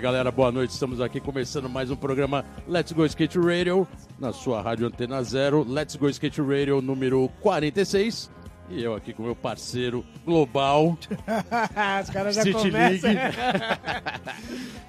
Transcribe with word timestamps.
Galera, 0.00 0.30
boa 0.30 0.50
noite. 0.50 0.70
Estamos 0.70 0.98
aqui 1.00 1.20
começando 1.20 1.68
mais 1.68 1.90
um 1.90 1.96
programa 1.96 2.44
Let's 2.66 2.92
Go 2.92 3.04
Skate 3.04 3.38
Radio 3.38 3.86
na 4.18 4.32
sua 4.32 4.62
rádio 4.62 4.86
Antena 4.86 5.22
Zero. 5.22 5.62
Let's 5.68 5.94
Go 5.96 6.08
Skate 6.08 6.40
Radio 6.40 6.80
número 6.80 7.30
46. 7.40 8.30
E 8.70 8.82
eu 8.82 8.94
aqui 8.94 9.12
com 9.12 9.24
meu 9.24 9.34
parceiro 9.36 10.04
global, 10.24 10.96
Os 12.02 12.10
caras 12.10 12.36
já 12.36 12.42
City 12.42 12.56
começam. 12.56 13.10
League, 13.12 13.36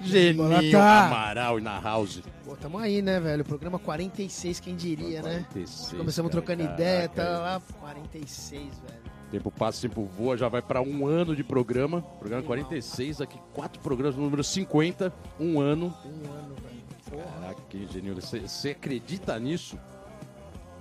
Geninho 0.00 0.70
tá. 0.70 1.06
Amaral 1.06 1.58
e 1.58 1.62
na 1.62 1.80
House. 1.80 2.22
Pô, 2.44 2.56
tamo 2.56 2.78
aí, 2.78 3.02
né, 3.02 3.18
velho? 3.18 3.44
Programa 3.44 3.78
46, 3.78 4.60
quem 4.60 4.76
diria, 4.76 5.20
né? 5.20 5.44
46, 5.52 5.98
Começamos 5.98 6.30
cara, 6.30 6.42
trocando 6.42 6.62
caraca, 6.62 6.82
ideia, 6.82 7.08
tá 7.08 7.38
lá, 7.38 7.62
46, 7.80 8.62
velho. 8.62 9.01
Tempo 9.32 9.50
passa, 9.50 9.80
tempo 9.80 10.04
voa, 10.04 10.36
já 10.36 10.46
vai 10.46 10.60
para 10.60 10.82
um 10.82 11.06
ano 11.06 11.34
de 11.34 11.42
programa. 11.42 12.02
Programa 12.18 12.42
46, 12.42 13.22
aqui 13.22 13.38
quatro 13.54 13.80
programas, 13.80 14.14
número 14.14 14.44
50, 14.44 15.10
um 15.40 15.58
ano. 15.58 15.86
Um 16.04 16.30
ano, 16.30 16.54
velho. 16.62 17.24
Caraca, 17.24 17.62
que 17.70 17.88
genio. 17.90 18.14
Você, 18.14 18.68
acredita 18.70 19.38
nisso? 19.38 19.78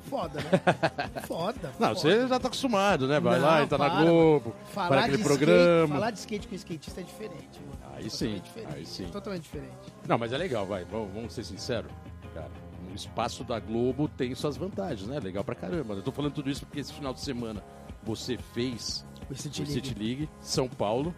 foda, 0.09 0.41
né? 0.41 0.49
Foda, 1.25 1.71
Não, 1.79 1.95
você 1.95 2.27
já 2.27 2.37
tá 2.37 2.47
acostumado, 2.49 3.07
né? 3.07 3.21
Vai 3.21 3.39
Não, 3.39 3.45
lá, 3.45 3.63
entra 3.63 3.77
na 3.77 3.89
para, 3.89 4.03
Globo, 4.03 4.53
Falar 4.65 4.87
para 4.89 4.99
aquele 5.01 5.17
de 5.17 5.23
programa. 5.23 5.85
Skate, 5.85 5.93
falar 5.93 6.11
de 6.11 6.19
skate 6.19 6.47
com 6.49 6.55
skatista 6.55 6.99
é 6.99 7.03
diferente, 7.05 7.59
mano. 7.61 7.95
Aí 7.95 8.09
Totalmente 8.09 8.51
sim, 8.51 8.65
aí 8.75 8.85
sim. 8.85 9.05
Totalmente 9.05 9.43
diferente. 9.43 9.71
Não, 10.05 10.17
mas 10.17 10.33
é 10.33 10.37
legal, 10.37 10.65
vai. 10.65 10.83
Vamos, 10.83 11.13
vamos 11.13 11.33
ser 11.33 11.45
sinceros. 11.45 11.89
Cara, 12.33 12.51
o 12.91 12.93
espaço 12.93 13.45
da 13.45 13.57
Globo 13.57 14.09
tem 14.09 14.35
suas 14.35 14.57
vantagens, 14.57 15.07
né? 15.07 15.17
Legal 15.21 15.45
pra 15.45 15.55
caramba. 15.55 15.93
Eu 15.93 16.01
tô 16.01 16.11
falando 16.11 16.33
tudo 16.33 16.49
isso 16.49 16.65
porque 16.65 16.81
esse 16.81 16.91
final 16.91 17.13
de 17.13 17.21
semana 17.21 17.63
você 18.03 18.37
fez 18.53 19.05
O 19.29 19.35
City 19.35 19.61
o 19.61 19.65
League. 19.65 19.73
City 19.87 19.95
League, 19.99 20.29
São 20.41 20.67
Paulo, 20.67 21.13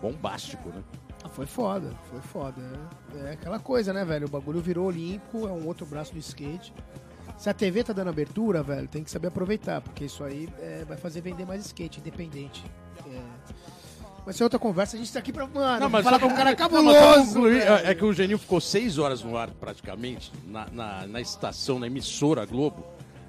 bombástico, 0.00 0.68
né? 0.70 0.82
Ah, 1.22 1.28
Foi 1.28 1.46
foda, 1.46 1.90
foi 2.10 2.20
foda. 2.20 2.60
É, 3.16 3.30
é 3.30 3.32
aquela 3.32 3.58
coisa, 3.58 3.92
né, 3.92 4.04
velho? 4.04 4.26
O 4.26 4.30
bagulho 4.30 4.60
virou 4.60 4.86
olímpico, 4.88 5.48
é 5.48 5.52
um 5.52 5.66
outro 5.66 5.86
braço 5.86 6.12
do 6.12 6.18
skate. 6.18 6.72
Se 7.38 7.48
a 7.48 7.54
TV 7.54 7.82
tá 7.82 7.92
dando 7.92 8.08
abertura, 8.10 8.62
velho, 8.62 8.86
tem 8.86 9.02
que 9.02 9.10
saber 9.10 9.28
aproveitar, 9.28 9.80
porque 9.80 10.04
isso 10.04 10.22
aí 10.22 10.48
é, 10.60 10.84
vai 10.84 10.96
fazer 10.96 11.20
vender 11.20 11.44
mais 11.46 11.64
skate, 11.64 11.98
independente. 12.00 12.64
É. 13.06 13.20
Mas 14.26 14.40
é 14.40 14.44
outra 14.44 14.58
conversa, 14.58 14.96
a 14.96 14.98
gente 14.98 15.12
tá 15.12 15.18
aqui 15.18 15.32
pra. 15.32 15.46
Mano, 15.46 15.90
falar 16.02 16.18
com 16.18 16.26
um 16.26 16.34
cara 16.34 16.50
Não, 16.56 16.56
mas 16.56 16.58
cabuloso. 16.58 17.26
concluir, 17.34 17.58
velho. 17.60 17.86
é 17.86 17.94
que 17.94 18.04
o 18.04 18.12
Geninho 18.12 18.38
ficou 18.38 18.60
seis 18.60 18.96
horas 18.98 19.22
no 19.22 19.36
ar, 19.36 19.50
praticamente, 19.50 20.32
na, 20.46 20.66
na, 20.70 21.06
na 21.06 21.20
estação, 21.20 21.78
na 21.78 21.86
emissora 21.86 22.46
Globo. 22.46 22.84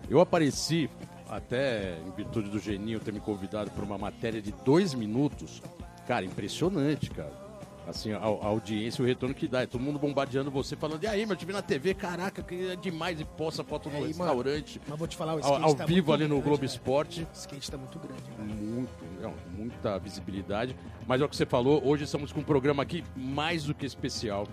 Eu 0.09 0.21
apareci, 0.21 0.89
até 1.29 1.97
em 2.05 2.11
virtude 2.11 2.49
do 2.49 2.59
Geninho 2.59 2.99
ter 2.99 3.11
me 3.11 3.19
convidado 3.19 3.71
para 3.71 3.83
uma 3.83 3.97
matéria 3.97 4.41
de 4.41 4.51
dois 4.63 4.93
minutos. 4.93 5.61
Cara, 6.07 6.25
impressionante, 6.25 7.09
cara. 7.09 7.45
Assim, 7.87 8.11
a, 8.13 8.17
a 8.17 8.47
audiência, 8.47 9.03
o 9.03 9.05
retorno 9.05 9.35
que 9.35 9.47
dá. 9.47 9.61
É 9.61 9.67
todo 9.67 9.79
mundo 9.81 9.99
bombardeando 9.99 10.49
você, 10.49 10.75
falando, 10.75 11.03
e 11.03 11.07
aí, 11.07 11.23
meu, 11.25 11.33
eu 11.33 11.37
te 11.37 11.45
vi 11.45 11.53
na 11.53 11.61
TV, 11.61 11.93
caraca, 11.93 12.41
que 12.41 12.71
é 12.71 12.75
demais. 12.75 13.19
E 13.19 13.25
posta 13.25 13.63
foto 13.63 13.89
no 13.89 13.97
É, 13.97 13.99
mano, 13.99 14.07
restaurante, 14.07 14.81
Mas 14.87 14.97
vou 14.97 15.07
te 15.07 15.15
falar, 15.15 15.33
o 15.33 15.37
ao, 15.37 15.39
skate 15.43 15.63
ao 15.63 15.75
tá 15.75 15.85
vivo 15.85 16.11
ali 16.11 16.23
no 16.23 16.29
grande, 16.29 16.43
Globo 16.43 16.61
velho. 16.61 16.69
Esporte. 16.69 17.21
O 17.21 17.27
skate 17.37 17.69
tá 17.69 17.77
muito 17.77 17.99
grande, 17.99 18.23
velho. 18.37 18.49
Muito, 18.49 18.89
não, 19.21 19.33
muita 19.55 19.99
visibilidade. 19.99 20.75
Mas 21.07 21.21
é 21.21 21.25
o 21.25 21.29
que 21.29 21.35
você 21.35 21.45
falou, 21.45 21.85
hoje 21.85 22.05
estamos 22.05 22.31
com 22.31 22.39
um 22.39 22.43
programa 22.43 22.81
aqui 22.81 23.03
mais 23.15 23.65
do 23.65 23.73
que 23.75 23.85
especial. 23.85 24.47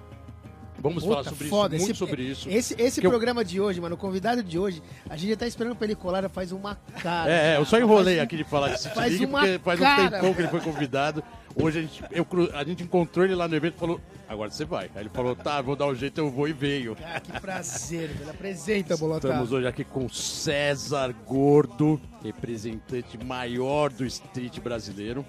Vamos 0.83 1.05
falar 1.05 1.19
Puta, 1.19 1.31
sobre 1.31 1.49
foda, 1.49 1.77
isso, 1.77 1.85
muito 1.87 1.93
esse- 1.93 1.99
sobre 1.99 2.23
isso. 2.25 2.49
Esse, 2.51 2.75
esse 2.83 3.01
Que 3.01 3.07
eu- 3.07 3.11
programa 3.11 3.45
de 3.45 3.61
hoje, 3.61 3.81
mano, 3.81 3.95
o 3.95 3.99
convidado 3.99 4.43
de 4.43 4.59
hoje, 4.59 4.83
a 5.09 5.17
gente 5.17 5.31
já 5.31 5.37
tá 5.37 5.47
esperando 5.47 5.77
pra 5.77 5.87
ele 5.87 5.95
colar 5.95 6.29
faz 6.29 6.51
uma 6.51 6.75
cara. 7.01 7.31
É, 7.31 7.55
é, 7.55 7.57
eu 7.57 7.65
só 7.65 7.79
enrolei 7.79 8.17
Faz 8.17 8.19
um- 8.19 8.23
aqui 8.25 8.37
de 8.39 8.45
falar 8.45 8.69
de 8.71 8.81
City 8.81 8.95
faz 8.97 9.11
League, 9.13 9.27
uma 9.27 9.41
porque 9.41 9.59
faz 9.61 9.81
um 9.81 9.83
cara, 9.85 10.11
tempão 10.11 10.35
que 10.35 10.41
ele 10.41 10.49
foi 10.49 10.61
convidado. 10.61 11.23
Hoje 11.55 11.79
a 11.79 11.83
gente, 11.83 12.03
eu 12.11 12.27
a 12.55 12.65
gente 12.65 12.83
encontrou 12.83 13.25
ele 13.25 13.35
lá 13.35 13.47
no 13.47 13.55
evento 13.55 13.75
e 13.77 13.79
falou, 13.79 14.01
agora 14.27 14.51
você 14.51 14.65
vai. 14.65 14.87
Aí 14.95 15.03
ele 15.03 15.11
falou, 15.13 15.37
tá, 15.37 15.61
vou 15.61 15.77
dar 15.77 15.87
um 15.87 15.95
jeito, 15.95 16.19
eu 16.19 16.31
vou 16.31 16.49
e 16.49 16.53
veio. 16.53 16.97
Cara, 16.97 17.21
que 17.21 17.41
prazer, 17.41 18.09
velho. 18.09 18.31
Apresenta, 18.31 18.97
Bolota. 18.97 19.29
Estamos 19.29 19.53
hoje 19.53 19.67
aqui 19.67 19.85
com 19.85 20.09
César 20.09 21.15
Gordo, 21.27 22.01
representante 22.25 23.23
maior 23.25 23.91
do 23.91 24.05
street 24.07 24.59
brasileiro. 24.61 25.25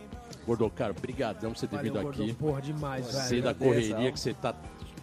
Gordo, 0.46 0.70
cara, 0.70 0.94
brigadão 0.94 1.52
por 1.52 1.58
você 1.60 1.68
ter 1.68 1.78
Valeu, 1.78 1.94
vindo 1.94 2.10
aqui. 2.10 2.34
Porra, 2.34 2.62
demais, 2.62 3.30
velho. 3.30 3.44
da 3.44 3.54
correria 3.54 4.12
que 4.12 4.20
você 4.20 4.34
tá 4.34 4.54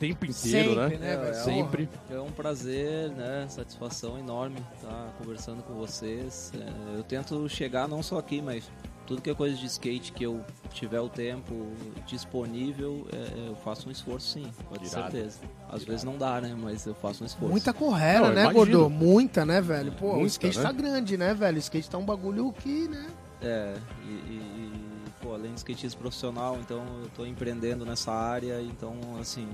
tempo 0.01 0.25
inteiro, 0.25 0.75
Sempre, 0.75 0.97
né? 0.99 1.07
né, 1.07 1.17
velho? 1.19 1.35
Sempre. 1.45 1.89
É 2.11 2.19
um 2.19 2.31
prazer, 2.33 3.11
né? 3.11 3.47
Satisfação 3.49 4.19
enorme 4.19 4.57
estar 4.75 5.15
conversando 5.19 5.63
com 5.63 5.75
vocês. 5.75 6.51
É, 6.59 6.97
eu 6.97 7.03
tento 7.05 7.47
chegar 7.49 7.87
não 7.87 8.03
só 8.03 8.19
aqui, 8.19 8.41
mas 8.41 8.65
tudo 9.07 9.21
que 9.21 9.29
é 9.29 9.35
coisa 9.35 9.55
de 9.57 9.67
skate 9.67 10.13
que 10.13 10.25
eu 10.25 10.41
tiver 10.73 11.01
o 11.01 11.09
tempo 11.09 11.69
disponível, 12.07 13.07
é, 13.13 13.49
eu 13.49 13.57
faço 13.57 13.89
um 13.89 13.93
esforço 13.93 14.27
sim, 14.29 14.47
pode 14.69 14.87
Irado. 14.87 15.11
certeza. 15.13 15.39
Às 15.69 15.85
vezes 15.85 16.05
não 16.05 16.17
dá, 16.17 16.41
né? 16.41 16.57
Mas 16.59 16.87
eu 16.87 16.95
faço 16.95 17.23
um 17.23 17.27
esforço. 17.27 17.51
Muita 17.51 17.73
correra, 17.73 18.29
Não, 18.29 18.35
né, 18.35 18.43
imagino. 18.45 18.55
Gordo? 18.55 18.91
Muita, 18.91 19.45
né, 19.45 19.61
velho? 19.61 19.93
Pô, 19.93 20.13
o 20.13 20.15
Muita, 20.21 20.29
skate 20.29 20.59
né? 20.59 20.63
tá 20.65 20.73
grande, 20.73 21.17
né, 21.17 21.35
velho? 21.35 21.57
O 21.57 21.61
skate 21.61 21.91
tá 21.91 21.99
um 21.99 22.05
bagulho 22.05 22.53
que, 22.53 22.89
né? 22.89 23.07
É, 23.43 23.75
e, 24.05 24.09
e- 24.09 24.13
e, 24.37 24.90
além 25.35 25.53
de 25.53 25.61
skatismo 25.61 26.01
profissional, 26.01 26.59
então 26.61 26.85
eu 27.03 27.09
tô 27.11 27.25
empreendendo 27.25 27.85
nessa 27.85 28.13
área, 28.13 28.61
então 28.63 28.95
assim, 29.21 29.49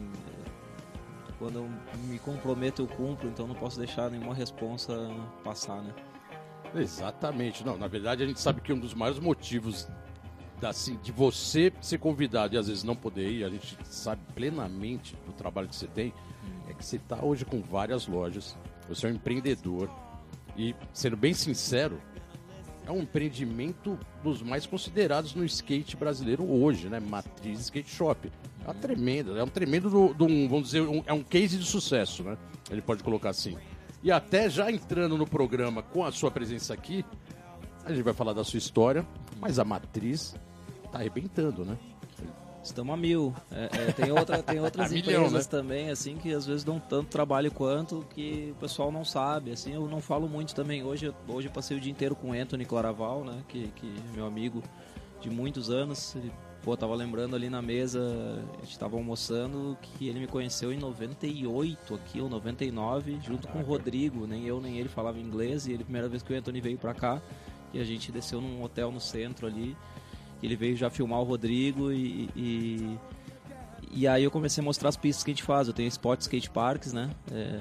quando 1.38 1.56
eu 1.56 1.70
me 2.04 2.18
comprometo 2.18 2.82
eu 2.82 2.86
cumpro, 2.86 3.28
então 3.28 3.46
não 3.46 3.54
posso 3.54 3.78
deixar 3.78 4.10
nenhuma 4.10 4.34
responsa 4.34 4.94
passar, 5.44 5.82
né? 5.82 5.94
Exatamente. 6.74 7.64
Não, 7.64 7.76
na 7.76 7.86
verdade 7.86 8.22
a 8.22 8.26
gente 8.26 8.40
sabe 8.40 8.60
que 8.60 8.72
um 8.72 8.78
dos 8.78 8.94
maiores 8.94 9.20
motivos 9.20 9.88
da, 10.60 10.70
assim, 10.70 10.96
de 11.02 11.12
você 11.12 11.72
ser 11.80 11.98
convidado 11.98 12.54
e 12.54 12.58
às 12.58 12.68
vezes 12.68 12.82
não 12.82 12.96
poder 12.96 13.30
ir, 13.30 13.44
a 13.44 13.50
gente 13.50 13.76
sabe 13.84 14.22
plenamente 14.34 15.16
do 15.26 15.32
trabalho 15.32 15.68
que 15.68 15.76
você 15.76 15.86
tem, 15.86 16.12
é 16.68 16.72
que 16.72 16.84
você 16.84 16.96
está 16.96 17.22
hoje 17.22 17.44
com 17.44 17.60
várias 17.60 18.06
lojas, 18.06 18.56
você 18.88 19.06
é 19.06 19.10
um 19.10 19.14
empreendedor 19.14 19.90
e, 20.56 20.74
sendo 20.92 21.16
bem 21.16 21.34
sincero, 21.34 22.00
é 22.86 22.90
um 22.92 23.00
empreendimento 23.00 23.98
dos 24.22 24.40
mais 24.42 24.64
considerados 24.64 25.34
no 25.34 25.44
skate 25.44 25.96
brasileiro 25.96 26.44
hoje, 26.48 26.88
né? 26.88 27.00
Matriz 27.00 27.60
Skate 27.60 27.90
Shop. 27.90 28.30
É 28.64 28.68
uma 28.68 28.74
tremenda, 28.74 29.32
é 29.38 29.42
um 29.42 29.48
tremendo, 29.48 29.90
do, 29.90 30.14
do 30.14 30.26
vamos 30.48 30.66
dizer, 30.66 30.82
um- 30.82 31.02
é 31.06 31.12
um 31.12 31.22
case 31.22 31.58
de 31.58 31.64
sucesso, 31.64 32.22
né? 32.22 32.36
Ele 32.70 32.80
pode 32.80 33.02
colocar 33.02 33.30
assim. 33.30 33.56
E 34.02 34.10
até 34.12 34.48
já 34.48 34.70
entrando 34.70 35.16
no 35.18 35.26
programa 35.26 35.82
com 35.82 36.04
a 36.04 36.12
sua 36.12 36.30
presença 36.30 36.72
aqui, 36.74 37.04
a 37.84 37.92
gente 37.92 38.02
vai 38.02 38.14
falar 38.14 38.32
da 38.32 38.44
sua 38.44 38.58
história, 38.58 39.04
mas 39.40 39.58
a 39.58 39.64
Matriz 39.64 40.34
tá 40.92 40.98
arrebentando, 40.98 41.64
né? 41.64 41.76
Estamos 42.66 42.92
a 42.92 42.96
mil. 42.96 43.34
É, 43.50 43.88
é, 43.88 43.92
tem, 43.92 44.10
outra, 44.10 44.42
tem 44.42 44.58
outras 44.60 44.90
milhão, 44.90 45.24
empresas 45.24 45.46
né? 45.46 45.50
também, 45.50 45.90
assim, 45.90 46.16
que 46.16 46.32
às 46.32 46.46
vezes 46.46 46.64
dão 46.64 46.78
tanto 46.78 47.08
trabalho 47.08 47.50
quanto 47.50 48.04
que 48.14 48.52
o 48.56 48.60
pessoal 48.60 48.90
não 48.90 49.04
sabe. 49.04 49.52
Assim, 49.52 49.72
eu 49.74 49.88
não 49.88 50.00
falo 50.00 50.28
muito 50.28 50.54
também. 50.54 50.82
Hoje, 50.82 51.12
hoje 51.28 51.48
eu 51.48 51.52
passei 51.52 51.76
o 51.76 51.80
dia 51.80 51.90
inteiro 51.90 52.14
com 52.14 52.30
o 52.30 52.32
Anthony 52.32 52.64
Claraval, 52.64 53.24
né? 53.24 53.42
Que, 53.48 53.68
que 53.68 53.86
é 53.86 54.16
meu 54.16 54.26
amigo 54.26 54.62
de 55.20 55.30
muitos 55.30 55.70
anos. 55.70 56.14
Ele, 56.16 56.32
pô, 56.62 56.76
tava 56.76 56.94
lembrando 56.94 57.36
ali 57.36 57.48
na 57.48 57.62
mesa, 57.62 58.00
a 58.60 58.64
gente 58.64 58.78
tava 58.78 58.96
almoçando, 58.96 59.78
que 59.80 60.08
ele 60.08 60.18
me 60.18 60.26
conheceu 60.26 60.72
em 60.72 60.78
98 60.78 61.94
aqui, 61.94 62.20
ou 62.20 62.28
99, 62.28 63.20
junto 63.22 63.46
com 63.48 63.60
o 63.60 63.62
Rodrigo. 63.62 64.26
Nem 64.26 64.44
eu 64.44 64.60
nem 64.60 64.78
ele 64.78 64.88
falava 64.88 65.18
inglês. 65.18 65.66
E 65.66 65.72
ele, 65.72 65.82
a 65.82 65.84
primeira 65.84 66.08
vez 66.08 66.22
que 66.22 66.32
o 66.32 66.36
Anthony 66.36 66.60
veio 66.60 66.78
pra 66.78 66.92
cá, 66.92 67.22
e 67.72 67.80
a 67.80 67.84
gente 67.84 68.10
desceu 68.10 68.40
num 68.40 68.62
hotel 68.62 68.90
no 68.90 69.00
centro 69.00 69.46
ali. 69.46 69.76
Ele 70.42 70.56
veio 70.56 70.76
já 70.76 70.90
filmar 70.90 71.20
o 71.20 71.24
Rodrigo 71.24 71.90
e, 71.92 72.28
e, 72.36 72.98
e 73.92 74.06
aí 74.08 74.22
eu 74.22 74.30
comecei 74.30 74.60
a 74.62 74.64
mostrar 74.64 74.88
as 74.90 74.96
pistas 74.96 75.24
que 75.24 75.30
a 75.30 75.34
gente 75.34 75.42
faz. 75.42 75.66
Eu 75.68 75.74
tenho 75.74 75.88
Spot 75.88 76.20
Skate 76.20 76.50
Parks, 76.50 76.92
né? 76.92 77.10
É, 77.32 77.60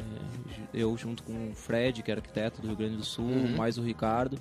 eu 0.74 0.96
junto 0.98 1.24
com 1.24 1.50
o 1.52 1.56
Fred, 1.56 2.04
que 2.04 2.12
é 2.12 2.16
arquiteto 2.16 2.62
do 2.62 2.68
Rio 2.68 2.76
Grande 2.76 2.98
do 2.98 3.06
Sul, 3.06 3.26
Uhum. 3.26 3.56
mais 3.56 3.78
o 3.78 3.82
Ricardo. 3.82 4.38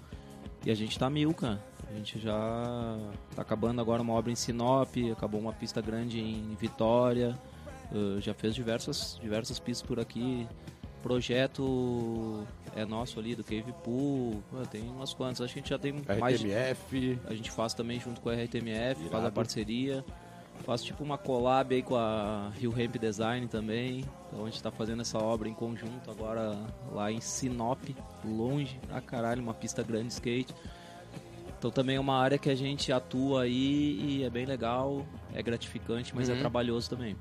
E 0.67 0.71
a 0.71 0.75
gente 0.75 0.99
tá 0.99 1.09
mil, 1.09 1.33
cara. 1.35 1.63
A 1.91 1.93
gente 1.95 2.19
já 2.19 2.99
tá 3.37 3.43
acabando 3.43 3.81
agora 3.81 4.03
uma 4.03 4.15
obra 4.15 4.33
em 4.33 4.35
Sinop, 4.35 4.89
acabou 5.13 5.41
uma 5.41 5.53
pista 5.53 5.81
grande 5.81 6.19
em 6.21 6.57
Vitória. 6.59 7.39
Uh, 7.93 8.21
já 8.21 8.35
fez 8.35 8.55
diversas, 8.55 9.19
diversas 9.23 9.59
pistas 9.61 9.87
por 9.87 10.01
aqui. 10.01 10.49
Projeto 11.05 12.47
é 12.75 12.87
nosso 12.87 13.21
ali 13.21 13.35
do 13.35 13.45
Cave 13.45 13.75
Pool. 13.85 14.43
Tem 14.71 14.81
umas 14.89 15.13
quantas. 15.13 15.43
Acho 15.43 15.53
que 15.53 15.59
a 15.61 15.63
gente 15.63 15.69
já 15.69 15.79
tem 15.79 15.93
mais 16.19 16.41
de 16.41 16.49
RTMF, 16.51 17.19
a 17.27 17.35
gente 17.35 17.51
faz 17.51 17.75
também 17.75 18.01
junto 18.01 18.23
com 18.23 18.31
a 18.31 18.33
RTMF, 18.33 18.95
faz 18.95 19.11
Irado. 19.11 19.27
a 19.27 19.31
parceria. 19.31 20.05
Faz 20.61 20.83
tipo 20.83 21.05
uma 21.05 21.19
collab 21.19 21.75
aí 21.75 21.83
com 21.83 21.95
a 21.97 22.51
Rio 22.59 22.71
Ramp 22.71 22.97
Design 22.97 23.47
também. 23.49 24.03
Então 24.29 24.47
a 24.47 24.49
gente 24.49 24.63
tá 24.63 24.71
fazendo 24.71 25.03
essa 25.03 25.19
obra 25.19 25.47
em 25.47 25.53
conjunto 25.53 26.11
agora 26.11 26.57
lá 26.91 27.13
em 27.13 27.21
Sinop, 27.21 27.83
longe 28.25 28.81
pra 28.89 29.01
caralho, 29.03 29.43
uma 29.43 29.53
pista 29.53 29.83
grande 29.83 30.07
de 30.07 30.13
skate. 30.15 30.55
Então 31.59 31.71
também 31.71 31.97
é 31.97 32.01
uma 32.01 32.17
área 32.19 32.39
que 32.39 32.49
a 32.49 32.55
gente 32.55 32.91
atua 32.93 33.43
aí 33.43 34.01
e 34.01 34.25
é 34.25 34.31
bem 34.31 34.47
legal, 34.47 35.05
é 35.35 35.43
gratificante, 35.43 36.15
mas 36.15 36.29
Uhum. 36.31 36.37
é 36.37 36.39
trabalhoso 36.39 36.89
também. 36.89 37.15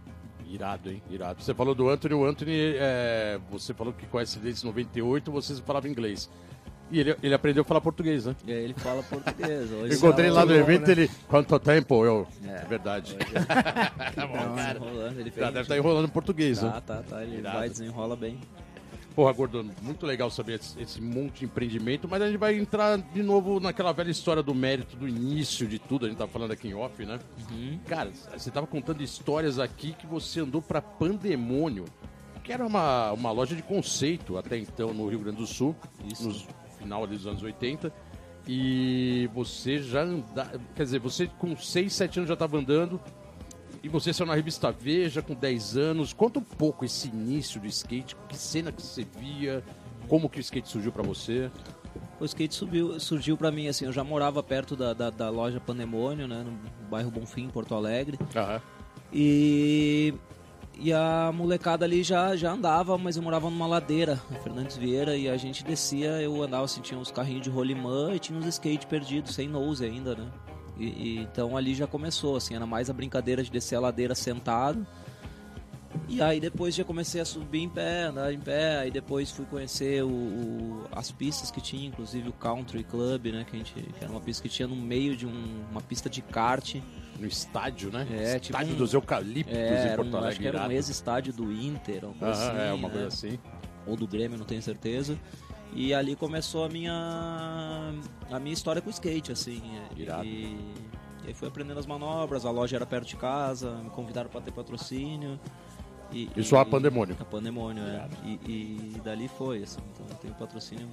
Irado, 0.54 0.90
hein? 0.92 1.02
Irado. 1.10 1.42
Você 1.42 1.54
falou 1.54 1.74
do 1.76 1.90
Anthony, 1.90 2.14
o 2.14 2.26
Anthony, 2.26 2.76
é, 2.78 3.40
você 3.52 3.74
falou 3.74 3.92
que 3.94 4.06
conhece 4.06 4.40
desde 4.40 4.66
98, 4.66 5.32
vocês 5.32 5.60
falavam 5.60 5.90
inglês. 5.90 6.30
E 6.92 7.00
ele, 7.00 7.16
ele 7.24 7.34
aprendeu 7.34 7.62
a 7.62 7.66
falar 7.66 7.82
português, 7.82 8.26
né? 8.26 8.36
Aí 8.46 8.54
ele 8.54 8.74
fala 8.76 9.02
português. 9.04 9.72
Hoje 9.74 9.96
encontrei 9.96 10.28
tá- 10.30 10.34
lá 10.36 10.46
no 10.46 10.54
evento 10.54 10.86
né? 10.88 10.92
ele. 10.92 11.12
Quanto 11.28 11.58
tempo? 11.60 12.06
Eu. 12.06 12.28
É. 12.46 12.50
É 12.62 12.66
verdade. 12.66 13.16
tá 14.16 14.28
bom, 14.28 14.56
cara. 14.56 14.78
Enrolando, 14.78 15.20
ele 15.20 15.32
fez. 15.32 15.48
deve 15.48 15.62
estar 15.62 15.78
enrolando 15.78 16.06
em 16.06 16.12
português, 16.12 16.60
Tá, 16.60 16.66
né? 16.68 16.82
tá, 16.86 17.02
tá. 17.02 17.24
Ele 17.24 17.38
Irado. 17.38 17.58
vai 17.58 17.70
desenrola 17.70 18.16
bem. 18.16 18.38
Porra, 19.16 19.32
Gordon, 19.32 19.70
muito 19.82 20.06
legal 20.06 20.32
saber 20.32 20.60
esse, 20.60 20.82
esse 20.82 21.02
monte 21.02 21.40
de 21.40 21.46
empreendimento, 21.46 22.08
mas 22.10 22.22
a 22.22 22.28
gente 22.28 22.38
vai 22.38 22.58
entrar 22.58 22.98
de 22.98 23.22
novo 23.22 23.60
naquela 23.60 23.92
velha 23.92 24.10
história 24.10 24.42
do 24.42 24.56
mérito, 24.56 24.96
do 24.96 25.08
início 25.08 25.68
de 25.68 25.78
tudo. 25.78 26.06
A 26.06 26.10
gente 26.10 26.18
tava 26.18 26.32
falando 26.32 26.52
aqui 26.52 26.68
em 26.68 26.74
off, 26.74 27.06
né? 27.06 27.20
Cara, 27.88 28.12
você 28.36 28.50
tava 28.50 28.66
contando 28.66 29.04
histórias 29.04 29.60
aqui 29.60 29.94
que 29.94 30.08
você 30.08 30.40
andou 30.40 30.62
pra 30.64 30.82
Pandemônio, 30.82 31.86
que 32.44 32.52
era 32.52 32.66
uma, 32.66 33.12
uma 33.12 33.32
loja 33.32 33.56
de 33.56 33.62
conceito 33.62 34.38
até 34.38 34.58
então 34.58 34.94
no 34.94 35.08
Rio 35.08 35.20
Grande 35.20 35.38
do 35.38 35.48
Sul, 35.48 35.76
Isso. 36.12 36.28
no 36.28 36.34
final 36.78 37.04
ali 37.04 37.16
dos 37.16 37.28
anos 37.28 37.44
80. 37.44 37.94
E 38.48 39.30
você 39.34 39.80
já 39.82 40.02
andava. 40.02 40.60
Quer 40.76 40.84
dizer, 40.84 41.00
você 41.00 41.28
com 41.38 41.56
6, 41.56 41.94
7 41.94 42.20
anos 42.20 42.28
já 42.28 42.34
estava 42.34 42.58
andando. 42.58 43.00
E 43.84 43.90
você 43.90 44.14
saiu 44.14 44.28
na 44.28 44.34
revista 44.34 44.72
Veja 44.72 45.22
com 45.22 45.36
10 45.36 45.76
anos. 45.76 46.14
Conta 46.14 46.40
um 46.40 46.44
pouco 46.44 46.86
esse 46.86 47.10
início 47.10 47.60
do 47.60 47.68
skate, 47.68 48.16
que 48.30 48.38
cena 48.38 48.72
que 48.72 48.82
você 48.82 49.06
via, 49.20 49.62
como 50.08 50.30
que 50.30 50.40
o 50.40 50.42
skate 50.42 50.70
surgiu 50.70 50.92
pra 50.92 51.04
você. 51.04 51.52
O 52.18 52.24
skate 52.24 52.56
subiu, 52.56 52.98
surgiu 52.98 53.36
pra 53.36 53.52
mim, 53.52 53.68
assim, 53.68 53.84
eu 53.84 53.92
já 53.92 54.04
morava 54.04 54.42
perto 54.42 54.78
da, 54.78 54.94
da, 54.94 55.10
da 55.10 55.30
loja 55.30 55.60
Pandemônio, 55.60 56.28
né, 56.28 56.46
no 56.46 56.88
bairro 56.88 57.12
Bonfim, 57.12 57.50
Porto 57.50 57.76
Alegre. 57.76 58.18
Aham. 58.34 58.62
E, 59.12 60.14
e 60.80 60.94
a 60.94 61.32
molecada 61.34 61.84
ali 61.84 62.02
já, 62.02 62.36
já 62.38 62.52
andava, 62.52 62.98
mas 62.98 63.18
eu 63.18 63.22
morava 63.22 63.50
numa 63.50 63.68
ladeira, 63.68 64.22
na 64.30 64.40
Fernandes 64.40 64.78
Vieira, 64.78 65.18
e 65.18 65.28
a 65.28 65.36
gente 65.36 65.64
descia, 65.64 66.22
eu 66.22 66.42
andava, 66.42 66.64
assim, 66.64 66.82
tinha 66.82 67.00
uns 67.00 67.12
carrinhos 67.12 67.44
de 67.44 67.50
rolimã 67.50 68.14
e 68.16 68.20
tinha 68.20 68.40
uns 68.40 68.46
skate 68.46 68.88
perdidos, 68.88 69.36
sem 69.36 69.50
nose 69.50 69.84
ainda, 69.84 70.16
né? 70.16 70.32
E, 70.78 70.86
e- 70.86 71.18
então 71.20 71.56
ali 71.56 71.74
já 71.76 71.86
começou, 71.88 72.36
assim, 72.36 72.56
era 72.56 72.66
mais 72.66 72.90
a 72.90 72.94
brincadeira 72.94 73.44
de 73.44 73.52
descer 73.52 73.76
a 73.76 73.80
ladeira 73.80 74.16
sentado. 74.16 74.86
E 76.10 76.22
aí 76.22 76.40
depois 76.40 76.74
já 76.74 76.84
comecei 76.84 77.22
a 77.22 77.26
subir 77.26 77.60
em 77.60 77.70
pé, 77.70 78.06
andar 78.06 78.34
em 78.34 78.40
pé, 78.40 78.80
aí 78.80 78.90
depois 78.92 79.30
fui 79.32 79.46
conhecer 79.46 80.04
o, 80.04 80.08
o- 80.10 80.84
as 80.92 81.12
pistas 81.12 81.52
que 81.52 81.62
tinha, 81.62 81.86
inclusive 81.88 82.28
o 82.30 82.34
Country 82.34 82.84
Club, 82.84 83.28
né, 83.28 83.46
que, 83.48 83.56
a 83.56 83.60
gente, 83.60 83.74
que 83.74 84.04
era 84.04 84.12
uma 84.12 84.20
pista 84.20 84.42
que 84.42 84.50
tinha 84.50 84.68
no 84.68 84.76
meio 84.76 85.16
de 85.16 85.28
um- 85.28 85.64
uma 85.70 85.82
pista 85.82 86.10
de 86.10 86.22
kart. 86.24 86.76
No 87.20 87.28
estádio, 87.28 87.92
né? 87.92 88.08
É, 88.12 88.40
tipo 88.40 88.56
estádio 88.58 88.74
um- 88.74 88.78
dos 88.78 88.94
eucaliptos 88.94 89.56
É, 89.56 89.94
em 89.94 89.96
Porto 89.96 90.12
um, 90.14 90.18
Alegre. 90.18 90.30
acho 90.32 90.40
que 90.40 90.48
era 90.48 90.58
um 90.58 90.60
irado. 90.62 90.74
ex-estádio 90.74 91.32
do 91.32 91.52
Inter, 91.54 92.06
uma 92.06 92.14
coisa 92.16 92.42
Aham, 92.42 92.52
assim, 92.52 92.68
é, 92.70 92.74
uma 92.74 92.88
né? 92.88 92.94
coisa 92.94 93.08
assim. 93.08 93.40
ou 93.86 93.96
do 93.96 94.08
Grêmio, 94.08 94.38
não 94.38 94.46
tenho 94.46 94.62
certeza. 94.64 95.18
E 95.76 95.94
ali 95.94 96.16
começou 96.16 96.66
a 96.66 96.70
minha 96.70 97.94
a 98.32 98.40
minha 98.40 98.54
história 98.54 98.82
com 98.82 98.90
o 98.90 98.92
skate, 98.92 99.32
assim. 99.32 99.62
Irado. 99.96 100.26
E, 100.26 100.56
e 101.24 101.28
aí 101.28 101.34
fui 101.34 101.48
aprendendo 101.48 101.80
as 101.80 101.86
manobras, 101.86 102.46
a 102.46 102.52
loja 102.52 102.76
era 102.76 102.86
perto 102.86 103.08
de 103.08 103.16
casa, 103.16 103.72
me 103.78 103.90
convidaram 103.90 104.30
para 104.30 104.42
ter 104.42 104.52
patrocínio. 104.52 105.40
E, 106.12 106.30
Isso 106.38 106.56
e- 106.56 106.58
a 106.58 106.66
Pandemônio. 106.66 107.16
A 107.20 107.26
Pandemônio, 107.26 107.84
é. 107.84 108.08
E, 108.24 108.94
e 108.96 109.02
dali 109.04 109.28
foi, 109.28 109.64
assim. 109.64 109.80
Então 109.94 110.06
eu 110.10 110.16
tenho 110.18 110.34
patrocínio, 110.36 110.88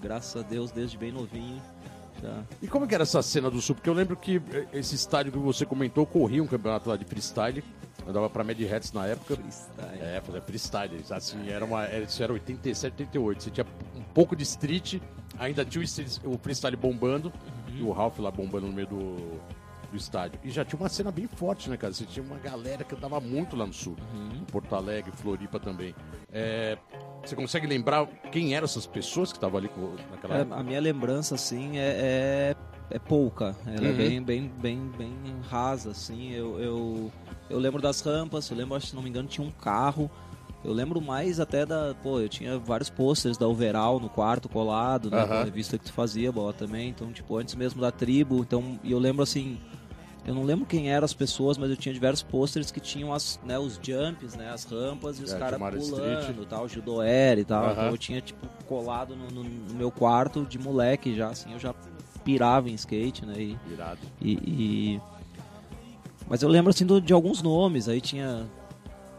graças 0.00 0.42
a 0.42 0.46
Deus, 0.46 0.70
desde 0.70 0.96
bem 0.96 1.12
novinho. 1.12 1.60
Já. 2.22 2.42
E 2.62 2.66
como 2.66 2.86
que 2.88 2.94
era 2.94 3.02
essa 3.02 3.20
cena 3.20 3.50
do 3.50 3.60
Sul? 3.60 3.74
Porque 3.74 3.90
eu 3.90 3.94
lembro 3.94 4.16
que 4.16 4.40
eh, 4.50 4.66
esse 4.72 4.94
estádio 4.94 5.30
que 5.30 5.36
você 5.38 5.66
comentou 5.66 6.06
corria 6.06 6.42
um 6.42 6.46
campeonato 6.46 6.88
lá 6.88 6.96
de 6.96 7.04
freestyle. 7.04 7.62
Andava 8.06 8.30
pra 8.30 8.44
Mad 8.44 8.60
Hats 8.72 8.92
na 8.92 9.06
época. 9.06 9.34
Freestyle. 9.36 10.00
É, 10.00 10.20
fazer 10.20 10.40
freestyle. 10.42 11.04
Assim, 11.10 11.48
era 11.50 11.64
uma, 11.64 11.84
era, 11.84 12.04
isso 12.04 12.22
era 12.22 12.32
87, 12.32 12.92
88. 13.02 13.42
Você 13.42 13.50
tinha 13.50 13.66
um 13.96 14.02
pouco 14.14 14.36
de 14.36 14.42
street, 14.44 15.00
ainda 15.38 15.64
tinha 15.64 15.80
o, 15.80 15.84
street- 15.84 16.18
o 16.24 16.38
freestyle 16.38 16.76
bombando, 16.76 17.32
e 17.76 17.82
o 17.82 17.90
Ralph 17.90 18.18
lá 18.20 18.30
bombando 18.30 18.66
no 18.68 18.72
meio 18.72 18.86
do, 18.86 19.16
do 19.90 19.96
estádio. 19.96 20.38
E 20.44 20.50
já 20.50 20.64
tinha 20.64 20.78
uma 20.78 20.88
cena 20.88 21.10
bem 21.10 21.26
forte, 21.26 21.68
né, 21.68 21.76
cara? 21.76 21.92
Você 21.92 22.04
tinha 22.04 22.24
uma 22.24 22.38
galera 22.38 22.84
que 22.84 22.94
andava 22.94 23.18
muito 23.20 23.56
lá 23.56 23.66
no 23.66 23.72
sul. 23.72 23.96
Em 24.34 24.44
Porto 24.44 24.74
Alegre, 24.76 25.10
Floripa 25.12 25.58
também. 25.58 25.92
É, 26.32 26.78
você 27.24 27.34
consegue 27.34 27.66
lembrar 27.66 28.06
quem 28.30 28.54
eram 28.54 28.66
essas 28.66 28.86
pessoas 28.86 29.32
que 29.32 29.38
estavam 29.38 29.58
ali 29.58 29.68
com- 29.68 29.96
naquela 30.12 30.36
É, 30.36 30.40
época? 30.42 30.56
a 30.56 30.62
minha 30.62 30.80
lembrança, 30.80 31.34
assim, 31.34 31.76
é, 31.78 32.54
é, 32.90 32.94
é 32.94 32.98
pouca. 33.00 33.56
Ela 33.66 33.88
é 33.88 33.90
Uhum. 33.90 33.96
bem, 33.96 34.22
bem, 34.22 34.52
bem, 34.60 34.90
bem 34.96 35.14
rasa, 35.48 35.90
assim. 35.90 36.30
Eu, 36.32 36.58
eu, 36.60 37.12
eu 37.50 37.58
lembro 37.58 37.80
das 37.80 38.00
rampas, 38.00 38.50
eu 38.50 38.56
lembro, 38.56 38.80
se 38.80 38.94
não 38.94 39.02
me 39.02 39.08
engano, 39.08 39.28
tinha 39.28 39.46
um 39.46 39.50
carro. 39.50 40.10
Eu 40.64 40.72
lembro 40.72 41.00
mais 41.00 41.38
até 41.38 41.64
da. 41.64 41.94
Pô, 42.02 42.18
eu 42.18 42.28
tinha 42.28 42.58
vários 42.58 42.90
pôsteres 42.90 43.36
da 43.38 43.46
Overall 43.46 44.00
no 44.00 44.08
quarto 44.08 44.48
colado, 44.48 45.10
né? 45.10 45.18
Aham. 45.18 45.28
Com 45.28 45.34
a 45.34 45.44
revista 45.44 45.78
que 45.78 45.84
tu 45.84 45.92
fazia, 45.92 46.32
bola 46.32 46.52
também. 46.52 46.88
Então, 46.88 47.12
tipo, 47.12 47.36
antes 47.36 47.54
mesmo 47.54 47.80
da 47.80 47.92
tribo. 47.92 48.38
Então, 48.40 48.78
e 48.82 48.90
eu 48.90 48.98
lembro 48.98 49.22
assim. 49.22 49.58
Eu 50.26 50.34
não 50.34 50.42
lembro 50.42 50.66
quem 50.66 50.90
eram 50.90 51.04
as 51.04 51.14
pessoas, 51.14 51.56
mas 51.56 51.70
eu 51.70 51.76
tinha 51.76 51.92
diversos 51.94 52.24
pôsteres 52.24 52.72
que 52.72 52.80
tinham 52.80 53.14
as, 53.14 53.38
né, 53.44 53.56
os 53.60 53.78
jumps, 53.80 54.34
né, 54.34 54.50
as 54.52 54.64
rampas 54.64 55.20
e 55.20 55.22
os 55.22 55.32
É, 55.32 55.38
caras 55.38 55.56
pulando, 55.60 56.18
Street. 56.32 56.48
tal, 56.48 56.68
judoer 56.68 57.38
e 57.38 57.44
tal. 57.44 57.70
Então 57.70 57.86
eu 57.86 57.96
tinha 57.96 58.20
tipo 58.20 58.44
colado 58.66 59.14
no, 59.14 59.28
no- 59.30 59.44
no 59.44 59.74
meu 59.74 59.88
quarto 59.92 60.44
de 60.44 60.58
moleque 60.58 61.14
já, 61.14 61.28
assim, 61.28 61.52
eu 61.52 61.60
já 61.60 61.72
pirava 62.24 62.68
em 62.68 62.74
skate, 62.74 63.24
né? 63.24 63.34
E, 63.38 63.56
Irado. 63.70 64.00
e- 64.20 64.32
e- 64.96 65.00
Mas 66.28 66.42
eu 66.42 66.48
lembro 66.48 66.70
assim 66.70 66.84
do- 66.84 67.00
de 67.00 67.12
alguns 67.12 67.42
nomes, 67.42 67.88
aí 67.88 68.00
tinha. 68.00 68.46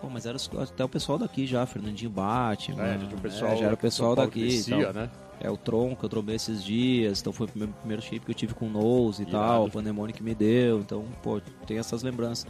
Pô, 0.02 0.10
mas 0.10 0.26
era 0.26 0.38
até 0.62 0.84
o 0.84 0.90
pessoal 0.90 1.18
daqui 1.18 1.48
já, 1.48 1.66
Fernandinho 1.66 2.10
Batman. 2.12 2.84
É, 2.84 3.00
já 3.00 3.06
tinha 3.08 3.18
o 3.18 3.22
pessoal, 3.22 3.52
é, 3.52 3.56
já 3.58 3.66
era 3.66 3.74
o 3.74 3.78
pessoal 3.78 4.16
daqui. 4.16 4.40
e 4.40 4.44
crescia, 4.44 4.94
né? 4.94 5.10
É 5.40 5.50
o 5.52 5.58
Tron 5.58 5.96
que 5.96 6.04
eu 6.04 6.10
trombei 6.10 6.36
esses 6.36 6.64
dias, 6.64 7.20
então 7.22 7.32
foi 7.32 7.46
o 7.46 7.50
primeiro, 7.50 7.74
primeiro 7.80 8.02
shape 8.02 8.20
que 8.22 8.32
eu 8.32 8.36
tive 8.36 8.54
com 8.56 8.66
o 8.68 8.70
Nose 8.70 9.24
e 9.24 9.28
Irado. 9.28 9.46
tal, 9.46 9.66
o 9.66 9.72
Pandemônio 9.72 10.14
que 10.16 10.24
me 10.24 10.34
deu, 10.34 10.80
então, 10.80 11.06
pô, 11.22 11.40
tem 11.66 11.78
essas 11.78 12.02
lembranças. 12.04 12.48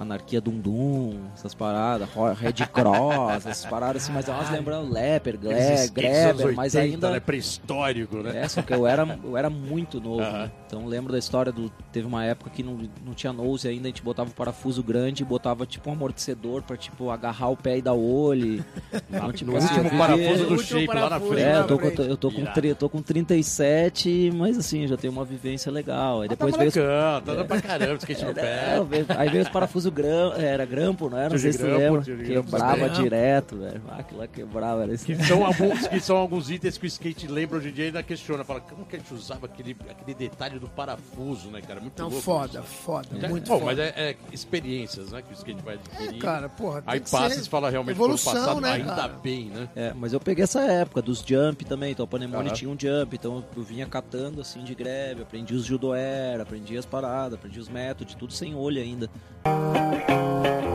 Anarquia 0.00 0.40
Dum 0.40 0.58
Dum, 0.58 1.20
essas 1.34 1.52
paradas, 1.54 2.08
Red 2.38 2.66
Cross, 2.72 3.46
essas 3.46 3.66
paradas 3.66 4.02
assim, 4.02 4.12
mas 4.12 4.26
é 4.28 4.32
umas 4.32 4.50
lembranças, 4.50 4.90
Leper, 4.90 5.38
Gle- 5.38 5.52
Greber, 5.92 6.54
mas 6.56 6.74
80, 6.74 6.78
ainda. 6.94 7.10
né? 7.10 7.20
Pré-histórico, 7.20 8.16
né? 8.22 8.40
É, 8.42 8.48
só 8.48 8.62
que 8.62 8.72
eu 8.72 8.86
era, 8.86 9.18
eu 9.22 9.36
era 9.36 9.50
muito 9.50 10.00
novo, 10.00 10.22
Aham. 10.22 10.38
né? 10.44 10.50
Então 10.66 10.86
lembro 10.86 11.12
da 11.12 11.18
história 11.18 11.52
do. 11.52 11.70
Teve 11.92 12.06
uma 12.06 12.24
época 12.24 12.48
que 12.50 12.62
não, 12.62 12.78
não 13.04 13.12
tinha 13.12 13.32
nose 13.32 13.68
ainda, 13.68 13.82
a 13.88 13.90
gente 13.90 14.02
botava 14.02 14.30
um 14.30 14.32
parafuso 14.32 14.82
grande 14.82 15.22
e 15.22 15.26
botava 15.26 15.66
tipo 15.66 15.90
um 15.90 15.92
amortecedor 15.92 16.62
pra 16.62 16.76
tipo 16.76 17.10
agarrar 17.10 17.48
o 17.50 17.56
pé 17.56 17.78
e 17.78 17.82
dar 17.82 17.92
olho. 17.94 18.64
Então, 19.10 19.32
tipo, 19.32 19.50
no 19.50 19.56
assim, 19.58 19.74
último 19.74 19.98
parafuso 19.98 20.46
do 20.46 20.58
shape 20.58 20.86
lá 20.86 21.10
na 21.10 21.20
frente. 21.20 21.42
é, 21.42 21.58
eu 21.58 21.66
tô, 21.66 21.78
com, 21.78 21.86
frente. 21.90 22.08
eu, 22.08 22.16
tô 22.16 22.30
com, 22.30 22.40
eu 22.62 22.74
tô 22.76 22.88
com 22.88 23.02
37, 23.02 24.30
mas 24.34 24.56
assim, 24.56 24.86
já 24.86 24.96
tenho 24.96 25.12
uma 25.12 25.24
vivência 25.24 25.70
legal. 25.70 26.22
Aí 26.22 26.28
depois 26.28 26.52
tá 26.52 26.58
veio. 26.58 26.68
os- 26.68 26.74
tá 26.74 27.20
dando 27.20 27.44
pra 27.44 27.60
caramba, 27.60 27.94
skate 27.96 28.24
no 28.24 28.30
É, 28.30 28.34
pé. 28.34 28.80
veio- 28.88 29.06
aí 29.08 29.28
veio 29.28 29.42
os 29.42 29.48
parafusos 29.48 29.89
gram, 29.90 30.32
era 30.34 30.64
grampo, 30.64 31.08
não 31.10 31.18
era? 31.18 31.30
Não 31.30 31.38
sei 31.38 31.52
se 31.52 31.58
grampo, 31.58 31.78
lembra. 31.78 32.00
grampo. 32.00 32.24
Quebrava 32.50 32.76
Grampo. 32.76 33.02
direto, 33.02 33.56
velho. 33.56 33.82
Ah, 33.88 33.96
aquilo 34.00 34.20
lá 34.20 34.26
quebrava, 34.26 34.82
era 34.84 34.94
isso. 34.94 35.04
Que 35.06 35.14
são, 35.24 35.44
alguns, 35.46 35.86
que 35.88 36.00
são 36.00 36.16
alguns 36.16 36.50
itens 36.50 36.78
que 36.78 36.84
o 36.84 36.88
skate 36.88 37.26
lembra 37.26 37.58
hoje 37.58 37.68
em 37.68 37.72
dia 37.72 37.84
e 37.84 37.86
ainda 37.88 38.02
questiona. 38.02 38.44
Fala, 38.44 38.60
como 38.60 38.84
que 38.86 38.96
a 38.96 38.98
gente 38.98 39.12
usava 39.14 39.46
aquele, 39.46 39.76
aquele 39.90 40.14
detalhe 40.14 40.58
do 40.58 40.68
parafuso, 40.68 41.50
né, 41.50 41.60
cara? 41.60 41.80
Muito 41.80 41.98
Não, 42.00 42.08
louco 42.08 42.22
foda, 42.22 42.60
isso. 42.60 42.68
foda, 42.68 43.08
É, 43.20 43.28
muito 43.28 43.46
bom, 43.48 43.54
foda. 43.60 43.64
mas 43.66 43.78
é, 43.78 43.88
é 43.96 44.16
experiências, 44.32 45.12
né, 45.12 45.22
que 45.22 45.32
o 45.32 45.34
skate 45.34 45.62
vai 45.62 45.74
É, 45.74 45.78
adquirir. 45.78 46.20
cara, 46.20 46.48
porra. 46.48 46.82
tem 46.82 46.94
Aí 46.94 47.00
que 47.00 47.10
Passes 47.10 47.44
ser 47.44 47.50
fala 47.50 47.70
realmente 47.70 47.96
evolução, 47.96 48.32
passado, 48.32 48.60
né, 48.60 48.72
ainda 48.72 48.94
cara? 48.94 49.08
bem, 49.22 49.46
né? 49.46 49.68
É, 49.74 49.92
mas 49.94 50.12
eu 50.12 50.20
peguei 50.20 50.44
essa 50.44 50.60
época 50.62 51.02
dos 51.02 51.20
jump 51.26 51.64
também, 51.64 51.92
então 51.92 52.04
o 52.04 52.08
Panemone 52.08 52.50
tinha 52.52 52.70
um 52.70 52.76
jump, 52.78 53.14
então 53.16 53.44
eu 53.56 53.62
vinha 53.62 53.86
catando 53.86 54.40
assim 54.40 54.62
de 54.62 54.74
greve, 54.74 55.22
aprendi 55.22 55.54
os 55.54 55.64
judoer, 55.64 56.40
aprendi 56.40 56.76
as 56.76 56.86
paradas, 56.86 57.34
aprendi 57.34 57.58
os 57.58 57.68
métodos, 57.68 58.14
tudo 58.14 58.32
sem 58.32 58.54
olho 58.54 58.80
ainda. 58.80 59.08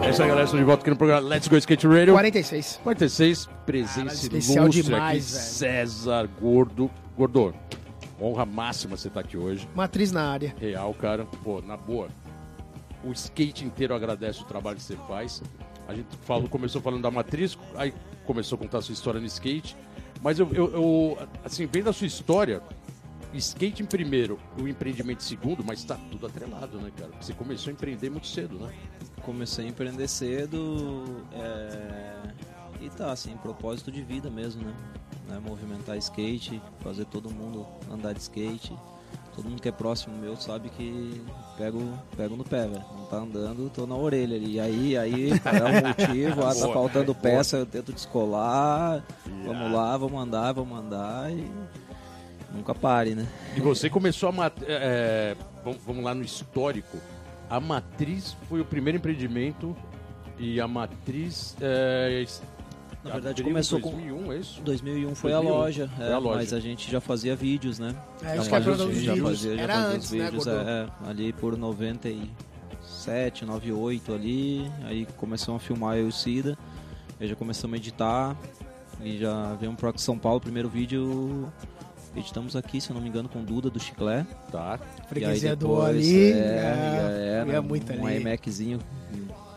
É 0.06 0.12
isso 0.12 0.22
aí, 0.22 0.28
galera. 0.28 0.46
Estou 0.46 0.60
de 0.60 0.66
volta 0.66 0.84
aqui 0.84 0.90
no 0.92 0.96
programa 0.96 1.28
Let's 1.28 1.48
Go 1.48 1.58
Skate 1.58 1.88
Radio. 1.88 2.14
46. 2.14 2.80
46, 2.84 3.46
Cara, 3.46 3.58
presença 3.66 4.14
especial 4.14 4.66
ilustre 4.66 4.84
demais, 4.84 5.26
aqui, 5.26 5.34
velho. 5.34 5.46
César 5.50 6.30
Gordo. 6.40 6.92
Gordo, 7.18 7.56
honra 8.22 8.46
máxima 8.46 8.96
você 8.96 9.08
estar 9.08 9.22
aqui 9.22 9.36
hoje. 9.36 9.68
Matriz 9.74 10.12
na 10.12 10.30
área. 10.30 10.54
Real, 10.60 10.94
cara. 10.94 11.26
Pô, 11.44 11.60
na 11.60 11.76
boa. 11.76 12.10
O 13.04 13.12
skate 13.14 13.66
inteiro 13.66 13.96
agradece 13.96 14.44
o 14.44 14.46
trabalho 14.46 14.78
que 14.78 14.84
você 14.84 14.96
faz. 15.08 15.42
A 15.88 15.96
gente 15.96 16.16
falou, 16.22 16.48
começou 16.48 16.82
falando 16.82 17.02
da 17.02 17.10
matriz, 17.10 17.58
aí 17.76 17.92
começou 18.28 18.58
a 18.58 18.60
contar 18.60 18.78
a 18.78 18.82
sua 18.84 18.94
história 18.94 19.20
no 19.20 19.26
skate. 19.26 19.76
Mas 20.22 20.38
eu, 20.38 20.48
eu, 20.54 20.72
eu, 20.72 21.18
assim, 21.44 21.66
vendo 21.66 21.90
a 21.90 21.94
sua 21.94 22.06
história, 22.06 22.62
skate 23.38 23.84
em 23.84 23.86
primeiro, 23.86 24.40
o 24.60 24.68
empreendimento 24.68 25.20
em 25.20 25.28
segundo, 25.28 25.64
mas 25.64 25.84
tá 25.84 25.98
tudo 26.12 26.26
atrelado, 26.26 26.80
né, 26.80 26.92
cara? 26.96 27.12
Você 27.22 27.34
começou 27.34 27.72
a 27.72 27.74
empreender 27.74 28.10
muito 28.10 28.28
cedo, 28.28 28.58
né? 28.60 28.74
Comecei 29.24 29.66
a 29.66 29.70
empreender 29.70 30.08
cedo 30.08 31.26
é, 31.34 32.34
e 32.82 32.90
tá 32.90 33.12
assim, 33.12 33.36
propósito 33.38 33.92
de 33.92 34.02
vida 34.02 34.30
mesmo, 34.30 34.64
né? 34.64 34.74
Né, 35.28 35.40
Movimentar 35.40 35.98
skate, 35.98 36.62
fazer 36.82 37.06
todo 37.06 37.32
mundo 37.32 37.66
andar 37.92 38.14
de 38.14 38.20
skate. 38.20 38.74
Todo 39.36 39.50
mundo 39.50 39.62
que 39.62 39.68
é 39.68 39.72
próximo 39.72 40.16
meu 40.18 40.38
sabe 40.38 40.70
que 40.70 41.22
pego, 41.58 41.82
pego 42.16 42.38
no 42.38 42.44
pé, 42.44 42.68
velho. 42.68 42.86
Não 42.98 43.06
tá 43.06 43.18
andando, 43.18 43.70
tô 43.70 43.86
na 43.86 43.96
orelha 43.96 44.38
ali. 44.38 44.54
E 44.54 44.60
aí, 44.60 44.98
aí 44.98 45.32
é 45.32 45.34
o 45.34 45.88
motivo, 45.88 46.44
ah, 46.48 46.56
tá 46.56 46.72
faltando 46.72 47.14
peça, 47.14 47.58
eu 47.58 47.66
tento 47.66 47.92
descolar. 47.92 49.04
Vamos 49.46 49.72
lá, 49.74 49.98
vamos 49.98 50.22
andar, 50.22 50.54
vamos 50.54 50.78
andar. 50.80 51.32
E, 51.34 51.52
Nunca 52.56 52.74
pare, 52.74 53.14
né? 53.16 53.28
E 53.56 53.60
você 53.60 53.90
começou 53.90 54.30
a. 54.30 54.32
mat- 54.32 54.64
é, 54.66 55.36
vamos- 55.86 56.04
lá 56.04 56.14
no 56.16 56.24
histórico. 56.24 56.98
A 57.50 57.60
Matriz 57.60 58.36
foi 58.50 58.62
o 58.62 58.66
primeiro 58.66 58.98
empreendimento 58.98 59.76
e 60.40 60.60
a 60.60 60.68
Matriz. 60.68 61.56
É, 61.62 62.26
Na 63.04 63.12
verdade, 63.14 63.44
começou 63.44 63.80
com- 63.80 63.92
2001, 63.92 64.32
é 64.34 64.38
isso? 64.38 64.62
2001 64.62 65.14
foi 65.14 65.32
2001, 65.32 65.54
a 65.54 65.58
loja, 65.60 65.90
foi 65.96 66.06
é, 66.06 66.14
a 66.14 66.18
loja. 66.18 66.36
mas 66.38 66.54
a 66.54 66.60
gente 66.60 66.90
já 66.92 67.00
fazia 67.00 67.36
vídeos, 67.36 67.78
né? 67.78 67.96
É, 68.24 68.28
já 68.28 68.34
que 68.34 68.40
é 68.40 68.44
fazia, 68.50 68.62
pra 68.62 68.76
dar 68.84 68.90
os 68.90 68.98
já 68.98 69.14
vídeos. 69.14 69.30
fazia, 69.30 69.56
já 69.58 69.62
Era 69.62 69.74
fazia 69.76 69.90
antes, 69.96 70.06
os 70.08 70.12
né, 70.18 70.24
vídeos, 70.26 70.46
Godô? 70.46 70.58
é, 70.60 70.64
é, 71.06 71.10
ali 71.10 71.34
por 71.34 71.56
97, 71.58 73.46
98 73.46 74.14
ali, 74.14 74.72
aí 74.86 75.08
começamos 75.18 75.62
a 75.62 75.66
filmar 75.66 75.98
eu 75.98 76.06
e 76.06 76.10
o 76.10 76.12
Cida, 76.12 76.58
aí 77.20 77.28
já 77.28 77.36
começamos 77.36 77.76
a 77.76 77.78
editar, 77.78 78.36
e 79.02 79.18
já 79.20 79.54
viemos 79.56 79.80
para 79.80 79.96
São 79.98 80.18
Paulo, 80.18 80.40
primeiro 80.40 80.68
vídeo 80.70 81.52
editamos 82.16 82.56
aqui, 82.56 82.80
se 82.82 82.90
eu 82.90 82.94
não 82.94 83.02
me 83.02 83.10
engano, 83.10 83.28
com 83.30 83.44
Duda 83.44 83.70
do 83.70 83.80
Chiclé. 83.80 84.26
Tá. 84.52 84.80
Freguesia 85.08 85.52
aí 85.52 85.56
do 85.56 85.68
depois, 85.68 85.90
ali. 85.90 86.32
É, 86.32 86.36
é, 86.36 87.38
era 87.42 87.52
ia 87.54 87.62
muito 87.62 87.92
um 87.94 88.06
ali. 88.06 88.18
iMaczinho 88.20 88.80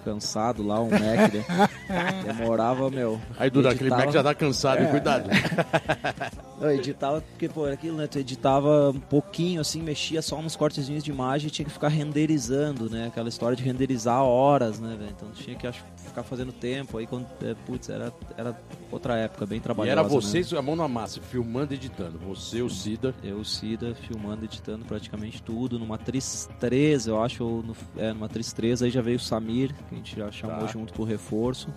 cansado 0.04 0.66
lá, 0.66 0.80
um 0.80 0.88
Mac, 0.88 1.00
né? 1.34 1.44
Demorava, 2.24 2.88
meu. 2.90 3.20
Aí, 3.38 3.50
Duda, 3.50 3.70
aquele 3.70 3.90
editava- 3.90 4.04
Mac 4.06 4.14
já 4.14 4.22
tá 4.22 4.34
cansado, 4.34 4.82
hein? 4.82 4.88
cuidado. 4.88 5.28
Eu 6.60 6.70
editava, 6.72 7.20
porque, 7.20 7.48
pô, 7.48 7.66
era 7.66 7.74
aquilo, 7.74 7.96
né? 7.98 8.06
Tu 8.06 8.18
editava 8.18 8.90
um 8.90 8.98
pouquinho, 9.00 9.60
assim, 9.60 9.80
mexia 9.82 10.20
só 10.22 10.40
nos 10.42 10.56
cortezinhos 10.56 11.04
de 11.04 11.10
imagem 11.10 11.48
e 11.48 11.50
tinha 11.50 11.64
que 11.66 11.70
ficar 11.70 11.88
renderizando, 11.88 12.88
né? 12.90 13.06
Aquela 13.08 13.28
história 13.28 13.56
de 13.56 13.62
renderizar 13.62 14.22
horas, 14.22 14.80
né, 14.80 14.96
velho? 14.98 15.10
Então 15.14 15.30
tinha 15.32 15.54
que 15.56 15.66
acho, 15.66 15.84
ficar 16.08 16.22
fazendo 16.22 16.52
tempo. 16.52 16.98
Aí, 16.98 17.06
quando, 17.06 17.26
é, 17.42 17.54
putz, 17.66 17.88
era, 17.88 18.12
era 18.36 18.58
outra 18.90 19.16
época, 19.16 19.46
bem 19.46 19.58
E 19.58 19.60
trabalhosa. 19.60 19.92
era 19.92 20.02
né? 20.02 20.08
vocês, 20.08 20.52
a 20.52 20.62
mão 20.62 20.74
na 20.74 20.88
massa, 20.88 21.20
filmando 21.20 21.72
e 21.72 21.76
editando. 21.76 22.18
Você, 22.26 22.62
o 22.62 22.68
Cida. 22.70 23.14
Eu, 23.22 23.38
o 23.38 23.44
Cida, 23.44 23.94
filmando, 23.94 24.44
editando 24.44 24.84
praticamente 24.84 25.42
tudo. 25.42 25.78
Numa 25.78 25.98
Matriz 25.98 26.48
3, 26.60 27.06
eu 27.08 27.22
acho, 27.22 27.44
no, 27.44 27.76
é, 27.96 28.12
numa 28.12 28.28
3, 28.28 28.82
aí 28.82 28.90
já 28.90 29.02
veio 29.02 29.16
o 29.16 29.20
Samir, 29.20 29.74
que 29.74 29.94
a 29.94 29.98
gente 29.98 30.16
já 30.16 30.30
chamou 30.30 30.58
Tá. 30.60 30.66
junto 30.68 30.92
com 30.94 31.02
o 31.02 31.04
reforço. 31.04 31.68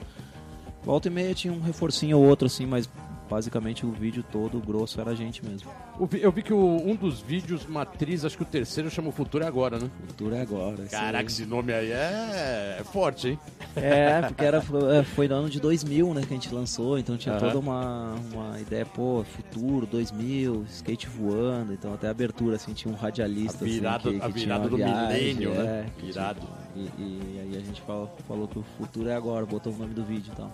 Volta 0.83 1.07
e 1.07 1.11
meia 1.11 1.33
tinha 1.33 1.51
um 1.53 1.59
reforcinho 1.59 2.17
ou 2.17 2.23
outro, 2.25 2.45
assim, 2.47 2.65
mas 2.65 2.89
basicamente 3.35 3.85
o 3.85 3.91
vídeo 3.91 4.23
todo, 4.29 4.57
o 4.57 4.61
grosso, 4.61 4.99
era 4.99 5.11
a 5.11 5.15
gente 5.15 5.43
mesmo. 5.45 5.71
Eu 6.19 6.31
vi, 6.31 6.43
que 6.43 6.53
o- 6.53 6.81
um 6.85 6.93
dos 6.95 7.21
vídeos 7.21 7.65
matriz, 7.65 8.25
acho 8.25 8.35
que 8.35 8.43
o 8.43 8.45
terceiro 8.45 8.89
chama 8.91 9.07
O 9.07 9.11
Futuro 9.13 9.41
é 9.43 9.47
Agora, 9.47 9.79
né? 9.79 9.89
Futuro 10.07 10.35
é 10.35 10.41
agora. 10.41 10.83
Caraca, 10.89 11.19
aí. 11.19 11.25
esse 11.25 11.45
nome 11.45 11.71
aí 11.71 11.91
é, 11.91 12.77
é 12.79 12.83
forte, 12.83 13.29
hein? 13.29 13.39
É, 13.75 14.21
porque 14.23 14.43
era, 14.43 14.57
é, 14.57 15.03
foi 15.03 15.29
no 15.29 15.35
ano 15.35 15.49
de 15.49 15.61
2000, 15.61 16.13
né, 16.13 16.21
que 16.27 16.33
a 16.33 16.35
gente 16.35 16.53
lançou, 16.53 16.99
então 16.99 17.15
tinha 17.17 17.33
Aham. 17.35 17.47
toda 17.47 17.59
uma, 17.59 18.15
uma 18.33 18.59
ideia, 18.59 18.85
pô, 18.85 19.23
futuro, 19.23 19.85
2000, 19.85 20.65
skate 20.69 21.07
voando, 21.07 21.71
então 21.71 21.93
até 21.93 22.07
a 22.07 22.11
abertura, 22.11 22.57
assim, 22.57 22.73
tinha 22.73 22.93
um 22.93 22.97
radialista, 22.97 23.63
A 23.63 23.67
virada- 23.67 24.09
assim, 24.09 24.19
que, 24.19 24.25
a 24.25 24.27
que 24.27 24.33
virada 24.33 24.59
tinha 24.67 24.69
do 24.69 24.75
viagem, 24.77 25.33
milênio, 25.35 25.53
né? 25.53 25.85
é, 25.87 25.99
que 26.01 26.07
Irado. 26.09 26.39
tinha- 26.41 26.61
E, 26.73 26.79
e 26.97 27.39
aí 27.41 27.57
a 27.61 27.65
gente 27.65 27.81
falou, 27.81 28.09
falou 28.27 28.47
que 28.47 28.57
o 28.57 28.63
futuro 28.77 29.07
é 29.09 29.15
agora, 29.15 29.45
botou 29.45 29.73
o 29.73 29.77
nome 29.77 29.93
do 29.93 30.03
vídeo 30.05 30.31
e 30.33 30.35
tal. 30.37 30.51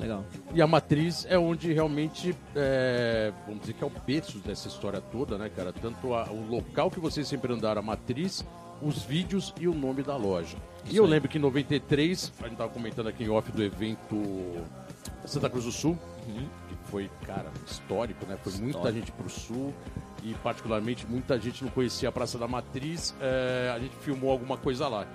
Legal. 0.00 0.24
E 0.54 0.62
a 0.62 0.66
matriz 0.66 1.26
é 1.28 1.38
onde 1.38 1.72
realmente, 1.72 2.34
é, 2.54 3.32
vamos 3.46 3.60
dizer 3.62 3.72
que 3.74 3.82
é 3.84 3.86
o 3.86 3.92
berço 4.06 4.38
dessa 4.38 4.68
história 4.68 5.00
toda, 5.00 5.36
né, 5.38 5.50
cara? 5.54 5.72
Tanto 5.72 6.14
a- 6.14 6.28
o 6.30 6.46
local 6.48 6.90
que 6.90 7.00
vocês 7.00 7.26
sempre 7.28 7.52
andaram, 7.52 7.80
a 7.80 7.84
matriz, 7.84 8.44
os 8.80 9.02
vídeos 9.02 9.52
e 9.60 9.66
o 9.66 9.74
nome 9.74 10.02
da 10.02 10.16
loja. 10.16 10.56
e 10.84 10.88
Isso 10.90 10.96
eu 10.98 11.04
aí. 11.04 11.10
lembro 11.10 11.28
que 11.28 11.36
em 11.38 11.40
93, 11.40 12.32
a 12.40 12.48
gente 12.48 12.56
tava 12.56 12.70
comentando 12.72 13.08
aqui 13.08 13.24
em 13.24 13.28
off 13.28 13.50
do 13.52 13.62
evento 13.62 14.16
Santa 15.26 15.50
Cruz 15.50 15.64
do 15.64 15.72
Sul, 15.72 15.98
que 16.68 16.76
foi, 16.90 17.10
cara, 17.26 17.50
histórico, 17.66 18.24
né? 18.26 18.38
Foi 18.42 18.52
muita 18.54 18.78
Histórico. 18.78 18.98
gente 18.98 19.12
pro 19.12 19.28
sul 19.28 19.74
e 20.22 20.32
particularmente 20.42 21.06
muita 21.06 21.38
gente 21.38 21.62
não 21.64 21.70
conhecia 21.70 22.08
a 22.08 22.12
Praça 22.12 22.38
da 22.38 22.46
Matriz. 22.48 23.14
é, 23.20 23.72
a 23.74 23.78
gente 23.78 23.94
filmou 23.96 24.30
alguma 24.30 24.56
coisa 24.56 24.88
lá. 24.88 25.06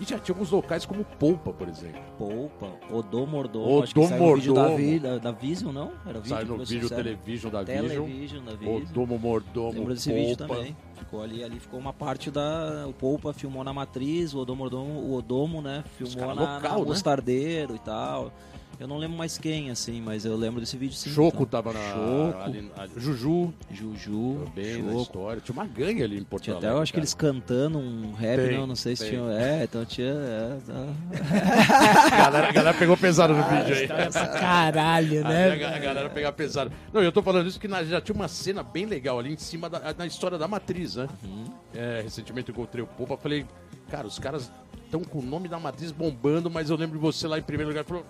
E 0.00 0.04
já 0.04 0.18
tinha 0.18 0.34
alguns 0.34 0.50
locais 0.50 0.84
como 0.84 1.04
Polpa, 1.04 1.52
por 1.52 1.68
exemplo. 1.68 2.00
Poupa, 2.18 2.66
Odô 2.90 3.26
Mordomo, 3.26 3.82
acho 3.84 3.94
que 3.94 4.06
saiu 4.06 4.34
vídeo 4.34 4.52
da. 4.54 4.68
Vi- 4.68 4.98
da, 4.98 5.18
da 5.18 5.30
Vision, 5.30 5.72
não? 5.72 5.92
Era 6.04 6.18
vídeo 6.18 6.28
Sai 6.36 6.44
no 6.44 6.64
vídeo? 6.64 6.88
Television 6.88 7.50
da 7.52 7.62
Vision. 7.62 7.88
Television 7.88 8.44
da 8.44 8.54
Vision. 8.56 8.76
O 8.76 8.84
Domo 8.86 9.18
Mordomo, 9.18 9.72
Lembro 9.72 9.94
desse 9.94 10.12
vídeo 10.12 10.36
Polpa. 10.36 10.54
também. 10.56 10.76
Ficou 10.94 11.22
ali, 11.22 11.44
ali 11.44 11.60
ficou 11.60 11.78
uma 11.78 11.92
parte 11.92 12.28
da. 12.30 12.86
O 12.88 12.92
Poupa 12.92 13.32
filmou 13.32 13.62
na 13.62 13.72
Matriz, 13.72 14.34
o 14.34 14.38
Odomo, 14.38 14.64
o 14.64 15.14
Odomo 15.14 15.62
né? 15.62 15.84
Filmou 15.96 16.16
caras 16.16 16.36
na, 16.36 16.54
local, 16.56 16.72
na 16.72 16.78
né? 16.80 16.84
Mostardeiro 16.86 17.74
e 17.76 17.78
tal. 17.78 18.32
Eu 18.80 18.88
não 18.88 18.98
lembro 18.98 19.16
mais 19.16 19.38
quem, 19.38 19.70
assim, 19.70 20.00
mas 20.00 20.24
eu 20.24 20.36
lembro 20.36 20.60
desse 20.60 20.76
vídeo 20.76 20.94
sim. 20.96 21.10
Choco 21.10 21.44
então. 21.44 21.46
tava 21.46 21.72
na. 21.72 21.80
Choco. 21.92 22.38
ali- 22.42 22.70
ali- 22.76 22.90
Juju 22.96 23.54
Juju, 23.70 24.42
também 24.46 24.82
na 24.82 24.90
Choco. 24.90 25.02
história. 25.02 25.40
Tinha 25.40 25.52
uma 25.52 25.66
gangue 25.66 26.02
ali 26.02 26.18
em 26.18 26.24
Porto 26.24 26.44
Tinha 26.44 26.56
até, 26.56 26.68
eu 26.70 26.78
acho 26.80 26.92
que 26.92 26.96
cara. 26.96 27.00
eles 27.04 27.14
cantando 27.14 27.78
um 27.78 28.12
rap, 28.12 28.40
Tem, 28.48 28.58
não, 28.58 28.66
não 28.66 28.74
sei 28.76 28.96
se 28.96 29.02
tem. 29.08 29.12
tinha. 29.18 29.30
É, 29.32 29.64
então 29.64 29.84
tinha. 29.84 30.08
é, 30.12 30.58
tá. 30.66 32.06
A 32.06 32.16
galera, 32.18 32.48
a 32.48 32.52
galera 32.52 32.76
pegou 32.78 32.96
pesado 32.96 33.34
no 33.34 33.42
vídeo 33.44 33.74
aí. 33.76 33.86
Pra 33.86 34.26
caralho, 34.38 35.22
né? 35.24 35.50
A, 35.64 35.68
a- 35.70 35.76
a 35.76 35.78
galera 35.78 36.10
pegava 36.10 36.32
pesado. 36.36 36.72
Não, 36.92 37.02
eu 37.02 37.12
tô 37.12 37.22
falando 37.22 37.46
isso 37.46 37.60
que 37.60 37.68
na- 37.68 37.84
já 37.84 38.00
tinha 38.00 38.14
uma 38.14 38.28
cena 38.28 38.62
bem 38.62 38.86
legal 38.86 39.18
ali 39.18 39.32
em 39.32 39.36
cima 39.36 39.70
da 39.70 39.94
na 39.96 40.06
história 40.06 40.36
da 40.36 40.48
matriz, 40.48 40.96
né? 40.96 41.08
Uhum. 41.22 41.44
É, 41.74 42.00
recentemente 42.02 42.48
eu 42.50 42.52
encontrei 42.54 42.82
o 42.82 42.86
Popa, 42.86 43.16
falei, 43.16 43.46
cara, 43.90 44.06
os 44.06 44.18
caras 44.18 44.50
estão 44.84 45.02
com 45.02 45.18
o 45.18 45.22
nome 45.22 45.48
da 45.48 45.58
matriz 45.58 45.90
bombando, 45.92 46.50
mas 46.50 46.70
eu 46.70 46.76
lembro 46.76 46.96
de 46.98 47.02
você 47.02 47.26
lá 47.28 47.38
em 47.38 47.42
primeiro 47.42 47.68
lugar. 47.70 47.84
Falou, 47.84 48.04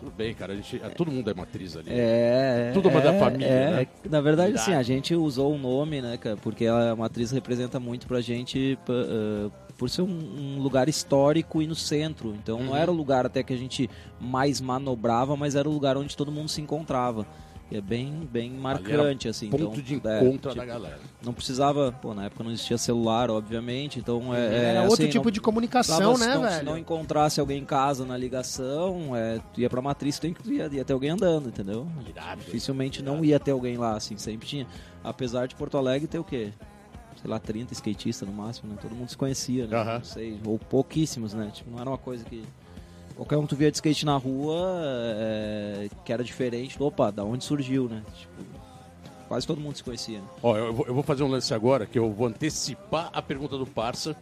tudo 0.00 0.12
bem, 0.16 0.34
cara, 0.34 0.54
a 0.54 0.56
gente, 0.56 0.80
é, 0.82 0.88
todo 0.88 1.10
mundo 1.12 1.30
é 1.30 1.34
matriz 1.34 1.76
ali. 1.76 1.90
É, 1.90 2.70
Tudo 2.72 2.88
uma 2.88 3.00
é, 3.00 3.02
da 3.02 3.12
família, 3.18 3.46
é. 3.46 3.70
né? 3.70 3.86
Na 4.08 4.20
verdade, 4.20 4.58
sim, 4.58 4.72
a 4.72 4.82
gente 4.82 5.14
usou 5.14 5.54
o 5.54 5.58
nome, 5.58 6.00
né, 6.00 6.16
cara, 6.16 6.36
porque 6.38 6.66
a 6.66 6.96
matriz 6.96 7.30
representa 7.30 7.78
muito 7.78 8.06
pra 8.06 8.20
gente 8.20 8.78
eh, 8.88 9.50
por 9.76 9.88
ser 9.90 10.02
um, 10.02 10.08
um 10.08 10.58
lugar 10.62 10.88
histórico 10.88 11.60
e 11.60 11.66
no 11.66 11.74
centro. 11.74 12.34
Então 12.34 12.58
Uhum. 12.58 12.64
não 12.66 12.76
era 12.76 12.90
o 12.90 12.94
lugar 12.94 13.26
até 13.26 13.42
que 13.42 13.52
a 13.52 13.56
gente 13.56 13.88
mais 14.18 14.60
manobrava, 14.60 15.36
mas 15.36 15.54
era 15.54 15.68
o 15.68 15.72
lugar 15.72 15.96
onde 15.96 16.16
todo 16.16 16.32
mundo 16.32 16.48
se 16.48 16.60
encontrava. 16.60 17.26
E 17.70 17.76
é 17.76 17.80
bem, 17.80 18.28
bem 18.30 18.50
marcante, 18.50 19.28
assim. 19.28 19.48
Ponto 19.48 19.62
então, 19.62 19.72
de 19.82 19.94
é, 19.94 20.18
encontro 20.22 20.50
tipo, 20.50 20.54
da 20.56 20.64
galera. 20.64 20.98
Não 21.22 21.32
precisava, 21.32 21.92
pô, 21.92 22.12
na 22.12 22.24
época 22.24 22.42
não 22.42 22.50
existia 22.50 22.76
celular, 22.76 23.30
obviamente, 23.30 24.00
então 24.00 24.34
é, 24.34 24.40
é, 24.40 24.64
Era 24.70 24.82
outro 24.82 24.94
assim, 24.94 25.08
tipo 25.08 25.26
não- 25.26 25.30
de 25.30 25.40
comunicação, 25.40 26.18
né, 26.18 26.24
se 26.24 26.34
não, 26.34 26.42
velho? 26.42 26.54
Se 26.56 26.62
não 26.64 26.76
encontrasse 26.76 27.38
alguém 27.38 27.58
em 27.58 27.64
casa 27.64 28.04
na 28.04 28.16
ligação, 28.16 29.14
é, 29.14 29.40
tu 29.54 29.60
ia 29.60 29.70
pra 29.70 29.80
matriz, 29.80 30.18
tu 30.18 30.26
ia, 30.26 30.66
ia 30.66 30.84
ter 30.84 30.92
alguém 30.92 31.10
andando, 31.10 31.48
entendeu? 31.48 31.86
Irado. 32.08 32.40
Dificilmente 32.40 33.02
não 33.02 33.24
ia 33.24 33.38
ter 33.38 33.52
alguém 33.52 33.76
lá, 33.76 33.96
assim, 33.96 34.16
sempre 34.16 34.48
tinha. 34.48 34.66
Apesar 35.04 35.46
de 35.46 35.54
Porto 35.54 35.78
Alegre 35.78 36.08
ter 36.08 36.18
o 36.18 36.24
quê? 36.24 36.52
Sei 37.20 37.30
lá, 37.30 37.38
30 37.38 37.72
skatistas 37.72 38.28
no 38.28 38.34
máximo, 38.34 38.72
né? 38.72 38.78
Todo 38.80 38.96
mundo 38.96 39.10
se 39.10 39.16
conhecia, 39.16 39.66
né? 39.66 39.76
Aham. 39.76 39.98
Não 39.98 40.04
sei, 40.04 40.40
ou 40.44 40.58
pouquíssimos, 40.58 41.34
né? 41.34 41.50
Tipo, 41.52 41.70
não 41.70 41.78
era 41.78 41.88
uma 41.88 41.98
coisa 41.98 42.24
que... 42.24 42.42
Qualquer 43.20 43.36
um 43.36 43.42
que 43.42 43.48
tu 43.48 43.56
via 43.56 43.70
de 43.70 43.76
skate 43.76 44.06
na 44.06 44.16
rua, 44.16 44.80
é, 44.82 45.90
que 46.06 46.10
era 46.10 46.24
diferente, 46.24 46.82
opa, 46.82 47.12
da 47.12 47.22
onde 47.22 47.44
surgiu, 47.44 47.86
né? 47.86 48.02
Tipo, 48.18 48.32
quase 49.28 49.46
todo 49.46 49.60
mundo 49.60 49.76
se 49.76 49.84
conhecia. 49.84 50.20
né? 50.20 50.24
Ó, 50.42 50.56
eu 50.56 50.72
vou, 50.72 50.86
eu 50.86 50.94
vou 50.94 51.02
fazer 51.02 51.22
um 51.22 51.28
lance 51.28 51.52
agora, 51.52 51.84
que 51.84 51.98
eu 51.98 52.10
vou 52.10 52.28
antecipar 52.28 53.10
a 53.12 53.20
pergunta 53.20 53.58
do 53.58 53.66
Parça. 53.66 54.16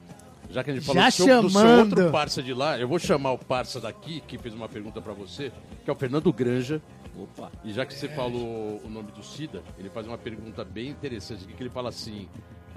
Já 0.50 0.64
que 0.64 0.72
a 0.72 0.74
gente 0.74 0.84
falou 0.84 1.00
Já 1.00 1.08
do, 1.10 1.12
seu, 1.12 1.42
do 1.42 1.48
seu 1.50 1.60
chamando. 1.60 1.90
outro 1.96 2.10
Parça 2.10 2.42
de 2.42 2.52
lá, 2.52 2.76
eu 2.76 2.88
vou 2.88 2.98
chamar 2.98 3.30
o 3.30 3.38
Parça 3.38 3.78
daqui, 3.80 4.20
que 4.26 4.36
fez 4.36 4.52
uma 4.52 4.68
pergunta 4.68 5.00
pra 5.00 5.12
você, 5.12 5.52
que 5.84 5.88
é 5.88 5.92
o 5.92 5.96
Fernando 5.96 6.32
Granja. 6.32 6.82
Opa. 7.16 7.52
E 7.62 7.72
já 7.72 7.86
que 7.86 7.94
você 7.94 8.08
falou 8.08 8.82
o 8.84 8.90
nome 8.90 9.12
do 9.12 9.22
Cida, 9.22 9.62
ele 9.78 9.90
faz 9.90 10.08
uma 10.08 10.18
pergunta 10.18 10.64
bem 10.64 10.88
interessante 10.88 11.44
aqui, 11.44 11.52
que 11.52 11.62
ele 11.62 11.70
fala 11.70 11.90
assim... 11.90 12.28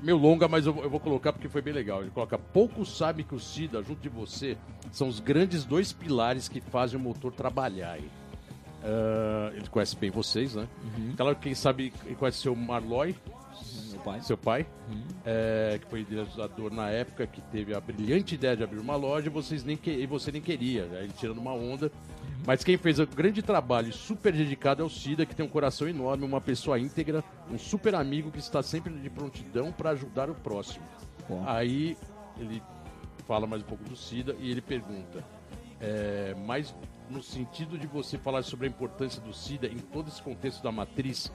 É 0.01 0.03
meio 0.03 0.17
longa, 0.17 0.47
mas 0.47 0.65
eu, 0.65 0.73
vou- 0.73 0.83
eu 0.83 0.89
vou 0.89 0.99
colocar 0.99 1.31
porque 1.31 1.47
foi 1.47 1.61
bem 1.61 1.73
legal. 1.73 2.01
Ele 2.01 2.09
coloca, 2.11 2.37
poucos 2.37 2.97
sabem 2.97 3.23
que 3.25 3.35
o 3.35 3.39
Cida, 3.39 3.83
junto 3.83 4.01
de 4.01 4.09
você, 4.09 4.57
são 4.91 5.07
os 5.07 5.19
grandes 5.19 5.63
dois 5.63 5.93
pilares 5.93 6.49
que 6.49 6.59
fazem 6.59 6.99
o 6.99 7.01
motor 7.03 7.31
trabalhar. 7.31 7.99
Ah, 8.83 9.51
ele 9.53 9.67
conhece 9.67 9.95
bem 9.95 10.09
vocês, 10.09 10.55
né? 10.55 10.67
Claro 11.15 11.35
que 11.35 11.43
quem 11.43 11.55
sabe 11.55 11.93
quem 12.03 12.15
conhece 12.15 12.39
seu 12.39 12.55
Marloy, 12.55 13.15
Meu 13.91 13.99
pai. 13.99 14.21
seu 14.21 14.35
pai, 14.37 14.65
é, 15.23 15.79
que 15.79 15.87
foi 15.87 16.01
idealizador 16.01 16.73
na 16.73 16.89
época, 16.89 17.27
que 17.27 17.39
teve 17.41 17.75
a 17.75 17.79
brilhante 17.79 18.33
ideia 18.33 18.57
de 18.57 18.63
abrir 18.63 18.79
uma 18.79 18.95
loja 18.95 19.27
e, 19.27 19.29
vocês 19.29 19.63
nem 19.63 19.77
que, 19.77 19.91
e 19.91 20.07
você 20.07 20.31
nem 20.31 20.41
queria, 20.41 20.85
né? 20.85 21.03
ele 21.03 21.13
tirando 21.15 21.37
uma 21.37 21.53
onda. 21.53 21.91
Mas 22.45 22.63
quem 22.63 22.77
fez 22.77 22.99
o 22.99 23.05
grande 23.05 23.41
trabalho 23.41 23.89
e 23.89 23.93
super 23.93 24.33
dedicado 24.33 24.81
é 24.81 24.85
o 24.85 24.89
Cida, 24.89 25.25
que 25.25 25.35
tem 25.35 25.45
um 25.45 25.49
coração 25.49 25.87
enorme, 25.87 26.25
uma 26.25 26.41
pessoa 26.41 26.79
íntegra, 26.79 27.23
um 27.51 27.57
super 27.57 27.93
amigo 27.93 28.31
que 28.31 28.39
está 28.39 28.63
sempre 28.63 28.93
de 28.93 29.09
prontidão 29.09 29.71
para 29.71 29.91
ajudar 29.91 30.29
o 30.29 30.33
próximo. 30.33 30.85
Bom. 31.29 31.43
Aí 31.45 31.95
ele 32.37 32.61
fala 33.27 33.45
mais 33.45 33.61
um 33.61 33.65
pouco 33.65 33.83
do 33.83 33.95
Cida 33.95 34.35
e 34.39 34.49
ele 34.49 34.61
pergunta, 34.61 35.23
é, 35.79 36.35
mais 36.45 36.75
no 37.09 37.21
sentido 37.21 37.77
de 37.77 37.85
você 37.85 38.17
falar 38.17 38.43
sobre 38.43 38.65
a 38.65 38.69
importância 38.69 39.21
do 39.21 39.33
Cida 39.33 39.67
em 39.67 39.77
todo 39.77 40.07
esse 40.07 40.21
contexto 40.21 40.63
da 40.63 40.71
matriz, 40.71 41.31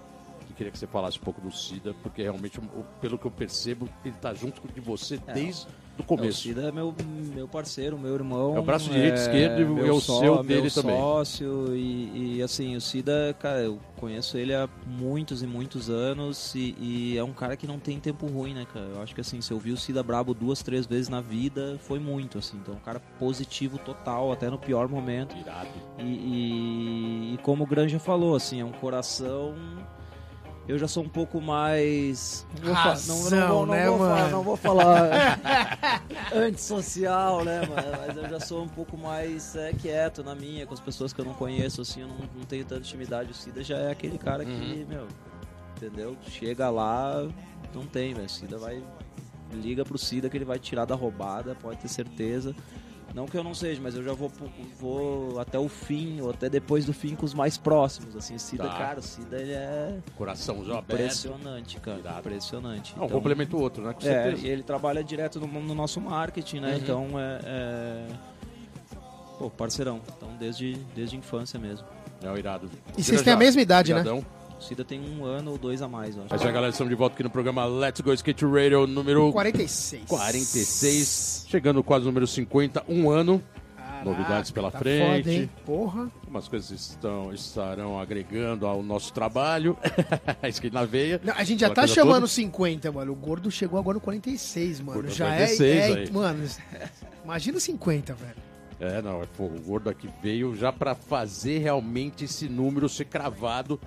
queria 0.57 0.73
que 0.73 0.79
você 0.79 0.87
falasse 0.87 1.19
um 1.19 1.23
pouco 1.23 1.41
do 1.41 1.53
Cida, 1.53 1.95
porque 2.03 2.23
realmente, 2.23 2.59
o- 2.59 2.85
pelo 3.01 3.19
que 3.19 3.27
eu 3.27 3.31
percebo, 3.31 3.89
ele 4.05 4.15
tá 4.21 4.33
junto 4.35 4.61
de 4.73 4.81
você 4.81 5.19
desde 5.19 5.67
o 5.67 5.69
É, 5.99 6.03
o 6.03 6.05
começo. 6.05 6.43
Cida 6.43 6.63
é 6.69 6.73
meu, 6.73 6.95
meu 7.35 7.49
parceiro, 7.49 7.99
meu 7.99 8.15
irmão. 8.15 8.55
É 8.55 8.59
o 8.59 8.63
braço 8.63 8.91
direito, 8.91 9.17
esquerdo 9.17 9.61
e 9.61 9.65
o- 9.65 9.75
meu 9.77 9.87
é 9.87 9.93
o 9.93 10.01
só- 10.01 10.21
seu 10.21 10.43
dele 10.43 10.71
também. 10.71 10.95
sócio 10.99 11.75
e, 11.75 12.37
e, 12.37 12.43
assim, 12.43 12.77
o 12.77 12.81
Cida, 12.83 13.35
cara, 13.39 13.61
eu 13.63 13.79
conheço 13.97 14.37
ele 14.37 14.55
há 14.55 14.69
muitos 14.87 15.43
e 15.43 15.47
muitos 15.47 15.89
anos 15.89 16.55
e, 16.55 16.75
e 16.79 17.17
é 17.19 17.25
um 17.25 17.33
cara 17.33 17.57
que 17.57 17.67
não 17.67 17.79
tem 17.79 17.99
tempo 17.99 18.27
ruim, 18.27 18.53
né, 18.53 18.67
cara? 18.73 18.87
Eu 18.95 19.03
acho 19.03 19.15
que 19.15 19.21
assim, 19.23 19.41
se 19.41 19.53
eu 19.53 19.59
vi 19.59 19.73
o 19.73 19.77
Cida 19.77 20.03
brabo 20.03 20.35
duas, 20.35 20.63
três 20.63 20.85
vezes 20.87 21.09
na 21.09 21.21
vida, 21.23 21.79
foi 21.81 21.99
muito, 21.99 22.37
assim. 22.39 22.59
Então, 22.59 22.75
um 22.75 22.79
cara 22.81 23.01
positivo 23.19 23.79
total, 23.79 24.33
até 24.33 24.51
no 24.51 24.59
pior 24.59 24.89
momento. 24.89 25.35
Irado. 25.37 25.69
E, 25.99 26.03
e- 26.03 27.35
e 27.35 27.39
como 27.43 27.65
o 27.65 27.67
Granja 27.67 27.99
falou, 27.99 28.35
assim, 28.37 28.61
é 28.61 28.65
um 28.65 28.73
coração. 28.73 29.55
Eu 30.69 30.77
já 30.79 30.89
sou 30.89 31.05
um 31.05 31.09
pouco 31.09 31.41
mais. 31.41 32.45
Não 32.61 32.67
vou, 32.67 32.75
fa- 32.75 32.97
não, 33.07 33.31
não 33.31 33.49
vou, 33.49 33.67
não 33.67 33.75
né, 33.75 33.87
vou 33.89 33.99
falar, 33.99 34.31
não 34.31 34.43
vou 34.43 34.57
falar 34.57 35.41
antissocial, 36.35 37.45
né, 37.45 37.61
mano? 37.67 37.99
Mas 38.07 38.17
eu 38.17 38.29
já 38.29 38.41
sou 38.41 38.63
um 38.65 38.69
pouco 38.69 38.97
mais 38.97 39.55
é, 39.55 39.73
quieto 39.73 40.23
na 40.25 40.35
minha, 40.35 40.67
com 40.67 40.75
as 40.75 40.81
pessoas 40.81 41.13
que 41.13 41.21
eu 41.21 41.25
não 41.25 41.35
conheço, 41.35 41.81
assim, 41.83 42.01
eu 42.03 42.09
não, 42.09 42.17
não 42.35 42.45
tenho 42.45 42.65
tanta 42.65 42.81
intimidade. 42.81 43.31
O 43.31 43.35
Cida 43.35 43.63
já 43.63 43.77
é 43.79 43.91
aquele 43.91 44.19
cara 44.19 44.45
que, 44.45 44.51
Uhum. 44.51 44.87
meu, 44.89 45.07
entendeu? 45.77 46.17
Chega 46.29 46.69
lá, 46.71 47.27
não 47.75 47.87
tem, 47.87 48.13
velho. 48.15 48.27
O 48.27 48.31
Cida 48.31 48.59
vai. 48.59 48.83
Liga 49.53 49.85
pro 49.85 49.97
Cida 49.97 50.29
que 50.29 50.37
ele 50.37 50.45
vai 50.45 50.59
tirar 50.59 50.85
da 50.85 50.97
roubada, 50.97 51.55
pode 51.55 51.79
ter 51.79 51.89
certeza. 51.89 52.55
Não 53.15 53.27
que 53.27 53.37
eu 53.37 53.43
não 53.43 53.55
seja, 53.55 53.81
mas 53.83 53.95
eu 53.95 54.03
já 54.05 54.13
vou, 54.13 54.31
vou 54.79 55.41
até 55.41 55.59
o 55.59 55.69
fim, 55.69 56.21
ou 56.21 56.31
até 56.31 56.51
depois 56.51 56.85
do 56.85 56.93
fim 56.93 57.15
com 57.15 57.25
os 57.25 57.33
mais 57.33 57.57
próximos. 57.57 58.15
Assim, 58.15 58.35
o 58.35 58.39
Cida, 58.39 58.65
Tá. 58.69 58.77
cara, 58.77 58.99
o 59.01 59.03
Cida 59.03 59.39
ele 59.41 59.53
é 59.53 59.99
Coração 60.17 60.63
já 60.65 60.79
aberto. 60.79 60.93
impressionante, 61.01 61.81
cara. 61.81 61.99
Irado. 61.99 62.19
Impressionante. 62.21 62.95
Não, 62.95 63.05
um 63.05 63.07
Então, 63.07 63.17
complementa 63.19 63.57
o 63.57 63.61
outro, 63.61 63.83
né? 63.83 63.93
Com 63.95 64.01
é, 64.01 64.03
certeza. 64.03 64.47
e 64.47 64.51
ele 64.51 64.63
trabalha 64.63 65.03
direto 65.03 65.41
no, 65.41 65.47
no 65.47 65.75
nosso 65.75 65.99
marketing, 66.01 66.61
né? 66.61 66.73
Uhum. 66.73 66.77
Então 66.77 67.09
é, 67.19 67.41
é- 67.45 68.07
Pô, 69.39 69.51
parceirão. 69.51 70.01
Então 70.17 70.29
desde, 70.39 70.75
desde 70.95 71.17
a 71.17 71.19
infância 71.19 71.59
mesmo. 71.59 71.87
É 72.23 72.31
o 72.31 72.37
irado. 72.37 72.71
E 72.97 73.03
vocês 73.03 73.23
têm 73.23 73.33
a 73.33 73.37
mesma 73.37 73.61
idade, 73.63 73.93
né? 73.95 74.03
Obrigadão. 74.57 74.59
O 74.59 74.63
Cida 74.63 74.85
tem 74.85 75.01
um 75.01 75.25
ano 75.25 75.53
ou 75.53 75.59
dois 75.59 75.83
a 75.83 75.89
mais, 75.89 76.17
eu 76.17 76.23
acho. 76.23 76.33
Mas 76.33 76.41
já, 76.41 76.51
galera, 76.51 76.71
estamos 76.71 76.91
de 76.91 76.97
volta 76.97 77.15
aqui 77.15 77.23
no 77.23 77.31
programa 77.31 77.65
Let's 77.65 78.01
Go 78.01 78.13
Skate 78.13 78.45
Radio 78.45 78.87
número 78.87 79.33
46. 79.33 80.05
46. 80.07 81.47
Chegando 81.49 81.83
quase 81.83 82.05
no 82.05 82.11
número 82.11 82.27
50, 82.27 82.85
um 82.89 83.11
ano. 83.11 83.43
Caraca, 83.77 84.05
Novidades 84.05 84.51
pela 84.51 84.71
tá 84.71 84.79
frente. 84.79 85.19
Foda, 85.19 85.33
hein? 85.33 85.51
Porra. 85.65 86.11
Algumas 86.21 86.49
coisas 86.49 86.71
estão, 86.71 87.33
estarão 87.33 87.99
agregando 87.99 88.67
ao 88.67 88.83
nosso 88.83 89.13
trabalho. 89.13 89.77
Skate 90.49 90.75
na 90.75 90.85
veia. 90.85 91.21
Não, 91.23 91.35
a 91.35 91.45
gente 91.45 91.61
já 91.61 91.71
tá 91.71 91.87
chamando 91.87 92.23
toda. 92.23 92.29
50, 92.29 92.93
mano. 92.93 93.13
O 93.13 93.17
gordo 93.17 93.51
chegou 93.51 93.79
agora 93.79 93.95
no 93.95 94.01
46, 94.01 94.81
mano. 94.81 95.03
Gordo 95.03 95.15
já 95.15 95.27
46 95.27 95.61
é, 95.61 95.79
é 95.79 95.95
aí. 95.95 96.11
Mano, 96.11 96.45
imagina 97.25 97.59
o 97.59 97.61
50, 97.61 98.15
velho. 98.15 98.47
É, 98.79 99.01
não, 99.01 99.23
é, 99.23 99.27
pô, 99.37 99.45
o 99.45 99.61
gordo 99.61 99.89
aqui 99.89 100.07
veio 100.23 100.55
já 100.55 100.71
pra 100.71 100.95
fazer 100.95 101.59
realmente 101.59 102.25
esse 102.27 102.47
número 102.47 102.91
ser 102.91 103.07
cravado. 103.07 103.81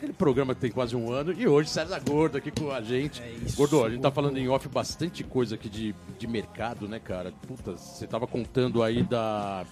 Aquele 0.00 0.14
programa 0.14 0.54
tem 0.54 0.70
quase 0.70 0.96
um 0.96 1.12
ano 1.12 1.30
e 1.30 1.46
hoje 1.46 1.68
César 1.68 2.00
Gordo 2.00 2.38
aqui 2.38 2.50
com 2.50 2.70
a 2.70 2.80
gente. 2.80 3.20
É 3.20 3.32
isso, 3.32 3.54
Gordo, 3.54 3.84
a 3.84 3.90
gente 3.90 4.00
tá 4.00 4.10
falando 4.10 4.38
em 4.38 4.48
off 4.48 4.66
bastante 4.66 5.22
coisa 5.22 5.56
aqui 5.56 5.68
de, 5.68 5.94
de 6.18 6.26
mercado, 6.26 6.88
né, 6.88 6.98
cara? 6.98 7.34
Puta, 7.46 7.76
você 7.76 8.06
tava 8.06 8.26
contando 8.26 8.82
aí 8.82 9.02
da 9.02 9.66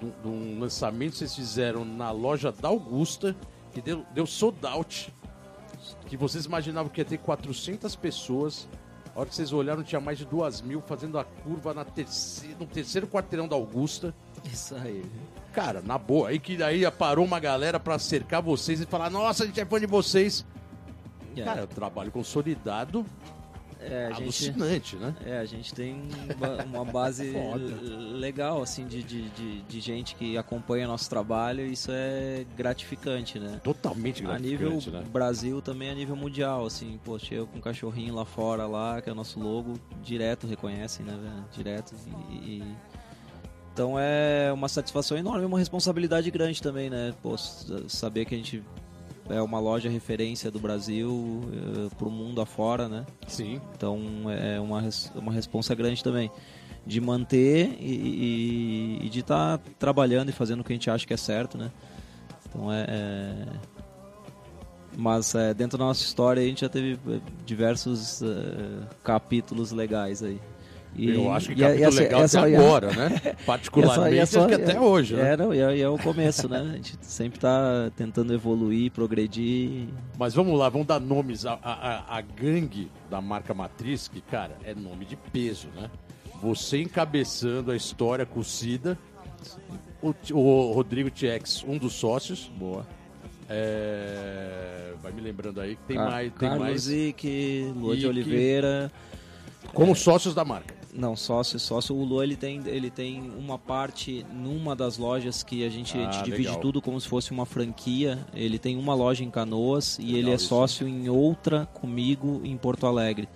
de 0.00 0.06
um- 0.06 0.10
de 0.22 0.28
um 0.28 0.58
lançamento 0.60 1.12
que 1.12 1.18
vocês 1.18 1.34
fizeram 1.34 1.84
na 1.84 2.10
loja 2.10 2.50
da 2.50 2.68
Augusta, 2.68 3.36
que 3.74 3.82
deu, 3.82 4.06
deu 4.14 4.24
sold 4.26 4.56
out. 4.64 5.12
Que 6.06 6.16
vocês 6.16 6.46
imaginavam 6.46 6.90
que 6.90 7.02
ia 7.02 7.04
ter 7.04 7.18
400 7.18 7.94
pessoas. 7.94 8.66
A 9.14 9.20
hora 9.20 9.28
que 9.28 9.34
vocês 9.34 9.52
olharam, 9.52 9.82
tinha 9.82 10.00
mais 10.00 10.16
de 10.16 10.24
2 10.24 10.62
mil 10.62 10.80
fazendo 10.80 11.18
a 11.18 11.24
curva 11.24 11.74
na 11.74 11.84
terceira, 11.84 12.56
no 12.58 12.64
terceiro 12.66 13.06
quarteirão 13.06 13.46
da 13.46 13.54
Augusta. 13.56 14.14
Isso 14.50 14.74
aí. 14.76 15.04
Cara, 15.58 15.82
na 15.82 15.98
boa. 15.98 16.28
Aí 16.28 16.38
que 16.38 16.56
daí 16.56 16.88
parou 16.90 17.24
uma 17.24 17.40
galera 17.40 17.80
pra 17.80 17.98
cercar 17.98 18.40
vocês 18.40 18.80
e 18.80 18.86
falar: 18.86 19.10
Nossa, 19.10 19.44
a 19.44 19.46
gente 19.46 19.60
é 19.60 19.64
fã 19.64 19.80
de 19.80 19.86
vocês. 19.86 20.44
É, 21.36 21.42
Cara, 21.42 21.66
trabalho 21.66 22.10
consolidado, 22.10 23.06
é, 23.80 24.06
a 24.06 24.08
gente, 24.10 24.22
alucinante, 24.22 24.96
né? 24.96 25.14
é, 25.24 25.38
a 25.38 25.44
gente 25.44 25.72
tem 25.72 26.02
uma 26.66 26.84
base 26.84 27.32
legal, 28.12 28.60
assim, 28.60 28.86
de, 28.86 29.02
de, 29.04 29.28
de, 29.30 29.60
de 29.62 29.80
gente 29.80 30.16
que 30.16 30.36
acompanha 30.36 30.88
nosso 30.88 31.08
trabalho 31.08 31.64
e 31.64 31.72
isso 31.72 31.90
é 31.92 32.44
gratificante, 32.56 33.38
né? 33.38 33.60
Totalmente 33.62 34.24
A 34.26 34.36
nível 34.38 34.70
gratificante, 34.70 34.90
né? 35.04 35.10
Brasil 35.12 35.62
também 35.62 35.90
a 35.90 35.94
nível 35.94 36.16
mundial, 36.16 36.66
assim, 36.66 36.98
pô, 37.04 37.18
chega 37.20 37.46
com 37.46 37.58
um 37.58 37.60
cachorrinho 37.60 38.14
lá 38.14 38.24
fora 38.24 38.66
lá, 38.66 39.00
que 39.00 39.08
é 39.08 39.12
o 39.12 39.14
nosso 39.14 39.38
logo, 39.38 39.74
direto 40.02 40.46
reconhecem, 40.48 41.06
né, 41.06 41.12
velho? 41.12 41.44
Direto 41.52 41.94
e, 42.30 42.34
e- 42.34 42.74
Então 43.78 43.96
é 43.96 44.52
uma 44.52 44.68
satisfação 44.68 45.16
enorme, 45.16 45.44
uma 45.46 45.56
responsabilidade 45.60 46.28
grande 46.32 46.60
também, 46.60 46.90
né? 46.90 47.14
Pô, 47.22 47.36
saber 47.86 48.24
que 48.24 48.34
a 48.34 48.38
gente 48.38 48.60
é 49.30 49.40
uma 49.40 49.60
loja 49.60 49.88
referência 49.88 50.50
do 50.50 50.58
Brasil 50.58 51.42
eh, 51.52 51.94
pro 51.96 52.10
mundo 52.10 52.40
afora, 52.40 52.88
né? 52.88 53.06
Sim. 53.28 53.60
Então 53.76 54.00
é 54.28 54.58
uma, 54.58 54.80
res- 54.80 55.12
uma 55.14 55.30
responsa 55.30 55.76
grande 55.76 56.02
também 56.02 56.28
de 56.84 57.00
manter 57.00 57.76
e, 57.78 58.98
e- 59.00 59.06
e 59.06 59.08
de 59.08 59.20
estar 59.20 59.58
trabalhando 59.78 60.30
e 60.30 60.32
fazendo 60.32 60.58
o 60.62 60.64
que 60.64 60.72
a 60.72 60.74
gente 60.74 60.90
acha 60.90 61.06
que 61.06 61.14
é 61.14 61.16
certo, 61.16 61.56
né? 61.56 61.70
Então 62.48 62.72
é. 62.72 62.84
é- 62.88 63.46
Mas 64.96 65.36
é, 65.36 65.54
dentro 65.54 65.78
da 65.78 65.84
nossa 65.84 66.02
história 66.02 66.42
a 66.42 66.46
gente 66.46 66.62
já 66.62 66.68
teve 66.68 66.98
é, 67.14 67.20
diversos 67.46 68.22
é, 68.22 68.26
capítulos 69.04 69.70
legais 69.70 70.20
aí. 70.20 70.40
E- 70.96 71.10
Eu 71.14 71.32
acho 71.32 71.54
que 71.54 71.62
é- 71.62 71.80
essa- 71.82 72.00
legal 72.00 72.22
essa- 72.22 72.40
até 72.40 72.50
e 72.50 72.56
a- 72.56 72.58
agora, 72.58 72.90
né? 72.92 73.20
é 73.24 73.32
Particularmente, 73.44 74.36
e 74.36 74.38
é 74.38 74.46
que 74.46 74.54
até 74.54 74.80
hoje, 74.80 75.14
né? 75.14 75.32
É, 75.32 75.36
não, 75.36 75.54
e 75.54 75.60
é, 75.60 75.78
é 75.80 75.88
o 75.88 75.96
começo, 75.98 76.48
né? 76.48 76.58
A 76.72 76.76
gente 76.76 76.96
sempre 77.02 77.38
tá 77.38 77.90
tentando 77.96 78.32
evoluir, 78.34 78.90
progredir. 78.90 79.86
Mas 80.18 80.34
vamos 80.34 80.58
lá, 80.58 80.68
vamos 80.68 80.86
dar 80.86 80.98
nomes 80.98 81.46
à, 81.46 81.58
à, 81.62 82.16
à 82.16 82.20
gangue 82.20 82.90
da 83.10 83.20
marca 83.20 83.54
Matriz, 83.54 84.08
que, 84.08 84.20
cara, 84.20 84.56
é 84.64 84.74
nome 84.74 85.04
de 85.04 85.14
peso, 85.16 85.68
né? 85.76 85.88
Você 86.42 86.80
encabeçando 86.82 87.70
a 87.70 87.76
história 87.76 88.24
com 88.26 88.40
o 88.40 88.44
Cida, 88.44 88.98
o, 90.02 90.14
o 90.32 90.72
Rodrigo 90.72 91.10
Tiex, 91.10 91.64
um 91.66 91.76
dos 91.78 91.92
sócios. 91.92 92.50
Boa. 92.56 92.84
É, 93.48 94.92
Vai 95.02 95.12
me 95.12 95.20
lembrando 95.20 95.60
aí 95.60 95.76
que 95.76 95.82
tem 95.82 95.96
Car- 95.96 96.10
mais. 96.10 96.28
Tem 96.32 96.48
Carlos 96.48 96.58
mais 96.66 96.80
Zic, 96.82 97.72
Lua 97.76 97.96
de. 97.96 98.06
Oliveira. 98.06 98.90
como 99.72 99.94
sócios 99.94 100.34
da 100.34 100.44
marca. 100.44 100.74
Não, 100.94 101.14
sócio, 101.16 101.58
sócio. 101.58 101.94
O 101.94 102.04
Lua 102.04 102.24
ele 102.24 102.36
tem, 102.36 102.60
ele 102.66 102.90
tem 102.90 103.30
uma 103.36 103.58
parte 103.58 104.24
numa 104.32 104.74
das 104.74 104.98
lojas 104.98 105.42
que 105.42 105.64
a 105.64 105.68
gente, 105.68 105.96
a 105.96 106.02
gente 106.04 106.18
Ah, 106.18 106.22
divide 106.22 106.48
legal. 106.48 106.60
tudo 106.60 106.80
como 106.80 107.00
se 107.00 107.08
fosse 107.08 107.30
uma 107.30 107.44
franquia. 107.46 108.18
Ele 108.34 108.58
tem 108.58 108.76
uma 108.76 108.94
loja 108.94 109.22
em 109.22 109.30
Canoas 109.30 109.98
e 110.00 110.16
ele 110.16 110.30
é 110.30 110.34
isso. 110.34 110.46
sócio 110.46 110.86
em 110.88 111.08
outra 111.08 111.66
comigo 111.74 112.40
em 112.44 112.56
Porto 112.56 112.86
Alegre. 112.86 113.28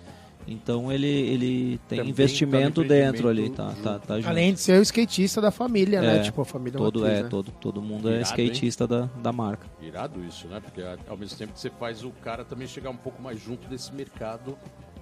Então 0.45 0.91
ele, 0.91 1.07
ele 1.07 1.79
tem 1.87 1.99
Também 1.99 2.11
investimento 2.11 2.81
tá 2.81 2.87
dentro 2.89 3.29
ali, 3.29 3.49
tá, 3.49 3.73
tá, 3.81 3.97
tá 3.99 4.15
junto. 4.17 4.27
Além 4.27 4.53
de 4.53 4.59
ser 4.59 4.77
o 4.77 4.81
skatista 4.81 5.39
da 5.39 5.51
família, 5.51 6.01
né? 6.01 6.17
É, 6.17 6.19
Tipo, 6.19 6.41
a 6.41 6.45
família 6.45 6.77
todo 6.77 6.99
matriz, 6.99 7.19
é, 7.19 7.23
né? 7.23 7.29
todo, 7.29 7.51
todo 7.61 7.81
mundo 7.81 8.09
é 8.09 8.15
Irado, 8.15 8.25
skatista 8.25 8.85
da, 8.85 9.05
da 9.21 9.31
marca. 9.31 9.65
Irado 9.81 10.21
isso, 10.25 10.47
né? 10.49 10.59
Porque 10.59 10.81
ao 11.07 11.15
mesmo 11.15 11.37
tempo 11.37 11.53
que 11.53 11.59
você 11.61 11.69
faz 11.69 12.03
o 12.03 12.09
cara 12.11 12.43
também 12.43 12.67
chegar 12.67 12.89
um 12.89 12.97
pouco 12.97 13.21
mais 13.21 13.41
junto 13.41 13.69
desse 13.69 13.93
mercado 13.93 14.57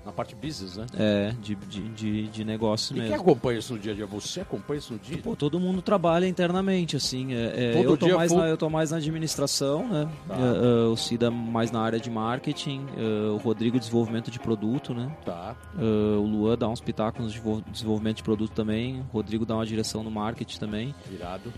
na 0.05 0.11
parte 0.11 0.35
business, 0.35 0.77
né? 0.77 0.85
É, 0.97 1.33
de, 1.41 1.55
de, 1.55 1.81
de, 1.89 2.27
de 2.27 2.43
negócio 2.43 2.93
E 2.93 2.99
quem 2.99 3.09
mesmo. 3.09 3.21
acompanha 3.21 3.59
isso 3.59 3.73
no 3.73 3.79
dia 3.79 3.91
a 3.91 3.95
dia? 3.95 4.05
Você 4.07 4.41
acompanha 4.41 4.79
isso 4.79 4.93
no 4.93 4.99
dia? 4.99 5.17
Pô, 5.19 5.35
todo 5.35 5.59
mundo 5.59 5.81
trabalha 5.81 6.27
internamente, 6.27 6.95
assim. 6.95 7.33
é- 7.33 7.53
é, 7.55 7.73
Todo 7.73 7.83
eu, 7.83 7.97
tô 7.97 8.05
dia 8.07 8.15
mais 8.17 8.31
full. 8.31 8.41
na, 8.41 8.47
eu 8.47 8.57
tô 8.57 8.69
mais 8.69 8.91
na 8.91 8.97
administração, 8.97 9.87
né? 9.87 10.09
Tá. 10.27 10.35
É, 10.37 10.85
o 10.87 10.95
Cida 10.97 11.29
mais 11.29 11.71
na 11.71 11.81
área 11.81 11.99
de 11.99 12.09
marketing, 12.09 12.85
é, 12.97 13.29
o 13.31 13.37
Rodrigo 13.37 13.77
desenvolvimento 13.79 14.31
de 14.31 14.39
produto, 14.39 14.93
né? 14.93 15.15
Tá. 15.25 15.55
É, 15.77 15.81
o 16.17 16.21
Luan 16.25 16.57
dá 16.57 16.67
uns 16.67 16.81
pitacos 16.81 17.21
no 17.21 17.27
desenvol- 17.27 17.61
desenvolvimento 17.71 18.17
de 18.17 18.23
produto 18.23 18.51
também, 18.53 19.01
o 19.01 19.13
Rodrigo 19.13 19.45
dá 19.45 19.55
uma 19.55 19.65
direção 19.65 20.03
no 20.03 20.09
marketing 20.11 20.59
também. 20.59 20.95
Irado. 21.11 21.53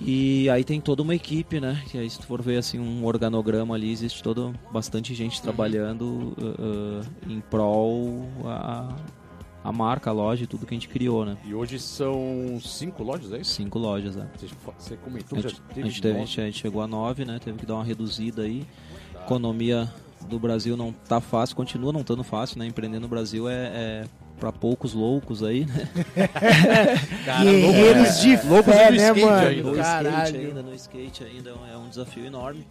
E 0.00 0.48
aí 0.50 0.62
tem 0.62 0.80
toda 0.80 1.02
uma 1.02 1.14
equipe, 1.14 1.60
né? 1.60 1.82
Que 1.90 1.98
aí 1.98 2.08
se 2.08 2.18
tu 2.20 2.26
for 2.26 2.40
ver 2.40 2.58
assim 2.58 2.78
um 2.78 3.04
organograma 3.04 3.74
ali, 3.74 3.90
existe 3.90 4.22
toda 4.22 4.52
bastante 4.72 5.10
Uhum. 5.12 5.16
gente 5.16 5.42
trabalhando 5.42 6.34
uh, 6.38 7.02
uh, 7.02 7.06
em 7.32 7.40
prol 7.40 8.28
a, 8.44 8.94
a 9.64 9.72
marca, 9.72 10.10
a 10.10 10.12
loja 10.12 10.44
e 10.44 10.46
tudo 10.46 10.64
que 10.66 10.72
a 10.72 10.76
gente 10.76 10.88
criou, 10.88 11.24
né? 11.24 11.36
E 11.44 11.52
hoje 11.52 11.80
são 11.80 12.58
cinco 12.60 13.02
lojas, 13.02 13.32
é 13.32 13.38
isso? 13.40 13.50
Cinco 13.54 13.78
lojas, 13.78 14.14
né? 14.14 14.28
Você, 14.36 14.46
você 14.78 14.96
comentou 14.96 15.36
A 15.38 15.42
que 15.42 15.48
gente, 15.48 15.62
a 15.68 15.74
gente 15.82 16.00
teve- 16.02 16.14
a 16.14 16.18
nove. 16.20 16.30
gente- 16.30 16.58
chegou 16.58 16.80
a 16.80 16.86
9, 16.86 17.24
né? 17.24 17.40
Teve 17.44 17.58
que 17.58 17.66
dar 17.66 17.74
uma 17.74 17.84
reduzida 17.84 18.42
aí. 18.42 18.64
Tá. 19.12 19.20
A 19.20 19.24
economia 19.24 19.92
do 20.28 20.38
Brasil 20.38 20.76
não 20.76 20.92
tá 20.92 21.20
fácil, 21.20 21.56
continua 21.56 21.92
não 21.92 22.02
estando 22.02 22.22
fácil, 22.22 22.58
né? 22.60 22.66
Empreender 22.66 23.00
no 23.00 23.08
Brasil 23.08 23.48
é, 23.48 23.54
é 23.54 24.04
para 24.38 24.52
poucos 24.52 24.94
loucos 24.94 25.42
aí, 25.42 25.64
né? 25.66 25.88
Guerreiros 27.42 28.20
de 28.20 28.36
loucos 28.46 28.74
fé, 28.74 28.90
do 28.90 28.96
né, 28.96 29.06
skate 29.08 29.20
mano? 29.24 29.46
ainda. 29.48 29.62
No 29.62 29.70
skate 29.70 29.82
Caralho. 29.82 30.38
ainda, 30.48 30.62
no 30.62 30.74
skate 30.74 31.24
ainda 31.24 31.50
é 31.50 31.54
um- 31.54 31.66
é 31.66 31.76
um 31.76 31.88
desafio 31.88 32.24
enorme. 32.26 32.66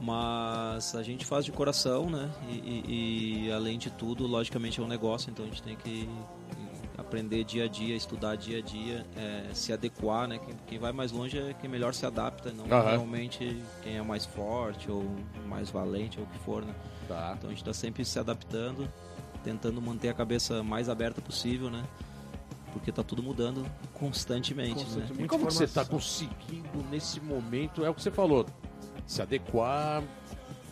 Mas 0.00 0.94
a 0.94 1.02
gente 1.02 1.24
faz 1.24 1.44
de 1.44 1.50
coração, 1.52 2.10
né? 2.10 2.28
E, 2.48 2.52
e- 2.54 3.46
e, 3.46 3.52
além 3.52 3.78
de 3.78 3.90
tudo, 3.90 4.26
logicamente 4.26 4.78
é 4.78 4.82
um 4.82 4.86
negócio, 4.88 5.30
então 5.30 5.44
a 5.44 5.48
gente 5.48 5.62
tem 5.62 5.74
que 5.74 6.06
aprender 6.98 7.44
dia 7.44 7.64
a 7.64 7.68
dia, 7.68 7.96
estudar 7.96 8.36
dia 8.36 8.58
a 8.58 8.62
dia, 8.62 9.06
é, 9.16 9.44
se 9.54 9.72
adequar, 9.72 10.28
né? 10.28 10.38
Quem, 10.44 10.54
quem 10.66 10.78
vai 10.78 10.92
mais 10.92 11.12
longe 11.12 11.38
é 11.38 11.54
quem 11.58 11.68
melhor 11.68 11.94
se 11.94 12.04
adapta, 12.04 12.52
não 12.52 12.64
Aham. 12.70 12.90
realmente 12.90 13.56
quem 13.82 13.96
é 13.96 14.02
mais 14.02 14.26
forte 14.26 14.90
ou 14.90 15.04
mais 15.46 15.70
valente 15.70 16.18
ou 16.18 16.24
o 16.24 16.28
que 16.28 16.38
for, 16.40 16.62
né? 16.62 16.74
Tá. 17.08 17.34
Então 17.38 17.48
a 17.48 17.52
gente 17.52 17.62
está 17.62 17.72
sempre 17.72 18.04
se 18.04 18.18
adaptando, 18.18 18.86
tentando 19.46 19.80
manter 19.80 20.08
a 20.08 20.14
cabeça 20.14 20.60
mais 20.64 20.88
aberta 20.88 21.22
possível, 21.22 21.70
né? 21.70 21.84
Porque 22.72 22.90
tá 22.90 23.04
tudo 23.04 23.22
mudando 23.22 23.64
constantemente, 23.94 24.74
Constantemente. 24.74 25.12
né? 25.20 25.24
E 25.24 25.28
como 25.28 25.46
que 25.46 25.54
você 25.54 25.64
está 25.64 25.84
conseguindo 25.84 26.82
nesse 26.90 27.20
momento? 27.20 27.84
É 27.84 27.88
o 27.88 27.94
que 27.94 28.02
você 28.02 28.10
falou, 28.10 28.44
se 29.06 29.22
adequar. 29.22 30.02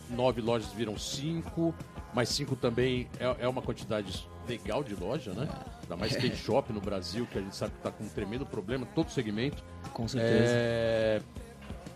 Nove 0.09 0.39
lojas 0.39 0.71
viram 0.73 0.95
cinco, 0.99 1.73
mas 2.13 2.29
cinco 2.29 2.55
também 2.55 3.07
é, 3.19 3.45
é 3.45 3.47
uma 3.47 3.61
quantidade 3.61 4.27
legal 4.47 4.83
de 4.83 4.93
loja, 4.93 5.31
né? 5.33 5.47
Ainda 5.81 5.95
mais 5.95 6.15
tem 6.15 6.35
shopping 6.35 6.73
no 6.73 6.81
Brasil, 6.81 7.25
que 7.25 7.39
a 7.39 7.41
gente 7.41 7.55
sabe 7.55 7.71
que 7.71 7.77
está 7.79 7.89
com 7.91 8.03
um 8.03 8.09
tremendo 8.09 8.45
problema, 8.45 8.85
todo 8.93 9.09
segmento. 9.09 9.63
Com 9.93 10.07
certeza. 10.07 10.43
É, 10.53 11.21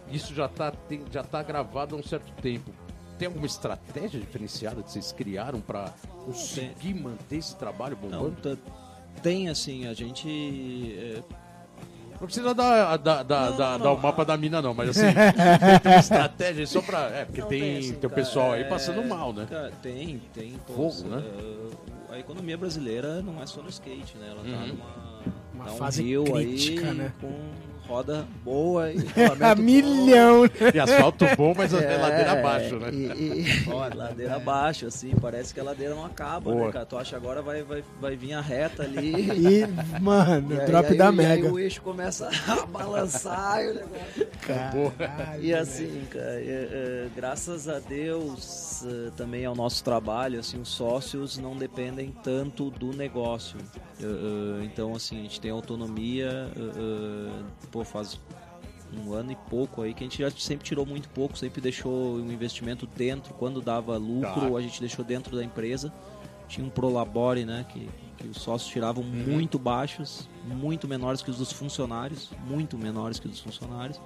Isso 0.10 0.34
já 0.34 0.46
está 0.46 0.74
já 1.12 1.24
tá 1.24 1.44
gravado 1.44 1.96
há 1.96 2.00
um 2.00 2.04
certo 2.04 2.32
tempo. 2.42 2.72
Tem 3.20 3.28
alguma 3.28 3.46
estratégia 3.46 4.18
diferenciada 4.20 4.82
que 4.82 4.90
vocês 4.92 5.12
criaram 5.12 5.60
para 5.60 5.94
conseguir 6.26 6.94
manter 6.94 7.36
esse 7.38 7.56
trabalho 7.58 7.98
Não, 8.02 8.10
bombando? 8.10 8.56
tá- 8.56 8.58
tem 9.22 9.50
assim, 9.50 9.86
a 9.86 9.94
gente 9.94 10.96
é, 10.98 11.22
Não 12.12 12.26
precisa 12.26 12.54
dar, 12.56 12.96
dar, 12.98 13.24
dar, 13.24 13.52
Não, 13.52 13.58
dar, 13.58 13.72
não, 13.78 13.84
dar 13.86 13.92
o 13.92 13.96
não. 13.96 14.02
mapa 14.02 14.24
da 14.24 14.38
mina, 14.38 14.62
não, 14.62 14.74
mas 14.74 14.90
assim, 14.92 15.14
tem 15.84 16.00
estratégia 16.00 16.66
só 16.66 16.82
pra. 16.82 17.10
É, 17.10 17.26
porque 17.26 17.42
Não, 17.42 17.48
tem, 17.50 17.78
assim, 17.78 17.90
tem 17.96 17.98
o 17.98 18.10
cara, 18.10 18.14
pessoal 18.16 18.52
aí 18.54 18.62
é, 18.62 18.64
passando 18.66 19.04
mal, 19.04 19.34
né? 19.34 19.46
cara, 19.50 19.72
tem, 19.82 20.22
tem. 20.34 20.54
Fogo, 20.68 21.04
né? 21.10 21.22
é, 22.10 22.14
a 22.16 22.20
economia 22.20 22.58
brasileira 22.58 23.22
não 23.22 23.42
é 23.42 23.46
só 23.46 23.62
no 23.62 23.70
skate, 23.70 24.18
né? 24.18 24.30
Ela 24.30 24.44
tá 24.44 24.50
Uhum. 24.64 24.68
numa 24.68 25.20
Uma 25.54 25.66
tá 25.66 25.72
um 25.74 25.76
fase 25.78 26.04
crítica, 26.24 26.88
aí 26.90 26.94
né? 26.94 27.14
com 27.20 27.34
roda 27.90 28.26
boa 28.46 28.92
e 28.92 28.98
A 29.44 29.56
milhão. 29.56 30.44
E 30.74 30.80
asfalto 30.80 31.26
bom, 31.36 31.54
mas 31.58 31.74
a 31.74 31.80
É, 31.82 31.98
ladeira 31.98 32.32
abaixo, 32.34 32.76
né? 32.78 32.90
E, 32.94 33.06
e- 33.42 33.46
ó, 33.74 33.90
ladeira 33.94 34.36
abaixo, 34.36 34.86
assim, 34.86 35.12
parece 35.20 35.54
que 35.54 35.60
a 35.60 35.64
ladeira 35.64 35.96
não 35.96 36.06
acaba, 36.06 36.52
Boa. 36.52 36.68
né, 36.68 36.72
cara? 36.72 36.86
Tu 36.86 36.98
acha 36.98 37.16
agora 37.16 37.42
vai, 37.42 37.64
vai, 37.64 37.84
vai 38.00 38.16
vir 38.16 38.34
a 38.34 38.42
reta 38.42 38.84
ali. 38.84 39.10
E, 39.50 40.00
mano, 40.02 40.54
e 40.54 40.60
aí- 40.60 40.66
drop 40.68 40.92
aí- 40.92 40.98
da 40.98 41.06
e 41.06 41.08
aí 41.10 41.16
Mega. 41.16 41.52
o 41.52 41.58
eixo 41.60 41.82
começa 41.82 42.30
a 42.48 42.66
balançar 42.68 43.64
e 43.64 43.70
o 43.70 43.74
negócio. 43.76 44.28
Caralho, 44.42 44.94
E 45.44 45.54
assim, 45.54 46.02
cara, 46.10 46.26
é, 46.42 46.70
é, 46.72 47.08
graças 47.16 47.68
a 47.68 47.80
Deus 47.80 48.84
é, 48.86 49.12
também 49.18 49.46
ao 49.46 49.56
nosso 49.56 49.84
trabalho, 49.84 50.40
assim, 50.40 50.60
os 50.60 50.70
sócios 50.70 51.38
não 51.38 51.56
dependem 51.58 52.14
tanto 52.24 52.70
do 52.70 52.94
negócio. 52.96 53.58
É, 54.02 54.04
é, 54.06 54.66
então, 54.66 54.94
assim, 54.96 55.20
a 55.20 55.22
gente 55.24 55.40
tem 55.42 55.52
autonomia, 55.52 56.50
é, 56.56 56.60
é, 56.60 57.30
pô, 57.80 57.86
faz 57.86 58.20
um 58.94 59.14
ano 59.14 59.32
e 59.32 59.36
pouco 59.50 59.82
aí 59.82 59.94
que 59.94 60.04
a 60.04 60.08
gente 60.08 60.20
já 60.20 60.30
sempre 60.32 60.66
tirou 60.66 60.86
muito 60.86 61.08
pouco, 61.10 61.38
sempre 61.38 61.62
deixou 61.62 62.16
um 62.18 62.32
investimento 62.32 62.88
dentro, 62.88 63.34
quando 63.36 63.62
dava 63.62 63.96
lucro, 63.98 64.52
Tá. 64.52 64.58
a 64.58 64.62
gente 64.62 64.80
deixou 64.80 65.06
dentro 65.06 65.36
da 65.36 65.44
empresa. 65.44 65.94
Tinha 66.48 66.66
um 66.66 66.70
Prolabore, 66.70 67.46
né, 67.46 67.66
que, 67.70 67.88
que 68.18 68.28
os 68.28 68.42
sócios 68.42 68.72
tiravam 68.72 69.04
muito 69.04 69.60
baixos, 69.60 70.28
muito 70.46 70.88
menores 70.88 71.22
que 71.22 71.30
os 71.30 71.38
dos 71.38 71.52
funcionários, 71.52 72.32
muito 72.48 72.76
menores 72.78 73.20
que 73.20 73.28
os 73.28 73.34
dos 73.34 73.42
funcionários. 73.42 74.02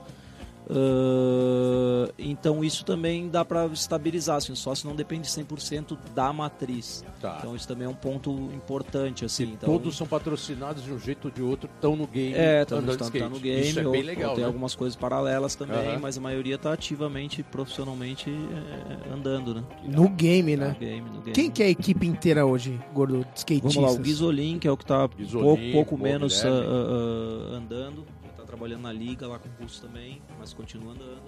Ah, 0.70 2.12
então 2.18 2.64
isso 2.64 2.86
também 2.86 3.30
dá 3.30 3.44
para 3.44 3.66
estabilizar, 3.68 4.38
assim, 4.38 4.52
o 4.52 4.56
sócio 4.56 4.88
não 4.88 4.96
depende 4.96 5.28
100% 5.28 5.98
da 6.14 6.32
matriz. 6.32 7.04
Tá. 7.22 7.38
Então 7.40 7.56
isso 7.56 7.68
também 7.68 7.86
é 7.86 7.90
um 7.90 7.94
ponto 7.96 8.32
importante, 8.54 9.26
assim. 9.26 9.44
Então, 9.54 9.70
Todos 9.70 9.96
são 9.96 10.06
patrocinados 10.08 10.84
de 10.84 10.92
um 10.92 11.00
jeito 11.00 11.26
ou 11.26 11.32
de 11.32 11.42
outro, 11.42 11.70
estão 11.74 11.96
no 11.96 12.08
game. 12.08 12.34
é, 12.34 12.66
tá, 12.66 12.82
tá 12.82 12.92
skate. 13.06 13.30
no 13.30 13.40
game, 13.40 13.62
Isso 13.62 13.80
é 13.80 13.86
ou, 13.86 13.92
bem 13.92 14.02
ou 14.02 14.08
legal, 14.08 14.34
tem 14.36 14.42
né? 14.42 14.48
algumas 14.48 14.76
coisas 14.76 14.96
paralelas 14.96 15.56
também, 15.56 15.78
Aham. 15.78 16.00
mas 16.00 16.18
a 16.18 16.22
maioria 16.22 16.58
tá 16.58 16.74
ativamente, 16.74 17.44
profissionalmente 17.44 18.30
é, 18.30 19.14
andando, 19.14 19.56
né? 19.56 19.64
No 19.84 20.10
game, 20.10 20.56
No 20.56 20.66
né? 20.66 20.76
game, 20.80 21.10
no 21.10 21.22
game. 21.22 21.32
Quem 21.34 21.50
que 21.52 21.64
é 21.64 21.68
a 21.68 21.70
equipe 21.70 22.06
inteira 22.06 22.46
hoje, 22.46 22.80
gordo, 22.94 23.26
de 23.34 23.40
skatistas? 23.40 23.76
Vamos 23.76 23.92
lá, 23.92 23.98
o 24.00 24.02
Guizolin, 24.02 24.60
que 24.60 24.68
é 24.68 24.72
o 24.72 24.78
que 24.78 24.86
tá 24.86 25.08
Guizolin, 25.08 25.44
pouco, 25.44 25.72
pouco 25.72 25.98
menos 25.98 26.44
ah, 26.46 26.50
ah, 26.50 27.56
andando. 27.56 28.06
Trabalhando 28.54 28.82
na 28.84 28.94
liga 28.94 29.28
lá 29.28 29.40
com 29.40 29.50
o 29.50 29.52
curso 29.54 29.82
também, 29.82 30.22
mas 30.38 30.54
continua 30.54 30.94
andando. 30.94 31.24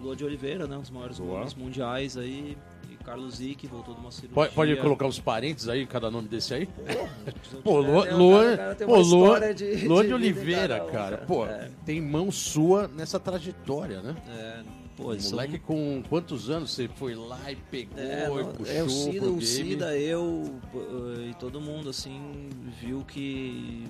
Lua 0.00 0.16
de 0.16 0.24
Oliveira, 0.24 0.66
né? 0.66 0.74
Um 0.78 0.80
dos 0.80 0.88
maiores 0.90 1.18
Boa. 1.18 1.40
nomes 1.40 1.52
mundiais 1.54 2.16
aí. 2.16 2.56
E 2.90 2.94
Carlos 3.04 3.36
Zic, 3.36 3.66
voltou 3.66 3.92
de 3.94 4.00
uma 4.00 4.10
cirurgia. 4.10 4.34
Pode, 4.34 4.54
pode 4.54 4.76
colocar 4.76 5.06
os 5.06 5.20
parentes 5.20 5.68
aí, 5.68 5.84
cada 5.84 6.10
nome 6.10 6.28
desse 6.28 6.54
aí? 6.54 6.66
Pô, 7.62 7.78
Lua, 7.80 8.10
o 8.10 8.16
Lua, 8.16 8.40
cara- 8.40 8.54
o 8.54 8.56
cara 8.56 8.74
tem 8.74 8.86
pô, 8.86 8.96
Lua, 8.96 9.52
de- 9.54 9.86
Lua 9.86 10.00
de 10.02 10.08
de 10.08 10.14
Oliveira, 10.14 10.80
cara. 10.86 11.18
Pô, 11.18 11.44
É, 11.46 11.70
tem 11.84 12.00
mão 12.00 12.30
sua 12.32 12.88
nessa 12.88 13.20
trajetória, 13.20 14.00
né? 14.00 14.16
é, 14.28 14.62
pô, 14.96 15.08
O 15.08 15.12
eles 15.12 15.24
são- 15.24 15.32
moleque 15.32 15.58
com 15.58 16.02
quantos 16.08 16.48
anos 16.48 16.70
você 16.72 16.88
foi 16.88 17.14
lá 17.14 17.52
e 17.52 17.56
pegou 17.56 17.98
É, 17.98 18.24
e 18.40 18.44
puxou 18.44 18.74
é, 18.74 18.82
o 18.82 18.88
Cida, 18.88 19.20
pro 19.20 19.34
o? 19.34 19.42
Cida, 19.42 19.98
eu 19.98 20.58
e 21.30 21.34
todo 21.34 21.60
mundo 21.60 21.90
assim 21.90 22.48
viu 22.80 23.04
que 23.06 23.84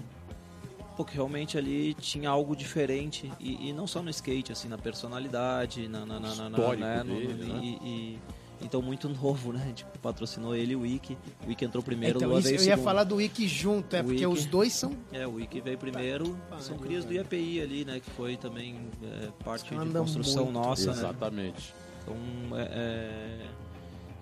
pô, 0.96 1.04
que 1.04 1.14
realmente 1.14 1.58
ali 1.58 1.94
tinha 1.94 2.30
algo 2.30 2.56
diferente 2.56 3.30
e, 3.38 3.68
e 3.68 3.72
não 3.72 3.86
só 3.86 4.02
no 4.02 4.10
skate, 4.10 4.52
assim, 4.52 4.68
na 4.68 4.78
personalidade, 4.78 5.88
na, 5.88 6.06
na, 6.06 6.18
na, 6.20 6.34
na- 6.48 6.48
né, 6.76 7.02
no- 7.04 7.14
dele, 7.14 7.44
no- 7.44 7.54
né? 7.54 7.60
e, 7.62 7.68
e- 7.88 8.18
então 8.62 8.80
muito 8.80 9.06
novo, 9.10 9.52
né? 9.52 9.60
A 9.62 9.66
gente 9.66 9.84
patrocinou 10.02 10.54
ele 10.56 10.72
e 10.72 10.76
o 10.76 10.80
Wiki. 10.80 11.16
O 11.44 11.48
Wiki 11.48 11.64
entrou 11.64 11.82
primeiro, 11.82 12.16
Então, 12.18 12.28
Lua 12.30 12.38
isso, 12.40 12.48
veio 12.48 12.58
eu 12.58 12.64
ia 12.64 12.70
segundo. 12.70 12.84
falar 12.84 13.04
do 13.04 13.16
Wiki 13.16 13.46
junto, 13.46 13.94
é 13.94 14.00
O 14.00 14.04
porque 14.04 14.26
Wiki. 14.26 14.38
os 14.40 14.46
dois 14.46 14.72
são. 14.72 14.96
É, 15.12 15.26
o 15.26 15.34
Wiki 15.34 15.60
veio 15.60 15.76
primeiro, 15.76 16.36
Pariu, 16.48 16.62
são 16.64 16.78
crias 16.78 17.04
do. 17.04 17.12
IAPI 17.12 17.60
ali, 17.60 17.84
né? 17.84 18.00
Que 18.00 18.10
foi 18.12 18.36
também 18.38 18.76
é, 19.02 19.28
parte 19.44 19.68
de 19.74 19.92
construção 19.92 20.44
muito. 20.44 20.54
nossa, 20.54 20.86
né? 20.86 20.92
Exatamente. 20.96 21.74
Então, 22.02 22.16
é, 22.58 22.62
é, 22.62 23.46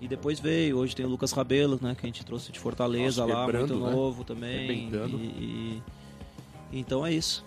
E 0.01 0.07
depois 0.09 0.39
veio, 0.41 0.77
hoje 0.79 0.93
tem 0.93 1.05
o 1.05 1.09
Lucas 1.09 1.31
Rabelo, 1.31 1.79
né? 1.81 1.95
Que 1.97 2.05
a 2.05 2.09
gente 2.09 2.25
trouxe 2.25 2.51
de 2.51 2.59
Fortaleza 2.59 3.25
Nossa, 3.25 3.33
lá, 3.39 3.47
muito 3.59 3.75
né? 3.79 3.91
novo 3.91 4.23
também. 4.25 4.69
Arrebentando. 4.89 5.17
E, 5.17 5.23
e- 5.23 5.83
Então 6.71 7.05
é 7.05 7.13
isso. 7.13 7.45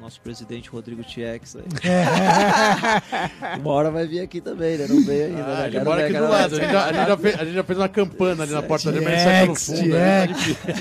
Nosso 0.00 0.20
presidente 0.20 0.68
Rodrigo 0.70 1.02
Tiex 1.02 1.56
aí. 1.56 1.64
Uma 3.60 3.72
hora 3.72 3.90
vai 3.90 4.06
vir 4.06 4.20
aqui 4.20 4.40
também, 4.40 4.76
né? 4.78 4.86
Não 4.88 5.04
veio 5.04 5.26
ainda. 5.26 5.42
Ah, 5.44 5.46
né? 5.58 5.62
ele 5.66 5.72
Quero 5.72 5.84
mora 5.84 6.06
aqui 6.06 6.16
a 6.16 6.20
do 6.20 6.28
lado. 6.28 6.54
A 6.56 6.58
gente, 6.60 6.72
já, 6.72 6.84
a, 6.84 6.92
gente 6.92 7.06
já 7.08 7.16
fez, 7.16 7.34
a 7.40 7.44
gente 7.44 7.54
já 7.54 7.64
fez 7.64 7.78
uma 7.78 7.88
campana 7.88 8.42
ali 8.44 8.52
na 8.52 8.62
porta 8.62 8.92
dele, 8.92 9.04
mas 9.04 9.14
ele 9.14 9.22
sai 9.22 9.42
pelo 9.42 9.54
fundo. 9.56 9.88
né? 9.88 10.26
Tá 10.26 10.34
Tiex. 10.34 10.44
difícil. 10.46 10.74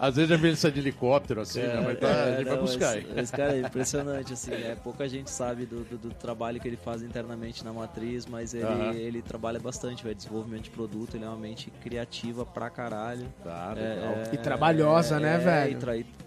Às 0.00 0.16
vezes 0.16 0.30
ele 0.42 0.56
sai 0.56 0.70
de 0.70 0.80
helicóptero, 0.80 1.40
assim, 1.40 1.60
né? 1.60 1.82
Mas 1.84 1.98
tá, 1.98 2.08
a 2.24 2.30
gente 2.36 2.44
vai 2.44 2.54
não, 2.56 2.62
buscar. 2.62 2.98
Esse, 2.98 3.20
esse 3.20 3.32
cara 3.32 3.54
é 3.56 3.60
impressionante, 3.60 4.32
assim, 4.32 4.52
é, 4.52 4.76
pouca 4.82 5.08
gente 5.08 5.30
sabe 5.30 5.66
do, 5.66 5.84
do, 5.84 5.98
do 5.98 6.10
trabalho 6.14 6.58
que 6.60 6.66
ele 6.68 6.76
faz 6.78 7.02
internamente 7.02 7.64
na 7.64 7.72
matriz, 7.72 8.26
mas 8.26 8.54
ele, 8.54 8.64
Aham. 8.64 8.92
ele 8.94 9.22
trabalha 9.22 9.58
bastante, 9.60 10.02
velho, 10.02 10.14
desenvolvimento 10.14 10.64
de 10.64 10.70
produto, 10.70 11.16
ele 11.16 11.24
é 11.24 11.28
uma 11.28 11.36
mente 11.36 11.70
criativa 11.82 12.44
pra 12.46 12.70
caralho. 12.70 13.26
Tá, 13.44 13.74
É, 13.76 13.80
legal. 13.80 14.12
é, 14.14 14.34
E 14.34 14.38
trabalhosa, 14.38 15.20
né, 15.20 15.34
é, 15.34 15.38
velho? 15.38 15.78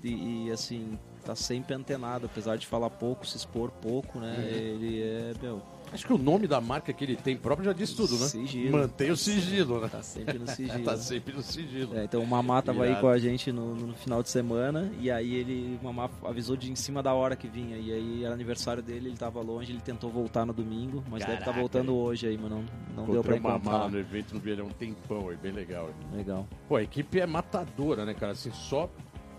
E, 0.03 0.07
e- 0.07 0.47
e, 0.47 0.51
assim, 0.51 0.97
tá 1.31 1.35
sempre 1.35 1.73
antenado, 1.73 2.25
apesar 2.25 2.57
de 2.57 2.67
falar 2.67 2.89
pouco, 2.89 3.25
se 3.25 3.37
expor 3.37 3.71
pouco, 3.71 4.19
né? 4.19 4.35
Uhum. 4.37 4.43
Ele 4.43 5.01
é, 5.01 5.33
meu, 5.41 5.61
Acho 5.93 6.05
que 6.05 6.13
o 6.13 6.17
nome 6.17 6.47
da 6.47 6.61
marca 6.61 6.93
que 6.93 7.03
ele 7.03 7.17
tem 7.17 7.35
próprio 7.35 7.65
já 7.65 7.73
diz 7.73 7.93
tudo, 7.93 8.17
né? 8.17 8.25
Sigilo. 8.25 8.71
Mantém 8.71 9.11
o 9.11 9.17
sigilo, 9.17 9.81
né? 9.81 9.89
tá 9.89 10.01
sempre 10.01 10.39
no 10.39 10.47
sigilo. 10.47 10.81
Tá 10.91 10.97
sempre 10.97 11.33
no 11.33 11.41
sigilo. 11.41 11.97
É, 11.97 12.05
então 12.05 12.23
o 12.23 12.27
Mamá 12.27 12.61
tava 12.61 12.85
aí 12.85 12.95
com 12.95 13.09
a 13.09 13.17
gente 13.17 13.51
no, 13.51 13.75
no 13.75 13.93
final 13.93 14.23
de 14.23 14.29
semana 14.29 14.91
e 14.99 15.11
aí 15.11 15.35
ele, 15.35 15.77
o 15.81 15.83
Mamá 15.83 16.09
avisou 16.23 16.55
de 16.55 16.71
em 16.71 16.75
cima 16.75 17.03
da 17.03 17.13
hora 17.13 17.35
que 17.35 17.47
vinha 17.47 17.77
e 17.77 17.91
aí 17.91 18.23
era 18.23 18.33
aniversário 18.33 18.81
dele, 18.81 19.09
ele 19.09 19.17
tava 19.17 19.41
longe, 19.41 19.71
ele 19.71 19.81
tentou 19.81 20.09
voltar 20.09 20.45
no 20.45 20.53
domingo, 20.53 21.03
mas 21.09 21.19
deve 21.19 21.33
estar 21.33 21.45
Caraca, 21.45 21.59
voltando 21.59 21.93
hoje 21.93 22.27
aí, 22.27 22.37
mas 22.37 22.49
não, 22.49 22.63
não 22.95 23.05
deu 23.05 23.21
pra 23.21 23.35
encontrar. 23.35 23.59
mala 23.59 23.89
no 23.89 23.99
evento 23.99 24.33
no 24.33 24.39
Vieirinho 24.39 24.67
um 24.67 24.71
tempão 24.71 25.29
aí, 25.29 25.35
bem 25.35 25.51
legal. 25.51 25.89
Legal. 26.13 26.47
Pô, 26.69 26.77
a 26.77 26.83
equipe 26.83 27.19
é 27.19 27.25
matadora, 27.25 28.05
né, 28.05 28.13
cara? 28.13 28.31
Assim, 28.31 28.51
só 28.51 28.89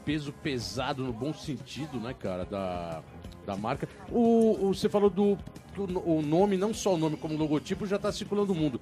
peso 0.04 0.32
pesado 0.32 1.02
no 1.04 1.12
bom 1.12 1.32
sentido, 1.32 1.98
né, 2.00 2.14
cara, 2.14 2.44
da, 2.44 3.02
da 3.46 3.56
marca. 3.56 3.88
O, 4.10 4.68
o- 4.68 4.74
você 4.74 4.88
falou 4.88 5.08
do 5.10 5.38
que 5.74 5.80
o, 5.80 5.86
no- 5.86 6.00
o 6.18 6.22
nome, 6.22 6.56
não 6.56 6.72
só 6.74 6.94
o 6.94 6.98
nome 6.98 7.16
como 7.16 7.36
logotipo, 7.36 7.86
já 7.86 7.98
tá 7.98 8.10
circulando 8.12 8.52
o 8.52 8.56
mundo. 8.56 8.80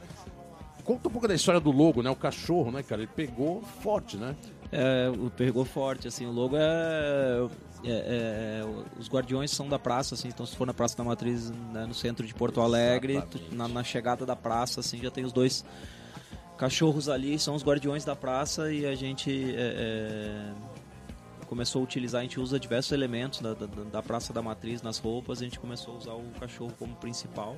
Conta 0.85 1.09
um 1.09 1.11
pouco 1.13 1.29
da 1.29 1.35
história 1.35 1.61
do 1.61 1.71
logo, 1.71 2.03
né? 2.03 2.11
O 2.11 2.17
cachorro, 2.17 2.71
né, 2.73 2.83
cara? 2.83 3.03
Ele 3.03 3.11
pegou 3.15 3.63
forte, 3.63 4.17
né? 4.17 4.35
É, 4.73 5.09
o 5.11 5.31
pegou 5.31 5.65
forte, 5.65 6.09
assim, 6.09 6.27
o 6.27 6.33
logo 6.33 6.57
é, 6.57 7.47
é- 7.85 8.63
é- 8.63 8.65
os 8.99 9.09
guardiões 9.09 9.51
são 9.51 9.69
da 9.69 9.79
praça, 9.79 10.15
assim, 10.15 10.29
então 10.29 10.47
se 10.47 10.57
for 10.57 10.67
na 10.67 10.73
Praça 10.75 10.97
da 10.97 11.03
Matriz, 11.05 11.51
né, 11.73 11.87
no 11.87 11.95
centro 11.95 12.25
de 12.27 12.33
Porto 12.33 12.61
Alegre, 12.61 13.21
tu- 13.31 13.41
na, 13.55 13.67
na 13.69 13.83
chegada 13.85 14.25
da 14.25 14.35
praça, 14.37 14.79
assim, 14.81 14.99
já 15.01 15.11
tem 15.11 15.25
os 15.25 15.33
dois 15.33 15.65
cachorros 16.57 17.09
ali, 17.09 17.39
são 17.39 17.55
os 17.55 17.65
guardiões 17.65 18.05
da 18.05 18.15
praça 18.15 18.73
e 18.73 18.85
a 18.87 18.95
gente 18.95 19.55
é, 19.57 19.57
é, 19.59 20.53
começou 21.51 21.81
a 21.81 21.85
utilizar, 21.85 22.21
a 22.21 22.23
gente 22.23 22.39
usa 22.39 22.61
diversos 22.61 22.93
elementos 22.93 23.41
da, 23.41 23.53
da, 23.55 23.67
da 23.67 24.01
Praça 24.03 24.33
da 24.33 24.41
Matriz 24.41 24.83
nas 24.83 24.99
roupas, 24.99 25.41
a 25.41 25.45
gente 25.45 25.59
começou 25.59 25.95
a 25.95 25.99
usar 25.99 26.13
o 26.15 26.23
cachorro 26.39 26.73
como 26.79 26.95
principal. 26.95 27.57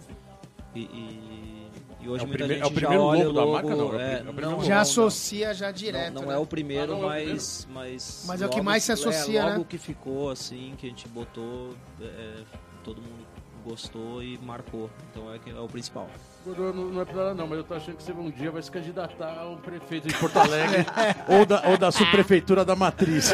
E, 0.74 0.80
e, 0.80 1.68
e 2.00 2.08
hoje 2.08 2.22
É 2.22 2.24
o 2.24 2.28
muita 2.28 2.44
prime- 2.46 2.54
gente 2.54 2.62
é 2.62 2.66
o 2.66 2.68
já 2.70 2.74
primeiro 2.74 3.02
olha 3.04 3.28
logo 3.28 3.34
da 3.34 3.52
marca, 3.52 3.76
não, 3.76 3.92
é 3.92 3.96
o 3.96 4.00
é, 4.00 4.12
é 4.14 4.16
o 4.16 4.24
primeiro 4.24 4.50
não. 4.52 4.64
Já 4.64 4.74
não, 4.76 4.80
associa 4.80 5.52
já 5.52 5.70
direto. 5.70 6.14
Não, 6.14 6.22
não 6.22 6.28
né? 6.30 6.34
é 6.34 6.38
o 6.38 6.46
primeiro, 6.46 6.94
Ah, 6.94 6.96
é 6.96 6.98
o 6.98 7.28
mas, 7.28 7.68
mas. 7.70 8.24
Mas 8.26 8.40
é 8.40 8.46
o 8.46 8.48
que 8.48 8.62
mais 8.62 8.82
se 8.82 8.92
associa, 8.92 9.40
é, 9.40 9.44
logo 9.44 9.58
né? 9.58 9.66
que 9.68 9.76
ficou 9.76 10.30
assim, 10.30 10.72
que 10.78 10.86
a 10.86 10.88
gente 10.88 11.06
botou, 11.08 11.74
é, 12.00 12.42
todo 12.82 13.02
mundo 13.02 13.26
gostou 13.62 14.22
e 14.22 14.38
marcou. 14.38 14.88
Então 15.10 15.30
é, 15.34 15.38
que 15.38 15.50
é 15.50 15.60
o 15.60 15.68
principal. 15.68 16.08
Não, 16.44 16.72
não 16.72 17.00
é 17.00 17.04
pra 17.04 17.20
ela 17.20 17.34
não, 17.34 17.46
mas 17.46 17.58
eu 17.58 17.64
tô 17.64 17.74
achando 17.74 17.96
que 17.96 18.02
você 18.02 18.12
um 18.12 18.30
dia 18.30 18.50
vai 18.50 18.62
se 18.62 18.70
candidatar 18.70 19.38
a 19.38 19.48
um 19.48 19.56
prefeito 19.56 20.08
de 20.08 20.14
Porto 20.14 20.36
Alegre 20.38 20.84
ou, 21.28 21.46
da, 21.46 21.68
ou 21.68 21.78
da 21.78 21.92
subprefeitura 21.92 22.64
da 22.64 22.74
Matriz. 22.74 23.32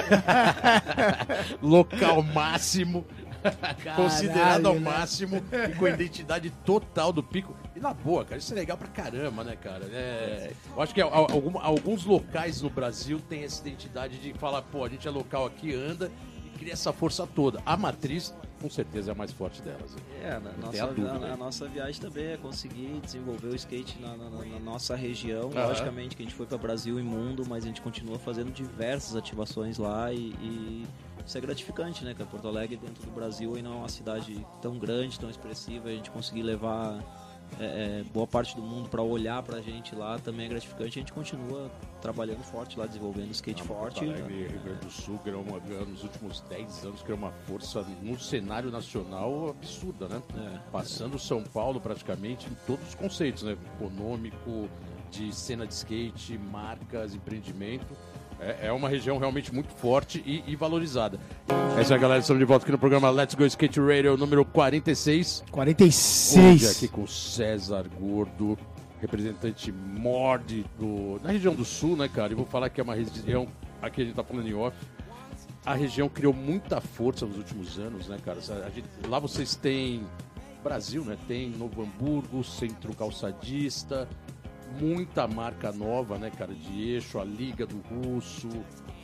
Local 1.62 2.22
máximo, 2.22 3.06
considerado 3.96 4.66
ao 4.66 4.74
né? 4.74 4.80
máximo 4.80 5.42
e 5.70 5.74
com 5.74 5.86
a 5.86 5.90
identidade 5.90 6.50
total 6.64 7.12
do 7.12 7.22
pico. 7.22 7.56
E 7.74 7.80
na 7.80 7.94
boa, 7.94 8.24
cara, 8.24 8.38
isso 8.38 8.52
é 8.52 8.56
legal 8.56 8.76
pra 8.76 8.88
caramba, 8.88 9.42
né, 9.42 9.56
cara? 9.56 9.84
É, 9.92 10.50
eu 10.74 10.82
acho 10.82 10.92
que 10.92 11.00
alguns 11.00 12.04
locais 12.04 12.60
no 12.60 12.68
Brasil 12.68 13.20
têm 13.20 13.44
essa 13.44 13.66
identidade 13.66 14.18
de 14.18 14.34
falar, 14.34 14.62
pô, 14.62 14.84
a 14.84 14.88
gente 14.88 15.06
é 15.08 15.10
local 15.10 15.46
aqui, 15.46 15.74
anda 15.74 16.10
e 16.44 16.58
cria 16.58 16.72
essa 16.72 16.92
força 16.92 17.26
toda. 17.26 17.62
A 17.64 17.76
Matriz, 17.76 18.34
com 18.60 18.68
certeza, 18.70 19.10
é 19.10 19.12
a 19.12 19.14
mais 19.14 19.30
forte 19.32 19.62
delas. 19.62 19.94
É, 20.22 20.30
na 20.38 20.50
nossa, 20.52 20.84
a 20.84 20.86
a, 21.28 21.32
a 21.32 21.36
nossa 21.36 21.68
viagem 21.68 22.00
também 22.00 22.26
é 22.26 22.36
conseguir 22.36 23.00
desenvolver 23.04 23.48
o 23.48 23.54
skate 23.54 23.98
na, 24.00 24.16
na- 24.16 24.30
na- 24.30 24.58
nossa 24.60 24.94
região. 24.96 25.50
Aham. 25.54 25.68
Logicamente 25.68 26.16
que 26.16 26.22
a 26.22 26.24
gente 26.26 26.34
foi 26.34 26.46
para 26.46 26.58
Brasil 26.58 26.98
e 26.98 27.02
mundo, 27.02 27.44
mas 27.48 27.64
a 27.64 27.66
gente 27.68 27.80
continua 27.80 28.18
fazendo 28.18 28.50
diversas 28.52 29.14
ativações 29.16 29.78
lá 29.78 30.12
e, 30.12 30.32
e 30.40 30.86
isso 31.26 31.36
é 31.38 31.40
gratificante, 31.40 32.04
né? 32.04 32.14
Que 32.14 32.24
Porto 32.24 32.48
Alegre 32.48 32.76
dentro 32.76 33.04
do 33.04 33.10
Brasil 33.12 33.54
ainda 33.54 33.68
é 33.68 33.72
uma 33.72 33.88
cidade 33.88 34.44
tão 34.60 34.78
grande, 34.78 35.18
tão 35.20 35.30
expressiva, 35.30 35.88
a 35.88 35.92
gente 35.92 36.10
conseguir 36.10 36.42
levar 36.42 36.98
é, 37.60 38.00
é, 38.00 38.04
boa 38.12 38.26
parte 38.26 38.54
do 38.56 38.62
mundo 38.62 38.88
para 38.88 39.02
olhar 39.02 39.42
pra 39.42 39.60
gente 39.60 39.94
lá 39.94 40.18
também 40.18 40.46
é 40.46 40.48
gratificante. 40.48 40.98
A 40.98 41.00
gente 41.02 41.12
continua 41.12 41.70
trabalhando 42.00 42.42
forte 42.42 42.78
lá, 42.78 42.86
desenvolvendo 42.86 43.30
skate 43.32 43.62
forte. 43.62 44.04
Porto 44.04 44.10
Alegre, 44.10 44.48
Rio 44.48 44.60
Grande 44.60 44.80
do 44.80 44.90
Sul, 44.90 45.18
que 45.22 45.28
era 45.28 45.38
uma, 45.38 45.58
nos 45.86 46.02
últimos 46.02 46.40
10 46.42 46.84
anos, 46.84 47.02
que 47.02 47.06
era 47.06 47.16
uma 47.16 47.32
força 47.46 47.84
no 48.02 48.18
cenário 48.18 48.70
nacional 48.70 49.50
absurda, 49.50 50.08
né? 50.08 50.22
É. 50.36 50.58
Passando 50.70 51.18
São 51.18 51.42
Paulo 51.42 51.80
praticamente 51.80 52.46
em 52.46 52.56
todos 52.66 52.88
os 52.88 52.94
conceitos, 52.94 53.42
né? 53.42 53.56
Econômico, 53.76 54.68
de 55.10 55.34
cena 55.34 55.66
de 55.66 55.74
skate, 55.74 56.38
marcas, 56.38 57.14
empreendimento. 57.14 57.96
É, 58.40 58.68
é 58.68 58.72
uma 58.72 58.88
região 58.88 59.18
realmente 59.18 59.52
muito 59.52 59.72
forte 59.74 60.22
e, 60.24 60.44
e 60.46 60.54
valorizada. 60.54 61.18
É 61.76 61.82
isso 61.82 61.92
aí, 61.92 61.98
galera. 61.98 62.20
Estamos 62.20 62.38
de 62.38 62.44
volta 62.44 62.64
aqui 62.64 62.72
no 62.72 62.78
programa 62.78 63.10
Let's 63.10 63.34
Go 63.34 63.44
Skate 63.44 63.80
Radio 63.80 64.16
número 64.16 64.44
46. 64.44 65.42
Hoje 65.42 65.52
46. 65.52 66.76
aqui 66.76 66.88
com 66.88 67.02
o 67.02 67.08
César 67.08 67.86
Gordo, 67.98 68.56
representante 69.00 69.70
MORD 69.72 70.64
do, 70.78 71.20
na 71.22 71.30
região 71.30 71.54
do 71.54 71.64
Sul, 71.64 71.96
né, 71.96 72.08
cara? 72.08 72.32
E 72.32 72.36
vou 72.36 72.46
falar 72.46 72.68
que 72.70 72.80
é 72.80 72.84
uma 72.84 72.94
região, 72.94 73.48
aqui 73.80 74.02
a 74.02 74.04
gente 74.04 74.14
tá 74.14 74.24
falando 74.24 74.48
em 74.48 74.54
off, 74.54 74.76
a 75.64 75.74
região 75.74 76.08
criou 76.08 76.32
muita 76.32 76.80
força 76.80 77.26
nos 77.26 77.36
últimos 77.36 77.78
anos, 77.78 78.08
né, 78.08 78.18
cara? 78.24 78.40
Gente- 78.40 78.88
lá 79.08 79.18
vocês 79.18 79.54
têm 79.54 80.02
Brasil, 80.62 81.04
né? 81.04 81.16
Tem 81.26 81.50
Novo 81.50 81.82
Hamburgo, 81.82 82.42
Centro 82.42 82.94
Calçadista, 82.94 84.08
muita 84.80 85.26
marca 85.28 85.70
nova, 85.72 86.18
né, 86.18 86.30
cara? 86.30 86.52
De 86.54 86.90
eixo, 86.90 87.18
a 87.18 87.24
Liga 87.24 87.66
do 87.66 87.78
Russo, 87.78 88.48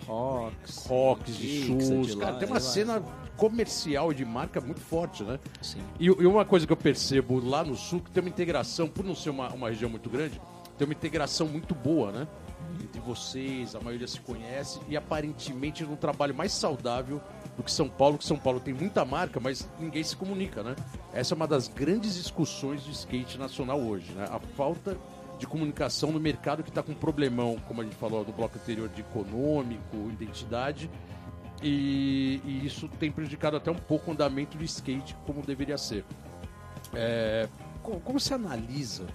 Rocks, 0.06 0.86
Rocks 0.86 1.36
de 1.36 1.60
Dixon, 1.60 1.80
shoes. 1.80 2.06
de 2.08 2.16
Cara, 2.16 2.32
lá, 2.32 2.38
tem 2.38 2.48
uma 2.48 2.60
de 2.60 2.66
cena 2.66 3.02
comercial 3.36 4.12
e 4.12 4.14
de 4.14 4.24
marca 4.24 4.60
muito 4.60 4.80
forte, 4.80 5.22
né? 5.22 5.38
Sim. 5.60 5.80
E, 5.98 6.06
e 6.06 6.26
uma 6.26 6.44
coisa 6.44 6.66
que 6.66 6.72
eu 6.72 6.76
percebo 6.76 7.44
lá 7.44 7.64
no 7.64 7.76
sul, 7.76 8.00
que 8.00 8.10
tem 8.10 8.22
uma 8.22 8.28
integração, 8.28 8.88
por 8.88 9.04
não 9.04 9.14
ser 9.14 9.30
uma, 9.30 9.48
uma 9.52 9.68
região 9.68 9.90
muito 9.90 10.08
grande, 10.08 10.40
tem 10.78 10.86
uma 10.86 10.94
integração 10.94 11.46
muito 11.46 11.74
boa, 11.74 12.12
né? 12.12 12.28
Entre 12.82 13.00
vocês, 13.00 13.74
a 13.74 13.80
maioria 13.80 14.06
se 14.06 14.20
conhece 14.20 14.80
e 14.88 14.96
aparentemente 14.96 15.84
num 15.84 15.96
trabalho 15.96 16.34
mais 16.34 16.52
saudável 16.52 17.20
do 17.56 17.62
que 17.62 17.70
São 17.70 17.88
Paulo, 17.88 18.18
que 18.18 18.24
São 18.24 18.36
Paulo 18.36 18.58
tem 18.58 18.74
muita 18.74 19.04
marca, 19.04 19.38
mas 19.38 19.68
ninguém 19.78 20.02
se 20.02 20.16
comunica, 20.16 20.62
né? 20.62 20.74
Essa 21.12 21.34
é 21.34 21.36
uma 21.36 21.46
das 21.46 21.68
grandes 21.68 22.14
discussões 22.14 22.84
de 22.84 22.90
skate 22.90 23.38
nacional 23.38 23.80
hoje, 23.80 24.10
né? 24.12 24.26
A 24.30 24.40
falta 24.40 24.96
de 25.44 25.48
comunicação 25.48 26.10
no 26.10 26.18
mercado 26.18 26.62
que 26.62 26.70
está 26.70 26.82
com 26.82 26.94
problemão, 26.94 27.56
como 27.68 27.82
a 27.82 27.84
gente 27.84 27.96
falou 27.96 28.24
no 28.24 28.32
bloco 28.32 28.58
anterior, 28.58 28.88
de 28.88 29.02
econômico, 29.02 29.96
identidade, 30.10 30.90
e, 31.62 32.40
e 32.44 32.66
isso 32.66 32.88
tem 32.88 33.12
prejudicado 33.12 33.56
até 33.56 33.70
um 33.70 33.76
pouco 33.76 34.10
o 34.10 34.14
andamento 34.14 34.56
do 34.56 34.64
skate 34.64 35.14
como 35.26 35.42
deveria 35.42 35.76
ser. 35.76 36.04
É, 36.94 37.48
como, 37.82 38.00
como 38.00 38.18
você 38.18 38.34
analisa 38.34 39.06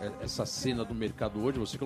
é, 0.00 0.10
essa 0.22 0.46
cena 0.46 0.82
do 0.82 0.94
mercado 0.94 1.42
hoje? 1.42 1.58
Você 1.58 1.78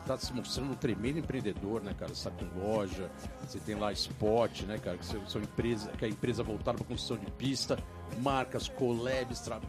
está 0.00 0.16
se 0.16 0.32
mostrando 0.32 0.72
um 0.72 0.74
tremendo 0.74 1.18
empreendedor, 1.18 1.82
né, 1.82 1.94
cara? 1.98 2.14
Você 2.14 2.30
tá 2.30 2.36
com 2.36 2.58
loja, 2.58 3.10
você 3.46 3.58
tem 3.58 3.74
lá 3.74 3.92
Spot, 3.92 4.62
né, 4.62 4.78
cara? 4.78 4.96
Que 4.96 5.04
são 5.04 5.40
empresa, 5.40 5.90
que 5.90 6.04
é 6.04 6.08
a 6.08 6.10
empresa 6.10 6.42
voltada 6.42 6.78
para 6.78 6.86
construção 6.86 7.18
de 7.18 7.30
pista, 7.32 7.78
marcas, 8.22 8.68
collabs, 8.68 9.40
tra, 9.40 9.60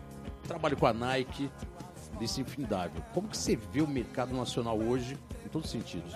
trabalho 0.47 0.77
com 0.77 0.87
a 0.87 0.93
Nike, 0.93 1.49
desse 2.15 2.41
infindável. 2.41 3.01
Como 3.13 3.27
que 3.27 3.37
você 3.37 3.55
vê 3.55 3.81
o 3.81 3.87
mercado 3.87 4.35
nacional 4.35 4.77
hoje, 4.77 5.17
em 5.45 5.49
todos 5.49 5.65
os 5.67 5.71
sentidos? 5.71 6.13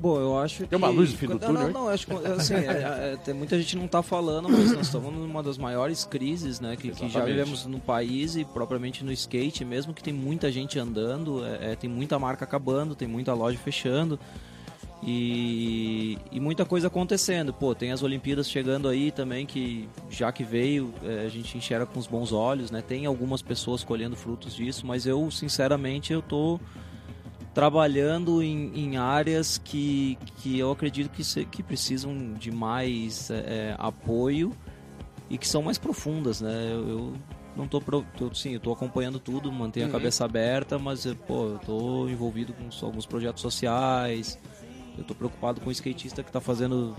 Bom, 0.00 0.18
eu 0.18 0.38
acho 0.38 0.66
Tem 0.66 0.78
uma 0.78 0.88
que... 0.88 0.96
luz 0.96 1.12
no 1.12 1.18
fim 1.18 1.26
do 1.26 1.32
não, 1.34 1.40
túnel, 1.40 1.52
Não, 1.54 1.68
hein? 1.68 1.74
não, 1.74 1.88
acho 1.88 2.06
que 2.06 2.12
assim, 2.14 2.54
é, 2.54 3.12
é, 3.12 3.18
tem 3.22 3.34
muita 3.34 3.58
gente 3.58 3.76
não 3.76 3.86
tá 3.86 4.02
falando, 4.02 4.48
mas 4.48 4.72
nós 4.72 4.86
estamos 4.86 5.12
numa 5.12 5.42
das 5.42 5.58
maiores 5.58 6.06
crises, 6.06 6.58
né, 6.58 6.74
que, 6.74 6.90
que 6.90 7.08
já 7.08 7.22
vivemos 7.22 7.66
no 7.66 7.78
país 7.78 8.34
e 8.34 8.44
propriamente 8.44 9.04
no 9.04 9.12
skate, 9.12 9.62
mesmo 9.62 9.92
que 9.92 10.02
tem 10.02 10.14
muita 10.14 10.50
gente 10.50 10.78
andando, 10.78 11.44
é, 11.44 11.72
é, 11.72 11.76
tem 11.76 11.90
muita 11.90 12.18
marca 12.18 12.46
acabando, 12.46 12.94
tem 12.94 13.06
muita 13.06 13.34
loja 13.34 13.58
fechando. 13.58 14.18
E, 15.02 16.18
e 16.30 16.38
muita 16.38 16.64
coisa 16.64 16.88
acontecendo. 16.88 17.52
Pô, 17.54 17.74
tem 17.74 17.90
as 17.90 18.02
Olimpíadas 18.02 18.50
chegando 18.50 18.86
aí 18.88 19.10
também, 19.10 19.46
que 19.46 19.88
já 20.10 20.30
que 20.30 20.44
veio, 20.44 20.92
é, 21.02 21.24
a 21.24 21.28
gente 21.28 21.56
enxerga 21.56 21.86
com 21.86 21.98
os 21.98 22.06
bons 22.06 22.32
olhos, 22.32 22.70
né? 22.70 22.82
Tem 22.82 23.06
algumas 23.06 23.40
pessoas 23.40 23.82
colhendo 23.82 24.14
frutos 24.14 24.54
disso, 24.54 24.86
mas 24.86 25.06
eu, 25.06 25.30
sinceramente, 25.30 26.12
eu 26.12 26.20
tô 26.20 26.60
trabalhando 27.54 28.42
em, 28.42 28.70
em 28.78 28.96
áreas 28.96 29.58
que, 29.58 30.16
que 30.36 30.58
eu 30.58 30.70
acredito 30.70 31.10
que, 31.10 31.24
se- 31.24 31.44
que 31.44 31.62
precisam 31.62 32.34
de 32.34 32.50
mais 32.50 33.30
é, 33.30 33.74
apoio 33.78 34.52
e 35.28 35.36
que 35.36 35.48
são 35.48 35.62
mais 35.62 35.78
profundas, 35.78 36.40
né? 36.40 36.68
Eu, 36.70 36.88
eu 36.88 37.12
não 37.56 37.66
tô, 37.66 37.80
pro- 37.80 38.06
tô 38.16 38.32
sim, 38.34 38.54
eu 38.54 38.60
tô 38.60 38.70
acompanhando 38.72 39.18
tudo, 39.18 39.50
mantenho 39.50 39.86
Uhum. 39.86 39.90
a 39.90 39.92
cabeça 39.92 40.24
aberta, 40.24 40.78
mas 40.78 41.04
pô, 41.26 41.46
eu 41.46 41.58
tô 41.58 42.08
envolvido 42.08 42.54
com 42.54 42.86
alguns 42.86 43.04
projetos 43.06 43.42
sociais. 43.42 44.38
Eu 44.98 45.04
tô 45.04 45.14
preocupado 45.14 45.60
com 45.60 45.68
o 45.68 45.72
skatista 45.72 46.22
que 46.22 46.30
tá 46.30 46.40
fazendo 46.40 46.96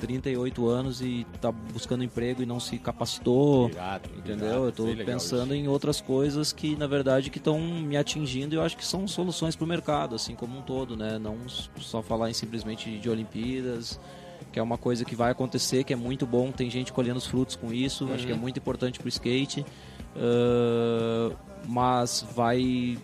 38 0.00 0.68
anos 0.68 1.00
e 1.00 1.26
tá 1.40 1.52
buscando 1.52 2.04
emprego 2.04 2.42
e 2.42 2.46
não 2.46 2.58
se 2.58 2.78
capacitou. 2.78 3.70
Entendeu? 4.16 4.64
Eu 4.64 4.72
tô 4.72 4.84
pensando 5.04 5.54
em 5.54 5.68
outras 5.68 6.00
coisas 6.00 6.52
que, 6.52 6.76
na 6.76 6.86
verdade, 6.86 7.30
que 7.30 7.38
estão 7.38 7.58
me 7.60 7.96
atingindo 7.96 8.54
e 8.54 8.58
eu 8.58 8.62
acho 8.62 8.76
que 8.76 8.84
são 8.84 9.06
soluções 9.06 9.56
para 9.56 9.64
o 9.64 9.68
mercado, 9.68 10.14
assim 10.14 10.34
como 10.34 10.58
um 10.58 10.62
todo, 10.62 10.96
né? 10.96 11.18
Não 11.18 11.36
só 11.48 12.02
falar 12.02 12.30
em 12.30 12.34
simplesmente 12.34 12.98
de 12.98 13.08
Olimpíadas, 13.08 14.00
que 14.52 14.58
é 14.58 14.62
uma 14.62 14.78
coisa 14.78 15.04
que 15.04 15.14
vai 15.14 15.30
acontecer, 15.30 15.84
que 15.84 15.92
é 15.92 15.96
muito 15.96 16.26
bom, 16.26 16.50
tem 16.50 16.68
gente 16.70 16.92
colhendo 16.92 17.18
os 17.18 17.26
frutos 17.26 17.56
com 17.56 17.72
isso, 17.72 18.08
acho 18.12 18.26
que 18.26 18.32
é 18.32 18.36
muito 18.36 18.58
importante 18.58 18.98
pro 18.98 19.08
skate. 19.08 19.64
Ah, 20.16 21.34
mas 21.66 22.26
vai, 22.34 22.98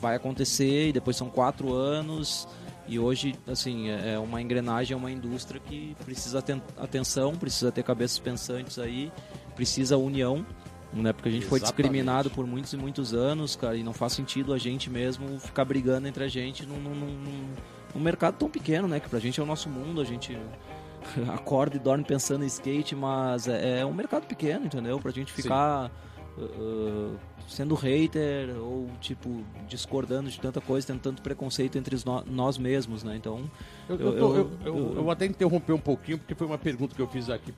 vai 0.00 0.14
acontecer 0.14 0.88
e 0.88 0.92
depois 0.92 1.16
são 1.16 1.28
quatro 1.28 1.72
anos 1.72 2.46
e 2.88 2.98
hoje, 2.98 3.34
assim, 3.46 3.88
é 3.90 4.14
é 4.14 4.18
uma 4.18 4.40
engrenagem, 4.40 4.94
é 4.94 4.96
uma 4.96 5.10
indústria 5.10 5.60
que 5.60 5.96
precisa 6.04 6.40
ter 6.42 6.60
atenção, 6.76 7.34
precisa 7.34 7.72
ter 7.72 7.82
cabeças 7.82 8.18
pensantes 8.18 8.78
aí, 8.78 9.10
precisa 9.54 9.96
união, 9.96 10.44
né? 10.92 11.12
Porque 11.12 11.28
a 11.28 11.32
gente 11.32 11.46
foi 11.46 11.58
Exatamente. 11.58 11.82
discriminado 11.82 12.30
por 12.30 12.46
muitos 12.46 12.72
e 12.72 12.76
muitos 12.76 13.12
anos, 13.12 13.56
cara, 13.56 13.76
e 13.76 13.82
não 13.82 13.92
faz 13.92 14.12
sentido 14.12 14.52
a 14.52 14.58
gente 14.58 14.88
mesmo 14.88 15.38
ficar 15.40 15.64
brigando 15.64 16.06
entre 16.06 16.22
a 16.24 16.28
gente 16.28 16.64
num, 16.64 16.78
num, 16.80 16.94
num- 16.94 17.54
num 17.94 18.00
mercado 18.00 18.36
tão 18.36 18.48
pequeno, 18.48 18.86
né? 18.86 19.00
Que 19.00 19.08
pra 19.08 19.18
gente 19.18 19.40
é 19.40 19.42
o 19.42 19.46
nosso 19.46 19.68
mundo, 19.68 20.00
a 20.00 20.04
gente 20.04 20.38
acorda 21.34 21.76
e 21.76 21.78
dorme 21.78 22.04
pensando 22.04 22.44
em 22.44 22.46
skate, 22.46 22.94
mas 22.94 23.48
é, 23.48 23.80
é 23.80 23.86
um 23.86 23.92
mercado 23.92 24.26
pequeno, 24.26 24.66
entendeu? 24.66 24.98
Pra 25.00 25.10
gente 25.10 25.32
ficar 25.32 25.90
uh, 26.36 26.42
uh, 26.42 27.18
sendo 27.48 27.74
hater 27.74 28.48
ou, 28.58 28.88
tipo, 29.00 29.44
discordando 29.68 30.28
de 30.28 30.40
tanta 30.40 30.60
coisa, 30.60 30.86
tendo 30.88 31.00
tanto 31.00 31.22
preconceito 31.22 31.78
entre 31.78 31.96
nós 32.26 32.58
mesmos, 32.58 33.02
né? 33.04 33.16
Então, 33.16 33.48
Eu, 33.88 33.98
Eu- 34.00 34.16
eu, 34.18 34.50
eu, 34.64 34.94
eu- 34.96 35.10
até 35.10 35.26
interromper 35.26 35.72
um 35.72 35.78
pouquinho, 35.78 36.18
porque 36.18 36.34
foi 36.34 36.46
uma 36.46 36.58
pergunta 36.58 36.94
que 36.94 37.00
eu 37.00 37.06
fiz 37.06 37.30
aqui 37.30 37.52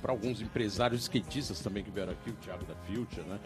para 0.00 0.12
alguns 0.12 0.40
empresários 0.42 1.00
skatistas 1.02 1.60
também 1.60 1.82
que 1.82 1.90
vieram 1.90 2.12
aqui, 2.12 2.30
o 2.30 2.34
Thiago 2.34 2.64
da 2.66 2.74
Future, 2.86 3.26
né? 3.26 3.38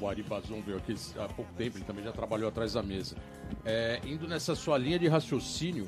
O 0.00 0.08
Ari 0.08 0.22
Bazon 0.22 0.62
veio 0.62 0.78
aqui 0.78 0.94
há 1.18 1.26
pouco 1.28 1.52
tempo, 1.54 1.76
ele 1.76 1.84
também 1.84 2.04
já 2.04 2.12
trabalhou 2.12 2.48
atrás 2.48 2.72
da 2.74 2.82
mesa. 2.82 3.16
É, 3.64 4.00
indo 4.06 4.26
nessa 4.28 4.54
sua 4.54 4.78
linha 4.78 4.98
de 4.98 5.08
raciocínio, 5.08 5.86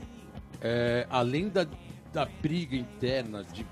é, 0.60 1.06
além 1.08 1.48
da, 1.48 1.66
da 2.12 2.26
briga 2.42 2.76
interna 2.76 3.44
de 3.44 3.64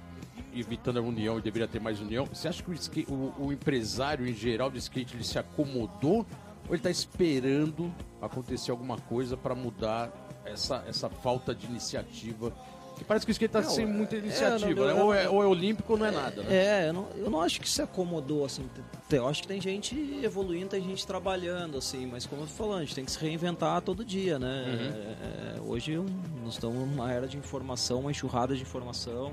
evitando 0.61 0.99
a 0.99 1.03
união 1.03 1.39
e 1.39 1.43
deveria 1.43 1.69
ter 1.69 1.81
mais 1.81 2.01
união. 2.01 2.27
Você 2.27 2.49
acha 2.49 2.63
que 2.63 2.71
o, 2.71 2.75
skate, 2.75 3.11
o, 3.13 3.33
o 3.39 3.53
empresário 3.53 4.27
em 4.27 4.35
geral 4.35 4.71
de 4.71 4.79
skate 4.79 5.15
ele 5.17 5.25
se 5.25 5.39
acomodou 5.39 6.19
ou 6.67 6.71
ele 6.71 6.77
está 6.77 6.91
esperando 6.91 7.93
acontecer 8.21 8.71
alguma 8.71 8.99
coisa 8.99 9.37
para 9.37 9.55
mudar 9.55 10.11
essa, 10.45 10.85
essa 10.89 11.09
falta 11.09 11.55
de 11.55 11.67
iniciativa? 11.67 12.53
Que 12.97 13.05
parece 13.05 13.25
que 13.25 13.31
o 13.31 13.33
skate 13.33 13.57
está 13.57 13.63
sem 13.63 13.87
muita 13.87 14.17
iniciativa, 14.17 14.89
não, 14.89 14.97
né? 14.97 15.03
ou, 15.03 15.15
é, 15.15 15.29
ou 15.29 15.41
é 15.41 15.47
olímpico 15.47 15.93
ou 15.93 15.99
não 16.01 16.07
é 16.07 16.11
nada, 16.11 16.43
né? 16.43 16.49
É, 16.53 16.89
eu 16.89 16.93
não, 16.93 17.09
eu 17.15 17.31
não 17.31 17.41
acho 17.41 17.61
que 17.61 17.71
se 17.71 17.81
acomodou, 17.81 18.45
assim. 18.45 18.69
Eu 19.09 19.29
acho 19.29 19.43
que 19.43 19.47
tem 19.47 19.61
gente 19.61 19.95
evoluindo, 20.21 20.71
tem 20.71 20.83
gente 20.83 21.07
trabalhando, 21.07 21.79
assim, 21.79 22.07
mas 22.07 22.27
como 22.27 22.43
eu 22.43 22.47
tô 22.49 22.55
falando, 22.55 22.79
a 22.79 22.85
gente 22.85 22.97
tem 22.97 23.05
que 23.05 23.13
se 23.13 23.19
reinventar 23.21 23.81
todo 23.83 24.05
dia, 24.05 24.37
né? 24.41 24.65
É, 24.67 25.57
é, 25.59 25.61
hoje 25.61 25.97
um- 25.97 26.07
nós 26.43 26.55
estamos 26.55 26.77
numa 26.77 27.13
era 27.13 27.29
de 27.29 27.37
informação, 27.37 28.01
uma 28.01 28.11
enxurrada 28.11 28.57
de 28.57 28.63
informação. 28.63 29.33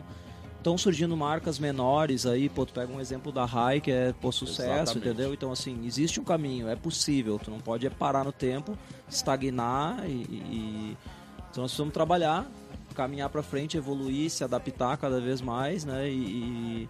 Estão 0.65 0.79
surgindo 0.79 1.15
marcas 1.15 1.59
menores 1.59 2.25
aí, 2.25 2.49
pô, 2.49 2.65
tu 2.65 2.73
pega 2.73 2.91
um 2.91 2.99
exemplo 2.99 3.31
da 3.31 3.45
Rai, 3.45 3.79
que 3.79 3.91
é 3.91 4.11
pô, 4.19 4.31
sucesso, 4.31 4.63
Exatamente. 4.71 4.97
entendeu? 4.97 5.31
Então, 5.31 5.51
assim, 5.51 5.85
existe 5.85 6.19
um 6.19 6.23
caminho, 6.23 6.67
é 6.67 6.75
possível, 6.75 7.37
tu 7.37 7.51
não 7.51 7.59
pode 7.59 7.85
é 7.85 7.89
parar 7.91 8.23
no 8.23 8.31
tempo, 8.31 8.75
estagnar 9.07 10.09
e... 10.09 10.23
e- 10.23 10.97
Então 11.51 11.61
nós 11.61 11.69
precisamos 11.69 11.93
trabalhar, 11.93 12.49
caminhar 12.95 13.29
para 13.29 13.43
frente, 13.43 13.77
evoluir, 13.77 14.31
se 14.31 14.43
adaptar 14.43 14.97
cada 14.97 15.21
vez 15.21 15.39
mais, 15.39 15.85
né? 15.85 16.09
E, 16.09 16.89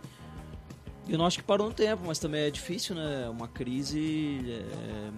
e 1.05 1.11
eu 1.11 1.17
não 1.17 1.25
acho 1.25 1.39
que 1.39 1.43
parou 1.43 1.67
no 1.67 1.73
tempo, 1.73 2.03
mas 2.07 2.17
também 2.17 2.43
é 2.43 2.49
difícil, 2.49 2.95
né? 2.95 3.27
Uma 3.27 3.49
crise, 3.49 4.39
é, 4.47 5.11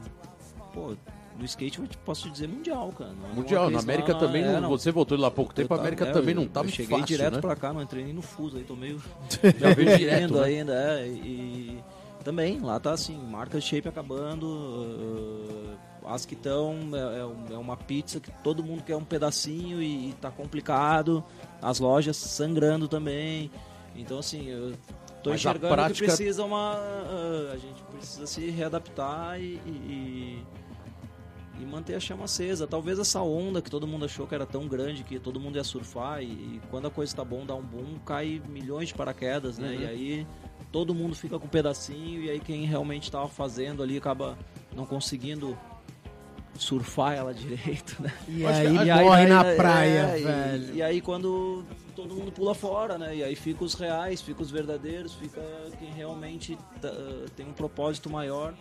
pô, 0.73 0.95
no 1.37 1.45
skate 1.45 1.79
eu 1.79 1.87
te 1.87 1.97
posso 1.99 2.29
dizer 2.29 2.47
mundial, 2.47 2.91
cara. 2.97 3.11
Não 3.21 3.29
é 3.29 3.33
Mundial, 3.33 3.69
na 3.69 3.79
América 3.79 4.13
lá, 4.13 4.19
também, 4.19 4.43
é, 4.43 4.59
não, 4.59 4.69
você 4.69 4.91
voltou 4.91 5.17
lá 5.17 5.27
há 5.27 5.31
pouco 5.31 5.53
tempo, 5.53 5.73
a 5.73 5.77
Eu 5.77 5.81
América 5.81 6.05
tá- 6.07 6.11
também 6.13 6.31
é, 6.31 6.35
não 6.35 6.43
eu- 6.43 6.49
tá 6.49 6.61
eu 6.61 6.67
cheguei 6.69 6.99
fácil, 6.99 7.05
direto 7.05 7.33
né? 7.35 7.41
pra 7.41 7.55
cá, 7.55 7.71
não 7.73 7.81
entrei 7.81 8.03
nem 8.03 8.13
no 8.13 8.21
fuso 8.21 8.57
aí, 8.57 8.63
tô 8.63 8.75
meio 8.75 9.01
Já 9.59 9.73
veio 9.73 9.97
direto, 9.97 10.33
né? 10.35 10.43
ainda, 10.43 10.73
é, 10.73 11.07
e 11.07 11.83
também, 12.23 12.59
lá 12.59 12.79
tá 12.79 12.91
assim, 12.91 13.17
marca 13.17 13.59
shape 13.61 13.87
acabando, 13.87 14.45
uh, 14.45 15.77
as 16.09 16.25
que 16.25 16.33
estão, 16.35 16.75
é, 16.93 17.51
é 17.51 17.53
é 17.53 17.57
uma 17.57 17.75
pizza 17.77 18.19
que 18.19 18.31
todo 18.43 18.63
mundo 18.63 18.83
quer 18.83 18.95
um 18.95 19.03
pedacinho 19.03 19.81
e, 19.81 20.09
e 20.09 20.13
tá 20.13 20.31
complicado, 20.31 21.23
as 21.61 21.79
lojas 21.79 22.15
sangrando 22.17 22.87
também, 22.87 23.51
então 23.95 24.17
assim, 24.19 24.47
eu 24.47 24.71
tô 25.23 25.29
Mas 25.31 25.45
a 25.45 25.49
enxergando 25.51 25.73
prática- 25.73 25.93
que 25.99 26.05
precisa 26.05 26.43
uma, 26.43 26.75
uh, 26.75 27.51
a 27.53 27.57
gente 27.57 27.83
precisa 27.91 28.25
se 28.27 28.49
readaptar 28.49 29.39
e, 29.39 29.55
e- 29.65 30.43
e 31.61 31.65
manter 31.65 31.95
a 31.95 31.99
chama 31.99 32.25
acesa. 32.25 32.65
Talvez 32.67 32.99
essa 32.99 33.21
onda 33.21 33.61
que 33.61 33.69
todo 33.69 33.87
mundo 33.87 34.05
achou 34.05 34.27
que 34.27 34.35
era 34.35 34.45
tão 34.45 34.67
grande 34.67 35.03
que 35.03 35.19
todo 35.19 35.39
mundo 35.39 35.55
ia 35.57 35.63
surfar 35.63 36.21
e, 36.21 36.25
e 36.25 36.61
quando 36.69 36.87
a 36.87 36.91
coisa 36.91 37.15
tá 37.15 37.23
bom, 37.25 37.45
dá 37.45 37.55
um 37.55 37.61
boom, 37.63 37.97
cai 38.05 38.41
milhões 38.47 38.89
de 38.89 38.93
paraquedas, 38.93 39.57
né? 39.57 39.69
Uhum. 39.69 39.81
E 39.81 39.85
aí 39.85 40.27
todo 40.71 40.93
mundo 40.93 41.15
fica 41.15 41.39
com 41.39 41.45
um 41.45 41.49
pedacinho 41.49 42.21
e 42.23 42.29
aí 42.29 42.39
quem 42.39 42.65
realmente 42.65 43.11
tava 43.11 43.27
fazendo 43.27 43.81
ali 43.81 43.97
acaba 43.97 44.37
não 44.75 44.85
conseguindo 44.85 45.57
surfar 46.55 47.13
ela 47.13 47.33
direito, 47.35 48.01
né? 48.01 48.11
E 48.27 48.45
Acho 48.45 48.61
que- 48.61 48.67
aí 48.67 48.75
e 48.87 48.91
aí- 48.91 49.03
morre 49.05 49.21
aí- 49.23 49.29
na 49.29 49.45
é, 49.45 49.55
praia, 49.55 50.17
e- 50.17 50.23
velho. 50.23 50.75
E, 50.75 50.81
aí 50.81 51.01
quando 51.01 51.63
todo 51.95 52.13
mundo 52.15 52.31
pula 52.31 52.53
fora, 52.55 52.97
né? 52.97 53.15
E 53.15 53.23
aí 53.23 53.35
fica 53.35 53.63
os 53.63 53.73
reais, 53.73 54.21
fica 54.21 54.41
os 54.41 54.49
verdadeiros, 54.51 55.13
fica 55.13 55.41
quem 55.79 55.91
realmente 55.91 56.57
tá, 56.81 56.91
tem 57.35 57.45
um 57.47 57.53
propósito 57.53 58.09
maior 58.09 58.53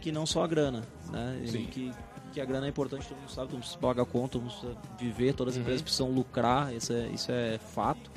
que 0.00 0.10
não 0.12 0.24
só 0.26 0.44
a 0.44 0.46
grana, 0.46 0.82
né? 1.10 1.40
E 1.44 1.48
Sim. 1.48 1.66
Que, 1.66 1.92
que 2.32 2.40
a 2.40 2.44
grana 2.44 2.66
é 2.66 2.68
importante, 2.70 3.06
todo 3.06 3.18
mundo 3.18 3.30
sabe, 3.30 3.46
todo 3.48 3.52
mundo 3.54 3.60
precisa 3.62 3.78
pagar 3.80 4.04
conta, 4.06 4.28
todo 4.32 4.42
mundo 4.42 4.52
precisa 4.52 4.76
viver, 4.98 5.34
todas 5.34 5.52
as 5.54 5.56
Uhum. 5.56 5.62
empresas 5.62 5.82
precisam 5.82 6.10
lucrar, 6.10 6.74
isso 6.74 6.92
é, 6.92 7.06
isso 7.08 7.30
é 7.30 7.58
fato. 7.58 8.10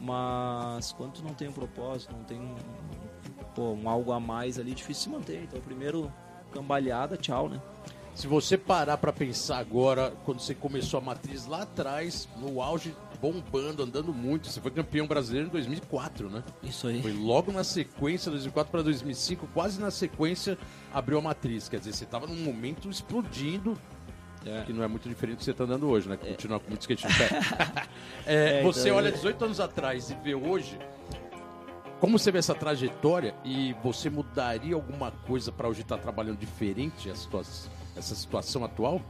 Mas 0.00 0.92
quando 0.92 1.12
tu 1.14 1.22
não 1.22 1.34
tem 1.34 1.48
um 1.48 1.52
propósito, 1.52 2.14
não 2.14 2.24
tem 2.24 2.38
um, 2.38 2.54
pô, 3.54 3.72
um 3.72 3.88
algo 3.88 4.12
a 4.12 4.20
mais 4.20 4.58
ali, 4.58 4.72
difícil 4.72 5.04
se 5.04 5.08
manter. 5.10 5.42
Então, 5.42 5.60
primeiro, 5.60 6.12
cambalhada, 6.52 7.16
tchau, 7.16 7.48
né? 7.48 7.60
Se 8.14 8.26
você 8.26 8.56
parar 8.58 8.96
pra 8.98 9.12
pensar 9.12 9.58
agora, 9.58 10.12
quando 10.24 10.40
você 10.40 10.54
começou 10.54 10.98
a 10.98 11.00
matriz 11.00 11.46
lá 11.46 11.62
atrás, 11.62 12.28
no 12.36 12.60
auge, 12.62 12.94
bombando, 13.20 13.82
andando 13.82 14.12
muito, 14.12 14.48
você 14.48 14.60
foi 14.60 14.70
campeão 14.70 15.06
brasileiro 15.06 15.48
em 15.48 15.50
2004, 15.50 16.28
né? 16.30 16.42
Isso 16.62 16.86
aí. 16.86 17.02
Foi 17.02 17.12
logo 17.12 17.50
na 17.52 17.64
sequência, 17.64 18.30
2004 18.30 18.70
para 18.70 18.82
2005, 18.82 19.46
quase 19.52 19.80
na 19.80 19.90
sequência, 19.90 20.56
abriu 20.92 21.18
a 21.18 21.22
matriz. 21.22 21.68
Quer 21.68 21.78
dizer, 21.78 21.92
você 21.92 22.04
tava 22.06 22.26
num 22.26 22.36
momento 22.42 22.88
explodindo, 22.88 23.76
É. 24.46 24.62
que 24.64 24.72
não 24.72 24.82
é 24.84 24.88
muito 24.88 25.08
diferente 25.08 25.36
do 25.36 25.38
que 25.40 25.44
você 25.44 25.52
tá 25.52 25.64
andando 25.64 25.88
hoje, 25.88 26.08
né? 26.08 26.16
Que 26.16 26.28
Continua 26.28 26.60
com 26.60 26.68
muito 26.68 26.80
skate 26.82 27.06
no 27.06 27.14
pé. 27.14 27.28
É, 28.26 28.60
É, 28.60 28.62
você 28.62 28.88
então, 28.88 28.96
olha 28.98 29.08
eu- 29.08 29.12
18 29.12 29.44
anos 29.44 29.58
atrás 29.60 30.10
e 30.10 30.14
vê 30.16 30.34
hoje, 30.34 30.78
como 32.00 32.18
você 32.18 32.30
vê 32.30 32.38
essa 32.38 32.54
trajetória 32.54 33.34
e 33.44 33.74
você 33.82 34.08
mudaria 34.08 34.74
alguma 34.74 35.10
coisa 35.10 35.50
para 35.50 35.66
hoje 35.68 35.80
estar 35.80 35.98
trabalhando 35.98 36.38
diferente 36.38 37.10
a 37.10 37.12
essa 37.96 38.14
situação 38.14 38.64
atual? 38.64 39.02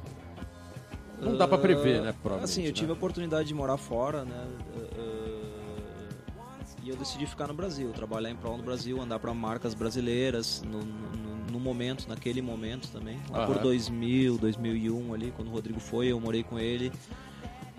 Não 1.20 1.36
dá 1.36 1.48
pra 1.48 1.58
prever, 1.58 2.00
né? 2.02 2.14
Provavelmente, 2.22 2.50
Assim, 2.52 2.62
eu 2.62 2.68
né? 2.68 2.72
tive 2.72 2.90
a 2.90 2.94
oportunidade 2.94 3.48
de 3.48 3.54
morar 3.54 3.76
fora, 3.76 4.24
né? 4.24 4.46
eh, 4.96 5.48
e 6.82 6.88
eu 6.88 6.96
decidi 6.96 7.26
ficar 7.26 7.46
no 7.48 7.54
Brasil, 7.54 7.90
trabalhar 7.92 8.30
em 8.30 8.36
prol 8.36 8.56
do 8.56 8.62
Brasil, 8.62 9.00
andar 9.00 9.18
para 9.18 9.34
marcas 9.34 9.74
brasileiras 9.74 10.62
no, 10.62 10.78
no- 10.80 11.38
no 11.52 11.58
momento, 11.60 12.08
naquele 12.08 12.40
momento 12.40 12.88
também. 12.90 13.18
Lá 13.30 13.44
por 13.46 13.56
Aham. 13.56 13.62
2000, 13.64 14.38
2001 14.38 15.12
ali, 15.14 15.32
quando 15.34 15.48
o 15.48 15.50
Rodrigo 15.50 15.80
foi, 15.80 16.06
eu 16.08 16.20
morei 16.20 16.42
com 16.44 16.58
ele. 16.58 16.92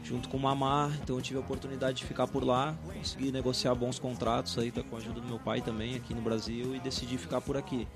Junto 0.04 0.28
com 0.30 0.38
o 0.38 0.40
Mamar, 0.40 0.92
então 1.04 1.16
eu 1.18 1.22
tive 1.22 1.38
a 1.38 1.42
oportunidade 1.42 1.98
de 2.00 2.06
ficar 2.06 2.26
por 2.26 2.44
lá, 2.44 2.74
consegui 2.98 3.32
negociar 3.32 3.76
bons 3.76 4.00
contratos 4.00 4.58
aí, 4.58 4.72
tá 4.72 4.82
com 4.82 4.96
a 4.96 5.00
ajuda 5.00 5.20
do 5.20 5.28
meu 5.28 5.38
pai 5.38 5.62
também 5.62 5.96
aqui 5.96 6.14
no 6.14 6.22
Brasil 6.22 6.74
e 6.76 6.80
decidi 6.80 7.18
ficar 7.18 7.42
por 7.42 7.56
aqui. 7.58 7.88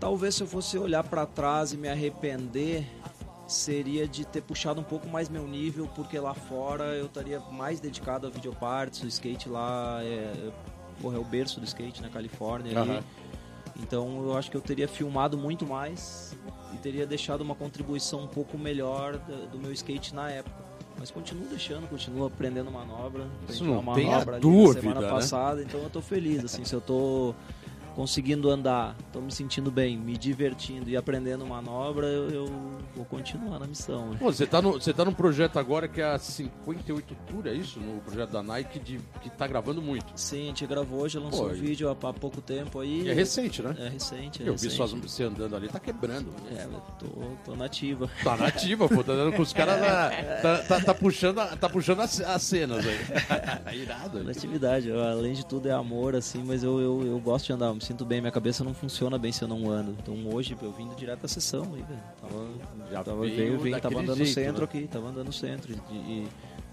Talvez 0.00 0.34
se 0.34 0.42
eu 0.42 0.46
fosse 0.46 0.76
olhar 0.76 1.02
para 1.04 1.24
trás 1.24 1.72
e 1.72 1.76
me 1.76 1.88
arrepender, 1.88 2.84
seria 3.46 4.08
de 4.08 4.24
ter 4.24 4.42
puxado 4.42 4.80
um 4.80 4.84
pouco 4.84 5.08
mais 5.08 5.28
meu 5.28 5.46
nível, 5.46 5.88
porque 5.94 6.18
lá 6.18 6.34
fora 6.34 6.96
eu 6.96 7.06
estaria 7.06 7.40
mais 7.40 7.80
dedicado 7.80 8.26
a 8.26 8.30
videoparts, 8.30 9.02
o 9.02 9.06
skate 9.06 9.48
lá 9.48 10.00
é, 10.02 10.50
porra, 11.00 11.16
é 11.16 11.20
o 11.20 11.24
berço 11.24 11.60
do 11.60 11.64
skate 11.66 12.00
na 12.00 12.08
Califórnia 12.08 12.78
ali. 12.78 12.90
Aham. 12.90 13.04
Então 13.76 14.22
eu 14.22 14.36
acho 14.36 14.50
que 14.50 14.56
eu 14.56 14.60
teria 14.60 14.86
filmado 14.86 15.36
muito 15.36 15.66
mais 15.66 16.36
e 16.72 16.76
teria 16.78 17.06
deixado 17.06 17.40
uma 17.40 17.54
contribuição 17.54 18.20
um 18.20 18.28
pouco 18.28 18.56
melhor 18.56 19.18
do, 19.50 19.58
meu 19.58 19.72
skate 19.72 20.14
na 20.14 20.30
época. 20.30 20.64
Mas 20.96 21.10
continuo 21.10 21.48
deixando, 21.48 21.88
continuo 21.88 22.26
aprendendo 22.26 22.70
manobra. 22.70 23.26
Isso 23.48 23.64
Aprendi 23.64 23.64
uma 23.64 23.82
não 23.82 23.94
tenha 23.94 24.10
manobra 24.12 24.34
ali 24.36 24.42
dúvida, 24.42 24.74
na 24.74 24.80
semana 24.80 25.00
né? 25.00 25.10
passada, 25.10 25.62
então 25.62 25.80
eu 25.80 25.90
tô 25.90 26.00
feliz, 26.00 26.44
assim, 26.44 26.64
se 26.64 26.72
eu 26.72 26.80
tô 26.80 27.34
conseguindo 27.94 28.50
andar, 28.50 28.96
tô 29.12 29.20
me 29.20 29.30
sentindo 29.32 29.70
bem, 29.70 29.96
me 29.96 30.16
divertindo 30.16 30.90
e 30.90 30.96
aprendendo 30.96 31.46
manobra, 31.46 32.06
eu, 32.06 32.28
eu 32.30 32.46
vou 32.94 33.04
continuar 33.04 33.58
na 33.58 33.66
missão. 33.66 34.10
né? 34.10 34.16
Pô, 34.18 34.32
você 34.32 34.46
tá, 34.46 34.60
no, 34.60 34.72
você 34.72 34.92
tá 34.92 35.04
num 35.04 35.12
projeto 35.12 35.58
agora 35.58 35.86
que 35.86 36.00
é 36.00 36.04
a 36.04 36.18
58 36.18 37.16
Tour, 37.28 37.46
é 37.46 37.54
isso? 37.54 37.78
No 37.78 38.00
projeto 38.00 38.30
da 38.30 38.42
Nike, 38.42 38.78
de, 38.80 39.00
que 39.22 39.30
tá 39.30 39.46
gravando 39.46 39.80
muito. 39.80 40.06
Sim, 40.16 40.44
a 40.44 40.46
gente 40.46 40.66
gravou, 40.66 41.08
já 41.08 41.20
lançou 41.20 41.46
Pô, 41.46 41.52
um 41.52 41.54
vídeo 41.54 41.88
há, 41.88 41.92
há 41.92 42.12
pouco 42.12 42.40
tempo 42.40 42.80
aí. 42.80 43.02
E 43.02 43.10
é 43.10 43.14
recente, 43.14 43.62
né? 43.62 43.74
É 43.78 43.88
recente, 43.88 44.42
é 44.42 44.48
Eu 44.48 44.56
vi 44.56 44.64
recente. 44.68 44.74
suas, 44.74 44.90
você 44.92 45.22
andando 45.24 45.54
ali, 45.54 45.68
tá 45.68 45.78
quebrando. 45.78 46.30
É, 46.56 46.66
tô, 46.98 47.06
tô 47.44 47.56
nativa. 47.56 48.10
Tá 48.22 48.36
nativa, 48.36 48.88
pô, 48.88 49.04
tá 49.04 49.14
dando 49.14 49.32
com 49.36 49.42
os 49.42 49.52
caras 49.54 49.80
na. 49.80 50.10
Tá, 50.42 50.58
tá, 50.64 50.80
tá 50.80 50.94
puxando, 50.94 51.36
tá 51.58 51.68
puxando 51.68 52.00
as, 52.00 52.20
as 52.20 52.42
cenas 52.42 52.84
aí. 52.84 53.74
Irado. 53.80 54.22
né? 54.24 54.32
Atividade, 54.32 54.88
eu, 54.88 55.02
além 55.02 55.32
de 55.32 55.46
tudo 55.46 55.68
é 55.68 55.72
amor, 55.72 56.16
assim, 56.16 56.42
mas 56.44 56.62
eu, 56.64 56.80
eu, 56.80 57.06
eu 57.06 57.18
gosto 57.20 57.46
de 57.46 57.52
andar, 57.52 57.72
sinto 57.84 58.04
bem, 58.04 58.20
minha 58.20 58.32
cabeça 58.32 58.64
não 58.64 58.74
funciona 58.74 59.18
bem 59.18 59.30
se 59.30 59.42
eu 59.42 59.48
não 59.48 59.70
ando. 59.70 59.96
Então 60.02 60.16
hoje 60.34 60.56
eu 60.60 60.72
vim 60.72 60.88
direto 60.96 61.20
da 61.20 61.28
sessão 61.28 61.64
aí, 61.74 61.82
velho. 61.82 62.02
Tava, 62.20 62.90
Já 62.90 63.04
tava, 63.04 63.20
veio 63.22 63.58
veio, 63.58 63.80
tava 63.80 64.00
andando 64.00 64.18
no 64.18 64.24
jeito, 64.24 64.34
centro 64.34 64.60
né? 64.60 64.64
aqui, 64.64 64.88
tava 64.88 65.08
andando 65.08 65.26
no 65.26 65.32
centro. 65.32 65.74
E, 65.90 65.94
e, 65.94 66.28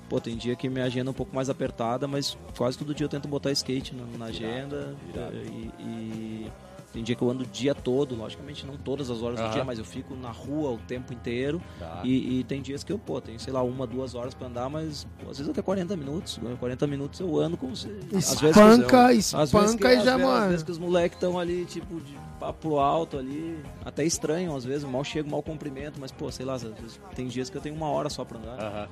pô, 0.10 0.20
tem 0.20 0.38
dia 0.38 0.56
que 0.56 0.70
minha 0.70 0.86
agenda 0.86 1.10
é 1.10 1.12
um 1.12 1.16
pouco 1.16 1.36
mais 1.36 1.50
apertada, 1.50 2.08
mas 2.08 2.38
quase 2.58 2.78
todo 2.78 2.96
dia 2.96 3.06
eu 3.06 3.10
tento 3.10 3.28
botar 3.28 3.52
skate 3.52 3.94
na, 3.96 4.06
na 4.18 4.26
agenda. 4.26 4.96
irado. 5.14 5.36
E, 5.36 5.72
e 5.80 6.52
tem 6.94 7.04
dia 7.04 7.16
que 7.16 7.22
eu 7.22 7.30
ando 7.30 7.44
o 7.44 7.48
dia 7.48 7.74
todo, 7.74 8.16
logicamente 8.16 8.66
não 8.66 8.76
todas 8.78 9.10
as 9.10 9.22
horas 9.22 9.40
do 9.40 9.50
dia, 9.50 9.64
mas 9.64 9.80
eu 9.80 9.86
fico 9.86 10.16
na 10.16 10.30
rua 10.32 10.72
o 10.72 10.78
tempo 10.78 11.14
inteiro. 11.14 11.62
Tá. 11.80 12.02
E, 12.04 12.40
e 12.40 12.44
tem 12.44 12.62
dias 12.62 12.84
que 12.84 12.92
eu, 12.92 13.00
pô, 13.00 13.22
tenho, 13.22 13.40
sei 13.40 13.54
lá, 13.54 13.62
uma, 13.64 13.88
duas 13.88 14.14
horas 14.16 14.34
pra 14.34 14.48
andar, 14.48 14.70
mas 14.70 15.08
pô, 15.24 15.30
às 15.32 15.38
vezes 15.38 15.50
até 15.50 15.62
40 15.62 15.96
minutos. 15.96 16.38
né? 16.40 16.56
40 16.60 16.88
minutos 16.88 17.20
eu 17.20 17.40
ando 17.40 17.56
como 17.58 17.76
se. 17.76 17.88
às 17.88 18.40
vezes- 18.40 18.44
Espanca, 18.44 19.08
às 19.08 19.16
vezes 19.16 19.34
espanca 19.34 19.78
que- 19.78 19.88
e 19.88 20.04
já, 20.04 20.18
vezes, 20.18 20.22
Às 20.22 20.22
mano. 20.22 20.50
vezes 20.50 20.64
que 20.64 20.72
os 20.72 20.78
moleques 20.78 21.16
estão 21.18 21.40
ali, 21.40 21.66
tipo, 21.66 22.00
de 22.02 22.18
papo 22.40 22.78
alto 22.80 23.18
ali, 23.18 23.58
até 23.86 24.04
estranham, 24.04 24.56
às 24.56 24.66
vezes, 24.66 24.84
mal 24.84 25.04
chego, 25.04 25.30
mal 25.30 25.42
cumprimento, 25.44 26.00
mas, 26.00 26.12
pô, 26.12 26.32
sei 26.32 26.46
lá, 26.46 26.56
às 26.56 26.64
vezes, 26.64 27.00
tem 27.16 27.28
dias 27.28 27.50
que 27.50 27.58
eu 27.58 27.62
tenho 27.62 27.76
uma 27.76 27.88
hora 27.88 28.10
só 28.10 28.26
pra 28.26 28.38
andar. 28.38 28.60
Aham. 28.60 28.88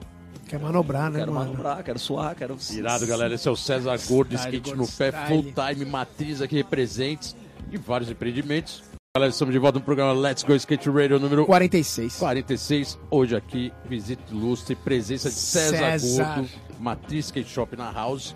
Quer 0.48 0.60
manobrar, 0.60 1.12
né, 1.12 1.20
quero 1.20 1.34
mano? 1.34 1.52
manobrar, 1.52 1.84
quero 1.84 2.00
suar, 2.00 2.36
quero. 2.36 2.58
Irado, 2.72 3.06
galera. 3.06 3.34
Esse 3.36 3.48
é 3.48 3.52
o 3.52 3.56
César 3.56 4.00
Gordo, 4.08 4.34
skate 4.36 4.60
Gordo 4.60 4.82
no 4.82 4.88
pé, 4.88 5.12
full 5.12 5.44
time, 5.44 5.86
matriz 5.86 6.42
aqui, 6.42 6.56
representes 6.56 7.36
e 7.72 7.78
vários 7.78 8.10
empreendimentos. 8.10 8.84
Galera, 9.16 9.32
estamos 9.32 9.52
de 9.52 9.60
volta 9.60 9.80
no 9.80 9.86
programa 9.86 10.14
Let's 10.14 10.44
Go 10.44 10.54
Skate 10.56 10.90
Radio 10.90 11.20
número 11.20 11.46
46. 11.46 12.18
46. 12.18 13.00
Hoje 13.10 13.36
aqui, 13.36 13.74
visita 13.86 14.22
ilustre, 14.32 14.76
presença 14.76 15.30
de 15.30 15.36
César, 15.36 16.00
César. 16.00 16.36
Gordo, 16.36 16.50
Matriz 16.80 17.26
Skate 17.26 17.50
Shop 17.50 17.76
na 17.76 17.92
House. 17.92 18.36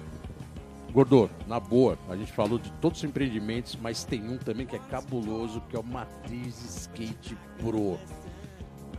Gordor, 0.92 1.30
na 1.48 1.60
boa, 1.60 1.98
a 2.08 2.16
gente 2.16 2.32
falou 2.32 2.60
de 2.60 2.72
todos 2.74 3.00
os 3.00 3.04
empreendimentos, 3.04 3.78
mas 3.82 4.04
tem 4.04 4.22
um 4.28 4.38
também 4.38 4.66
que 4.66 4.76
é 4.76 4.80
cabuloso, 4.80 5.62
que 5.70 5.76
é 5.76 5.80
o 5.80 5.84
Matriz 5.84 6.56
Skate 6.82 7.36
Pro. 7.60 7.98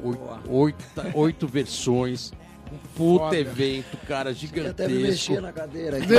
Oito, 0.03 0.21
oito, 0.49 0.85
oito 1.15 1.47
versões, 1.47 2.33
puta 2.97 3.25
Foda. 3.25 3.37
evento, 3.37 3.97
cara, 4.07 4.31
Eu 4.31 4.71
até 4.71 4.87
me 4.87 4.95
gigantesco. 4.95 5.01
mexia 5.03 5.41
na 5.41 5.53
cadeira 5.53 5.97
aqui. 5.99 6.07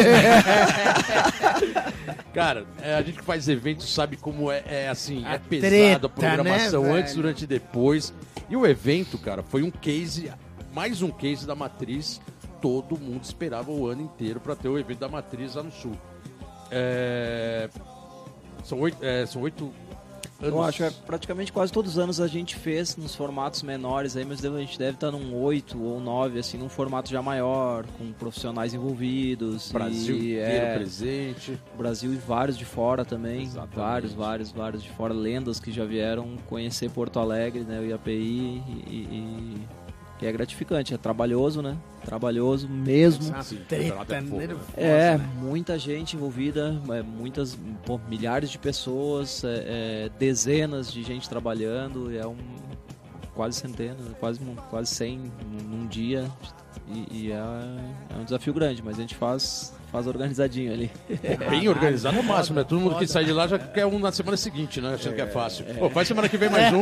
Cara, 2.33 2.65
é, 2.81 2.95
a 2.95 3.01
gente 3.01 3.19
que 3.19 3.23
faz 3.23 3.47
eventos 3.47 3.93
sabe 3.93 4.17
como 4.17 4.51
é, 4.51 4.61
é, 4.67 4.89
assim, 4.89 5.23
A 5.25 5.35
é 5.35 5.39
pesado 5.39 5.69
treta, 5.69 6.05
a 6.07 6.09
programação 6.09 6.83
né, 6.83 6.91
antes, 6.91 7.15
durante 7.15 7.43
e 7.43 7.47
depois. 7.47 8.13
E 8.49 8.55
o 8.57 8.65
evento, 8.67 9.17
cara, 9.17 9.41
foi 9.41 9.63
um 9.63 9.71
case, 9.71 10.29
mais 10.73 11.01
um 11.01 11.09
case 11.11 11.47
da 11.47 11.55
Matriz. 11.55 12.19
Todo 12.61 12.97
mundo 12.99 13.23
esperava 13.23 13.71
o 13.71 13.87
ano 13.87 14.01
inteiro 14.01 14.39
para 14.39 14.55
ter 14.55 14.67
o 14.67 14.77
evento 14.77 14.99
da 14.99 15.07
Matriz 15.07 15.55
lá 15.55 15.63
no 15.63 15.71
Sul. 15.71 15.93
É, 16.71 17.69
São 18.63 18.79
oito, 18.79 18.97
é, 19.01 19.25
são 19.25 19.41
oito. 19.41 19.71
Eu 20.47 20.63
acho, 20.63 20.83
é, 20.83 20.91
praticamente 21.05 21.51
quase 21.51 21.71
todos 21.71 21.93
os 21.93 21.99
anos 21.99 22.21
a 22.21 22.27
gente 22.27 22.55
fez 22.55 22.95
nos 22.95 23.15
formatos 23.15 23.63
menores 23.63 24.15
aí, 24.15 24.25
mas 24.25 24.43
a 24.43 24.59
gente 24.59 24.77
deve 24.77 24.93
estar 24.95 25.11
num 25.11 25.35
8 25.35 25.81
ou 25.81 25.99
9, 25.99 26.39
assim, 26.39 26.57
num 26.57 26.69
formato 26.69 27.09
já 27.09 27.21
maior, 27.21 27.85
com 27.97 28.11
profissionais 28.13 28.73
envolvidos. 28.73 29.71
Brasil 29.71 30.15
e, 30.15 30.33
inteiro 30.33 30.65
é, 30.65 30.75
presente. 30.75 31.59
Brasil 31.77 32.13
e 32.13 32.17
vários 32.17 32.57
de 32.57 32.65
fora 32.65 33.03
também. 33.03 33.43
Exatamente. 33.43 33.75
Vários, 33.75 34.13
vários, 34.13 34.51
vários 34.51 34.83
de 34.83 34.89
fora. 34.91 35.13
Lendas 35.13 35.59
que 35.59 35.71
já 35.71 35.85
vieram 35.85 36.37
conhecer 36.47 36.89
Porto 36.89 37.19
Alegre, 37.19 37.61
né? 37.61 37.79
O 37.79 37.85
IAPI 37.85 38.11
e, 38.13 38.61
e- 38.89 39.67
que 40.17 40.25
é 40.25 40.31
gratificante, 40.31 40.93
é 40.93 40.97
trabalhoso, 40.97 41.61
né? 41.61 41.77
Trabalhoso 42.03 42.69
mesmo. 42.69 43.33
Treta 43.67 44.15
é 44.15 44.21
né? 44.21 44.37
nervosa, 44.37 44.71
É, 44.77 45.17
né? 45.17 45.29
muita 45.37 45.77
gente 45.77 46.15
envolvida, 46.15 46.81
é, 46.89 47.01
muitas, 47.01 47.57
pô, 47.85 47.99
milhares 48.07 48.49
de 48.49 48.57
pessoas, 48.57 49.43
é, 49.43 49.63
é, 50.05 50.09
dezenas 50.17 50.91
de 50.91 51.03
gente 51.03 51.27
trabalhando, 51.27 52.15
é 52.15 52.25
um 52.25 52.37
quase 53.33 53.59
centena, 53.59 53.97
quase 54.19 54.39
quase 54.69 54.95
100 54.95 55.31
num 55.85 55.87
dia 55.87 56.29
e, 56.87 57.07
e 57.27 57.31
é, 57.31 57.35
é 57.35 58.19
um 58.19 58.23
desafio 58.23 58.53
grande, 58.53 58.81
mas 58.83 58.97
a 58.97 59.01
gente 59.01 59.15
faz 59.15 59.73
faz 59.91 60.07
organizadinho 60.07 60.73
ali. 60.73 60.91
Bem 61.49 61.69
organizado 61.69 62.17
é 62.17 62.19
o 62.19 62.23
máximo, 62.23 62.57
né? 62.57 62.65
Todo 62.65 62.81
mundo 62.81 62.97
que 62.97 63.07
sai 63.07 63.23
de 63.23 63.31
lá 63.31 63.47
já 63.47 63.57
quer 63.57 63.85
um 63.85 63.97
na 63.97 64.11
semana 64.11 64.35
seguinte, 64.35 64.81
né? 64.81 64.95
Achando 64.95 65.15
que 65.15 65.21
é 65.21 65.27
fácil. 65.27 65.65
Pô, 65.79 65.89
faz 65.89 66.07
semana 66.07 66.27
que 66.27 66.37
vem 66.37 66.49
mais 66.49 66.73
um. 66.73 66.81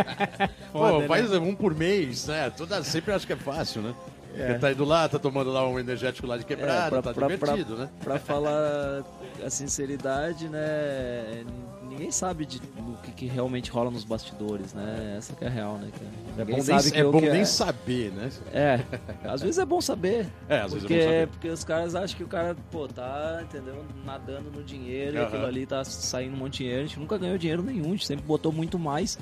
Pô, 0.72 1.00
né? 1.00 1.06
faz 1.06 1.30
um 1.34 1.54
por 1.54 1.74
mês, 1.74 2.26
né? 2.26 2.48
Toda, 2.50 2.82
sempre 2.82 3.12
acho 3.12 3.26
que 3.26 3.32
é 3.34 3.36
fácil, 3.36 3.82
né? 3.82 3.94
Porque 4.34 4.54
tá 4.54 4.70
indo 4.72 4.84
lá, 4.84 5.08
tá 5.08 5.18
tomando 5.18 5.50
lá 5.50 5.68
um 5.68 5.78
energético 5.80 6.26
lá 6.26 6.36
de 6.38 6.44
quebrada, 6.44 6.86
É, 6.86 6.90
pra- 6.90 7.02
tá 7.02 7.12
pra- 7.12 7.26
divertido, 7.28 7.76
né? 7.76 7.88
Pra 8.02 8.18
falar 8.20 9.02
a 9.44 9.50
sinceridade, 9.50 10.48
né? 10.48 11.44
Ninguém 11.82 12.10
sabe 12.10 12.46
de, 12.46 12.60
do 12.60 12.96
que, 13.02 13.10
que 13.10 13.26
realmente 13.26 13.70
rola 13.70 13.90
nos 13.90 14.04
bastidores, 14.04 14.72
né? 14.72 15.16
Essa 15.18 15.34
que 15.34 15.44
é 15.44 15.48
a 15.48 15.50
real, 15.50 15.74
né? 15.78 15.88
cara? 15.92 16.27
É 16.38 16.44
Ninguém 16.44 16.56
bom, 16.58 16.62
sabe 16.62 16.90
nem, 16.92 17.00
é 17.00 17.04
bom 17.04 17.20
nem 17.20 17.44
saber, 17.44 18.12
né? 18.12 18.30
É, 18.52 18.80
às 19.28 19.40
vezes 19.42 19.58
é 19.58 19.64
bom 19.64 19.80
saber. 19.80 20.26
É, 20.48 20.60
às 20.60 20.72
vezes 20.72 20.80
porque, 20.86 20.94
é 20.94 20.98
bom 20.98 21.04
saber. 21.06 21.26
porque 21.28 21.48
os 21.48 21.64
caras 21.64 21.94
acham 21.96 22.16
que 22.16 22.22
o 22.22 22.28
cara, 22.28 22.56
pô, 22.70 22.86
tá, 22.86 23.40
entendeu, 23.42 23.84
nadando 24.04 24.48
no 24.50 24.62
dinheiro 24.62 25.16
e 25.16 25.18
Aham. 25.18 25.26
aquilo 25.26 25.46
ali 25.46 25.66
tá 25.66 25.82
saindo 25.84 26.34
um 26.34 26.38
monte 26.38 26.52
de 26.52 26.58
dinheiro. 26.58 26.84
A 26.84 26.86
gente 26.86 27.00
nunca 27.00 27.18
ganhou 27.18 27.36
dinheiro 27.36 27.62
nenhum, 27.62 27.86
a 27.86 27.90
gente 27.90 28.06
sempre 28.06 28.24
botou 28.24 28.52
muito 28.52 28.78
mais 28.78 29.18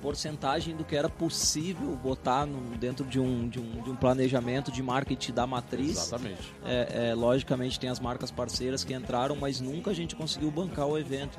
porcentagem 0.00 0.76
do 0.76 0.84
que 0.84 0.94
era 0.94 1.08
possível 1.08 1.96
botar 1.96 2.46
no- 2.46 2.76
dentro 2.76 3.04
de 3.04 3.18
um, 3.18 3.48
de, 3.48 3.58
um, 3.58 3.82
de 3.82 3.90
um 3.90 3.96
planejamento 3.96 4.70
de 4.70 4.82
marketing 4.82 5.32
da 5.32 5.46
matriz. 5.46 5.90
Exatamente. 5.98 6.52
É, 6.64 7.08
é, 7.10 7.14
logicamente 7.14 7.80
tem 7.80 7.90
as 7.90 7.98
marcas 7.98 8.30
parceiras 8.30 8.84
que 8.84 8.94
entraram, 8.94 9.34
mas 9.36 9.60
nunca 9.60 9.90
a 9.90 9.94
gente 9.94 10.14
conseguiu 10.14 10.50
bancar 10.50 10.86
o 10.86 10.96
evento. 10.98 11.38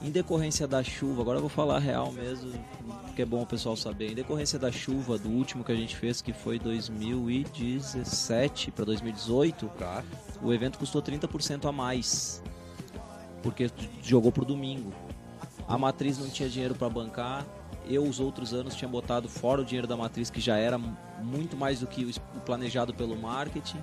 Em 0.00 0.10
decorrência 0.10 0.66
da 0.68 0.82
chuva, 0.84 1.22
agora 1.22 1.38
eu 1.38 1.40
vou 1.40 1.48
falar 1.48 1.76
a 1.76 1.80
real 1.80 2.12
mesmo, 2.12 2.52
que 3.14 3.22
é 3.22 3.24
bom 3.24 3.40
o 3.42 3.46
pessoal 3.46 3.74
saber. 3.76 4.12
Em 4.12 4.14
decorrência 4.14 4.58
da 4.58 4.70
chuva 4.70 5.16
do 5.18 5.30
último 5.30 5.64
que 5.64 5.72
a 5.72 5.76
gente 5.76 5.96
fez, 5.96 6.20
que 6.20 6.34
foi 6.34 6.58
2017 6.58 8.70
para 8.72 8.84
2018, 8.84 9.66
Tá. 9.78 10.04
o 10.42 10.52
evento 10.52 10.78
custou 10.78 11.00
30% 11.00 11.66
a 11.66 11.72
mais. 11.72 12.42
Porque 13.42 13.70
jogou 14.02 14.30
pro 14.30 14.44
domingo. 14.44 14.92
A 15.66 15.78
matriz 15.78 16.18
não 16.18 16.28
tinha 16.28 16.48
dinheiro 16.48 16.74
para 16.74 16.90
bancar. 16.90 17.46
Eu, 17.88 18.04
os 18.04 18.20
outros 18.20 18.52
anos, 18.52 18.74
tinha 18.74 18.88
botado 18.88 19.28
fora 19.28 19.62
o 19.62 19.64
dinheiro 19.64 19.86
da 19.86 19.96
matriz, 19.96 20.28
que 20.28 20.40
já 20.40 20.58
era 20.58 20.76
muito 21.22 21.56
mais 21.56 21.80
do 21.80 21.86
que 21.86 22.04
o 22.36 22.40
planejado 22.40 22.92
pelo 22.92 23.16
marketing. 23.16 23.78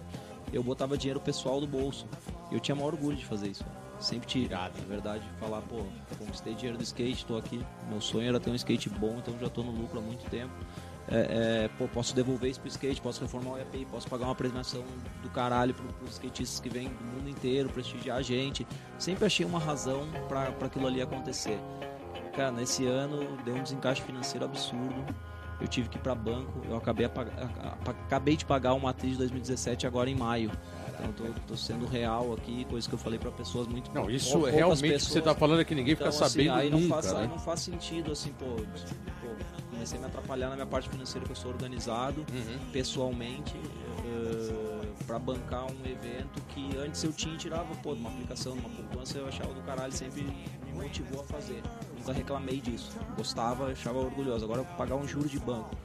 Eu 0.52 0.62
botava 0.62 0.96
dinheiro 0.98 1.20
pessoal 1.20 1.60
do 1.60 1.66
bolso. 1.68 2.06
Eu 2.52 2.60
tinha 2.60 2.76
maior 2.76 2.94
orgulho 2.94 3.18
de 3.18 3.26
fazer 3.26 3.48
isso. 3.48 3.66
Sempre 4.04 4.28
tive, 4.28 4.54
na 4.54 4.68
verdade, 4.90 5.24
falar, 5.40 5.62
pô, 5.62 5.78
conquistei 6.20 6.54
dinheiro 6.54 6.78
do 6.78 6.84
skate, 6.84 7.26
tô 7.26 7.38
aqui. 7.38 7.66
Meu 7.90 8.02
sonho 8.02 8.28
era 8.28 8.38
ter 8.38 8.50
um 8.50 8.56
skate 8.56 8.90
bom, 8.90 9.16
então 9.18 9.34
já 9.40 9.50
tô 9.50 9.64
no 9.64 9.72
lucro 9.72 9.98
há 10.00 10.02
muito 10.02 10.30
tempo. 10.30 10.52
É, 11.08 11.64
é, 11.66 11.70
pô, 11.78 11.88
posso 11.88 12.14
devolver 12.14 12.52
isso 12.52 12.60
pro 12.60 12.68
skate, 12.68 13.00
posso 13.00 13.22
reformar 13.22 13.52
o 13.52 13.58
EPI, 13.62 13.86
posso 13.86 14.10
pagar 14.10 14.26
uma 14.26 14.36
premiação 14.36 14.84
do 15.22 15.30
caralho 15.30 15.74
pro, 15.74 15.86
pros 15.94 16.12
skatistas 16.16 16.60
que 16.60 16.68
vêm 16.68 16.90
do 16.90 17.04
mundo 17.16 17.30
inteiro, 17.30 17.70
prestigiar 17.70 18.18
a 18.18 18.22
gente. 18.22 18.68
Sempre 19.00 19.26
achei 19.26 19.46
uma 19.46 19.60
razão 19.60 20.06
pra 20.28 20.50
aquilo 20.66 20.86
ali 20.86 21.02
acontecer. 21.02 21.58
Cara, 22.36 22.52
nesse 22.52 22.86
ano 22.86 23.38
deu 23.46 23.56
um 23.56 23.64
desencaixe 23.64 24.02
financeiro 24.02 24.44
absurdo. 24.44 25.06
Eu 25.62 25.68
tive 25.68 25.88
que 25.88 25.98
ir 25.98 26.02
pra 26.02 26.14
banco, 26.14 26.62
eu 26.68 26.76
acabei, 26.76 27.06
a 27.06 27.10
a- 27.10 27.68
a- 27.70 27.92
acabei 27.92 28.36
de 28.36 28.44
pagar 28.44 28.74
uma 28.74 28.90
matriz 28.90 29.14
de 29.14 29.20
2017 29.20 29.88
agora 29.88 30.10
em 30.10 30.16
maio. 30.16 30.52
Então 31.00 31.12
tô, 31.14 31.24
tô 31.48 31.58
sendo 31.58 31.86
real 31.86 32.34
aqui, 32.34 32.66
coisa 32.70 32.88
que 32.88 32.94
eu 32.96 33.00
falei 33.00 33.18
pra 33.20 33.32
pessoas 33.32 33.68
muito 33.68 33.92
Não, 33.94 34.10
isso 34.10 34.30
é 34.30 34.32
poucas 34.34 34.54
realmente 34.56 34.94
pessoas. 34.94 35.12
você 35.14 35.22
tá 35.22 35.34
falando 35.36 35.62
é 35.62 35.66
que 35.66 35.74
ninguém 35.76 35.94
Então, 35.94 36.12
fica 36.12 36.26
assim, 36.26 36.38
sabendo 36.46 36.54
aí 36.60 36.70
não 36.70 36.80
nunca, 36.80 36.94
faz, 37.02 37.14
né? 37.14 37.20
aí 37.22 37.28
não 37.28 37.40
faz 37.40 37.60
sentido, 37.62 38.12
assim, 38.12 38.32
pô, 38.34 38.46
pô, 38.46 39.28
comecei 39.72 39.98
a 39.98 40.02
me 40.02 40.08
atrapalhar 40.08 40.50
na 40.50 40.56
minha 40.56 40.68
parte 40.68 40.90
financeira, 40.90 41.26
que 41.26 41.32
eu 41.32 41.36
sou 41.36 41.52
organizado, 41.52 42.22
Uhum. 42.32 42.60
pessoalmente, 42.72 43.54
para 45.08 45.20
bancar 45.20 45.66
um 45.66 45.86
evento 45.86 46.42
que 46.50 46.78
antes 46.78 47.04
eu 47.04 47.12
tinha 47.12 47.34
e 47.36 47.38
tirava, 47.38 47.74
pô, 47.82 47.94
de 47.94 48.00
uma 48.00 48.10
aplicação, 48.10 48.54
de 48.54 48.60
uma 48.60 48.70
poupança, 48.70 49.18
eu 49.18 49.28
achava 49.28 49.54
do 49.54 49.62
caralho, 49.62 49.92
sempre 49.92 50.22
me 50.24 50.72
motivou 50.74 51.22
a 51.22 51.24
fazer. 51.26 51.62
Nunca 51.98 52.14
reclamei 52.14 52.60
disso. 52.62 52.92
Gostava, 53.18 53.68
achava 53.72 54.00
orgulhoso. 54.00 54.44
Agora 54.46 54.64
pagar 54.64 54.96
um 54.96 55.08
juro 55.08 55.28
de 55.28 55.40
banco. 55.40 55.76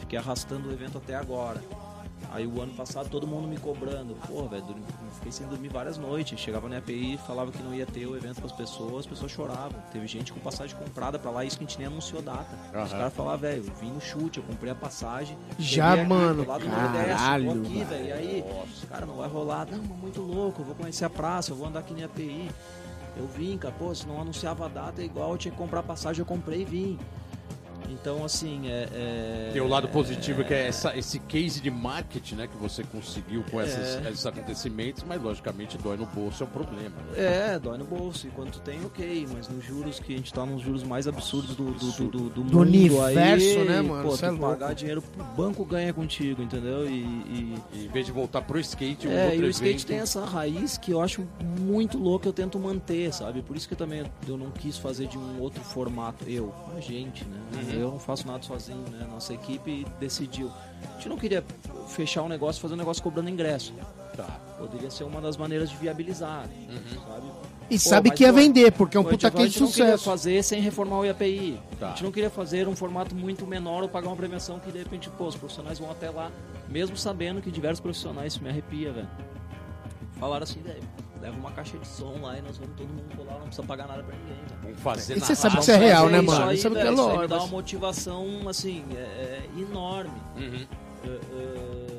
Fiquei 0.00 0.18
arrastando 0.18 0.68
o 0.68 0.72
evento 0.72 0.98
até 0.98 1.14
agora. 1.14 1.60
Aí 2.36 2.46
o 2.46 2.60
ano 2.60 2.74
passado 2.74 3.08
todo 3.08 3.26
mundo 3.26 3.48
me 3.48 3.56
cobrando. 3.56 4.14
Porra, 4.28 4.48
velho, 4.48 4.64
fiquei 5.14 5.32
sem 5.32 5.46
dormir 5.46 5.70
várias 5.70 5.96
noites. 5.96 6.38
Chegava 6.38 6.68
na 6.68 6.76
API, 6.76 7.18
falava 7.26 7.50
que 7.50 7.62
não 7.62 7.74
ia 7.74 7.86
ter 7.86 8.04
o 8.06 8.14
evento 8.14 8.42
com 8.42 8.46
as 8.46 8.52
pessoas, 8.52 9.00
as 9.00 9.06
pessoas 9.06 9.32
choravam. 9.32 9.82
Teve 9.90 10.06
gente 10.06 10.34
com 10.34 10.40
passagem 10.40 10.76
comprada 10.76 11.18
pra 11.18 11.30
lá, 11.30 11.46
isso 11.46 11.56
que 11.56 11.64
a 11.64 11.66
gente 11.66 11.78
nem 11.78 11.86
anunciou 11.86 12.20
data. 12.20 12.54
Os 12.68 12.74
Aham. 12.74 12.88
caras 12.90 13.14
falavam, 13.14 13.38
velho, 13.38 13.64
eu 13.66 13.74
vim 13.80 13.90
no 13.90 14.02
chute, 14.02 14.36
eu 14.38 14.44
comprei 14.44 14.70
a 14.70 14.74
passagem. 14.74 15.38
Já, 15.58 15.94
aqui, 15.94 16.04
mano, 16.04 16.44
do 16.44 16.46
caralho, 16.46 17.54
tô 17.54 17.60
aqui, 17.60 17.84
velho. 17.84 18.04
E 18.04 18.12
aí, 18.12 18.44
cara, 18.86 19.06
não 19.06 19.16
vai 19.16 19.28
rolar. 19.30 19.66
Não, 19.70 19.78
mas 19.78 19.98
muito 19.98 20.20
louco, 20.20 20.60
eu 20.60 20.66
vou 20.66 20.74
conhecer 20.74 21.06
a 21.06 21.10
praça, 21.10 21.52
eu 21.52 21.56
vou 21.56 21.66
andar 21.66 21.80
aqui 21.80 21.94
na 21.94 22.04
API. 22.04 22.50
Eu 23.16 23.26
vim, 23.26 23.56
cara, 23.56 23.74
pô, 23.78 23.94
se 23.94 24.06
não 24.06 24.20
anunciava 24.20 24.66
a 24.66 24.68
data 24.68 25.00
é 25.00 25.06
igual, 25.06 25.32
eu 25.32 25.38
tinha 25.38 25.52
que 25.52 25.56
comprar 25.56 25.82
passagem, 25.82 26.20
eu 26.20 26.26
comprei 26.26 26.60
e 26.60 26.64
vim. 26.66 26.98
Então, 27.90 28.24
assim, 28.24 28.68
é. 28.68 28.88
é- 28.92 29.50
Tem 29.52 29.60
o 29.62 29.68
lado 29.68 29.88
positivo 29.88 30.44
que 30.44 30.52
é 30.54 30.66
essa- 30.68 30.96
esse 30.96 31.18
case 31.20 31.60
de 31.60 31.70
marketing, 31.70 32.34
né, 32.36 32.46
que 32.46 32.56
você 32.56 32.82
conseguiu 32.84 33.42
com 33.50 33.60
esses, 33.60 33.96
esses 34.06 34.26
acontecimentos, 34.26 35.04
mas 35.06 35.20
logicamente 35.22 35.76
dói 35.78 35.96
no 35.96 36.06
bolso, 36.06 36.42
é 36.42 36.46
um 36.46 36.50
problema. 36.50 36.96
né? 37.12 37.52
É, 37.54 37.58
dói 37.58 37.78
no 37.78 37.84
bolso. 37.84 38.26
Enquanto 38.26 38.58
tem, 38.60 38.84
ok. 38.84 39.26
Mas 39.32 39.48
nos 39.48 39.64
juros 39.64 39.98
que 39.98 40.12
a 40.14 40.16
gente 40.16 40.32
tá 40.32 40.44
nos 40.46 40.62
juros 40.62 40.82
mais 40.82 41.06
absurdos 41.08 41.54
do, 41.56 41.72
do, 41.72 41.92
do, 41.92 42.08
do, 42.10 42.30
do 42.30 42.44
mundo 42.44 42.58
universo, 42.60 43.58
aí, 43.58 43.64
né, 43.64 43.82
mano? 43.82 44.08
Pô, 44.08 44.14
é 44.14 44.18
tu 44.18 44.26
louco. 44.26 44.40
pagar 44.40 44.74
dinheiro 44.74 45.02
pro 45.02 45.24
banco 45.24 45.64
ganha 45.64 45.92
contigo, 45.92 46.42
entendeu? 46.42 46.88
E, 46.88 46.92
e- 46.92 47.56
E 47.72 47.84
em 47.86 47.88
vez 47.88 48.06
de 48.06 48.12
voltar 48.12 48.42
pro 48.42 48.58
skate, 48.60 49.06
um 49.08 49.12
é, 49.12 49.24
outro 49.26 49.44
e 49.44 49.46
o 49.46 49.50
skate 49.50 49.70
evento- 49.74 49.86
tem 49.86 49.98
essa 49.98 50.24
raiz 50.24 50.76
que 50.78 50.90
eu 50.92 51.00
acho 51.00 51.26
muito 51.60 51.98
louca, 51.98 52.28
eu 52.28 52.32
tento 52.32 52.58
manter, 52.58 53.12
sabe? 53.12 53.42
Por 53.42 53.56
isso 53.56 53.68
que 53.68 53.74
também 53.76 54.04
eu 54.26 54.36
não 54.36 54.50
quis 54.50 54.76
fazer 54.78 55.06
de 55.06 55.16
um 55.18 55.40
outro 55.40 55.62
formato. 55.62 56.24
Eu, 56.28 56.52
a 56.76 56.80
gente, 56.80 57.24
né? 57.24 57.36
Uhum. 57.54 57.75
Eu 57.80 57.90
não 57.92 57.98
faço 57.98 58.26
nada 58.26 58.42
sozinho, 58.42 58.84
né? 58.90 59.06
Nossa 59.10 59.32
equipe 59.34 59.86
decidiu. 60.00 60.50
A 60.92 60.96
gente 60.96 61.08
não 61.08 61.16
queria 61.16 61.44
fechar 61.88 62.22
um 62.22 62.28
negócio, 62.28 62.60
fazer 62.60 62.74
um 62.74 62.78
negócio 62.78 63.02
cobrando 63.02 63.28
ingresso. 63.30 63.72
Tá. 64.16 64.40
Poderia 64.58 64.90
ser 64.90 65.04
uma 65.04 65.20
das 65.20 65.36
maneiras 65.36 65.68
de 65.68 65.76
viabilizar, 65.76 66.46
Uhum. 66.68 67.00
sabe? 67.06 67.26
E 67.68 67.74
Pô, 67.78 67.80
sabe 67.88 68.10
que 68.12 68.22
ia 68.22 68.32
vender, 68.32 68.72
porque 68.72 68.96
é 68.96 69.00
um 69.00 69.04
puta 69.04 69.26
a 69.26 69.30
gente 69.30 69.38
case 69.38 69.50
de 69.54 69.60
não 69.60 69.68
queria 69.68 69.84
sucesso. 69.86 70.04
fazer 70.04 70.42
sem 70.44 70.60
reformar 70.60 71.00
o 71.00 71.04
IAPI. 71.04 71.60
Tá. 71.78 71.86
A 71.86 71.90
gente 71.90 72.04
não 72.04 72.12
queria 72.12 72.30
fazer 72.30 72.66
um 72.68 72.74
formato 72.76 73.14
muito 73.14 73.46
menor 73.46 73.82
ou 73.82 73.88
pagar 73.88 74.08
uma 74.08 74.16
premiação 74.16 74.58
que 74.58 74.70
de 74.72 74.78
repente, 74.78 75.10
pô, 75.10 75.26
os 75.26 75.34
profissionais 75.36 75.78
vão 75.78 75.90
até 75.90 76.08
lá, 76.08 76.30
mesmo 76.68 76.96
sabendo 76.96 77.42
que 77.42 77.50
diversos 77.50 77.80
profissionais, 77.80 78.32
isso 78.34 78.42
me 78.42 78.48
arrepia, 78.48 78.92
velho. 78.92 79.08
Falaram 80.18 80.44
assim, 80.44 80.60
velho, 80.62 80.82
leva 81.20 81.36
uma 81.36 81.50
caixa 81.52 81.76
de 81.78 81.86
som 81.86 82.18
lá 82.22 82.38
e 82.38 82.42
nós 82.42 82.56
vamos 82.56 82.74
todo 82.76 82.88
mundo 82.88 83.14
colar, 83.16 83.34
não 83.38 83.46
precisa 83.46 83.66
pagar 83.66 83.86
nada 83.86 84.02
pra 84.02 84.16
ninguém, 84.16 84.34
velho. 84.36 84.56
Vamos 84.62 84.80
fazer 84.80 85.16
E 85.16 85.20
na 85.20 85.26
você 85.26 85.34
sabe 85.34 85.56
que 85.56 85.60
isso 85.62 85.70
é 85.72 85.76
real, 85.76 86.08
né, 86.08 86.18
isso 86.18 86.26
mano? 86.26 86.48
aí, 86.48 86.58
Sabe 86.58 86.74
que 86.74 86.80
é 86.80 86.84
velho, 86.84 86.94
isso 86.94 87.02
aí 87.02 87.08
me 87.08 87.14
lógico. 87.16 87.34
dá 87.34 87.38
uma 87.42 87.46
motivação, 87.48 88.48
assim, 88.48 88.84
é, 88.94 88.98
é 88.98 89.42
enorme. 89.60 90.10
Uhum. 90.36 90.66
É, 91.04 91.08
é, 91.08 91.96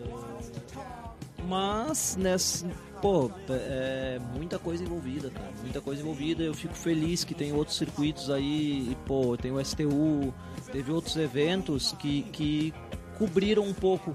Mas 1.48 2.18
nessa, 2.20 2.66
pô, 3.02 3.32
é 3.50 4.20
muita 4.36 4.60
coisa 4.60 4.84
envolvida, 4.84 5.30
cara. 5.30 5.48
Muita 5.62 5.80
coisa 5.80 6.02
envolvida. 6.02 6.44
Eu 6.44 6.54
fico 6.54 6.74
feliz 6.74 7.24
que 7.24 7.34
tem 7.34 7.54
outros 7.54 7.78
circuitos 7.78 8.30
aí, 8.30 8.90
e, 8.92 8.98
pô, 9.06 9.38
tem 9.38 9.52
o 9.52 9.64
STU, 9.64 10.34
teve 10.72 10.92
outros 10.92 11.16
eventos 11.16 11.94
que, 12.00 12.24
que 12.34 12.74
cobriram 13.18 13.64
um 13.64 13.74
pouco 13.74 14.14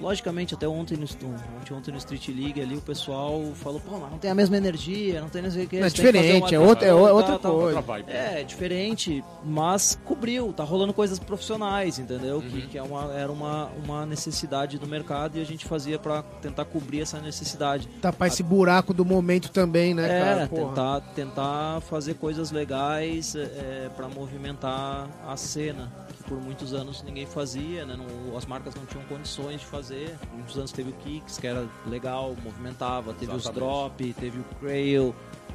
Logicamente, 0.00 0.54
até 0.54 0.66
ontem 0.66 0.96
no, 0.96 1.04
ontem, 1.04 1.74
ontem 1.74 1.90
no 1.90 1.98
Street 1.98 2.28
League 2.28 2.60
ali, 2.60 2.76
o 2.76 2.80
pessoal 2.80 3.40
falou, 3.54 3.80
pô, 3.80 3.98
mas 3.98 4.10
não 4.10 4.18
tem 4.18 4.30
a 4.30 4.34
mesma 4.34 4.56
energia, 4.56 5.20
não 5.20 5.28
tem 5.28 5.42
não 5.42 5.50
sei 5.50 5.64
o 5.64 5.68
que. 5.68 5.76
É 5.76 5.88
diferente, 5.88 6.54
é 6.54 6.58
outra, 6.58 6.86
é 6.86 6.94
outra 6.94 7.38
tá, 7.38 7.48
coisa. 7.48 7.82
Tá, 7.82 7.98
é, 8.06 8.42
diferente, 8.42 9.24
mas 9.44 9.98
cobriu, 10.04 10.52
tá 10.52 10.64
rolando 10.64 10.92
coisas 10.92 11.18
profissionais, 11.18 11.98
entendeu? 11.98 12.36
Uhum. 12.36 12.42
Que, 12.42 12.66
que 12.68 12.78
é 12.78 12.82
uma, 12.82 13.12
era 13.12 13.30
uma, 13.30 13.70
uma 13.84 14.06
necessidade 14.06 14.78
do 14.78 14.86
mercado 14.86 15.38
e 15.38 15.40
a 15.40 15.44
gente 15.44 15.64
fazia 15.64 15.98
para 15.98 16.22
tentar 16.42 16.64
cobrir 16.64 17.00
essa 17.00 17.20
necessidade. 17.20 17.88
Tapar 18.00 18.28
esse 18.28 18.42
buraco 18.42 18.92
do 18.92 19.04
momento 19.04 19.50
também, 19.50 19.94
né, 19.94 20.04
é, 20.04 20.24
cara? 20.24 20.48
Tentar, 20.48 21.00
tentar 21.14 21.80
fazer 21.82 22.14
coisas 22.14 22.50
legais 22.50 23.34
é, 23.36 23.90
para 23.94 24.08
movimentar 24.08 25.08
a 25.26 25.36
cena 25.36 25.90
por 26.28 26.40
muitos 26.40 26.72
anos 26.72 27.02
ninguém 27.02 27.26
fazia, 27.26 27.84
né? 27.84 27.96
Não, 27.96 28.36
as 28.36 28.46
marcas 28.46 28.74
não 28.74 28.84
tinham 28.86 29.04
condições 29.04 29.60
de 29.60 29.66
fazer. 29.66 29.83
Muitos 30.32 30.56
anos 30.56 30.72
teve 30.72 30.90
o 30.90 30.92
Kicks, 30.94 31.38
que 31.38 31.46
era 31.46 31.66
legal, 31.86 32.36
movimentava, 32.42 33.12
teve 33.12 33.32
Exatamente. 33.32 33.48
os 33.48 33.54
Drop, 33.54 34.14
teve 34.14 34.38
o 34.38 34.44
Crail, 34.60 35.14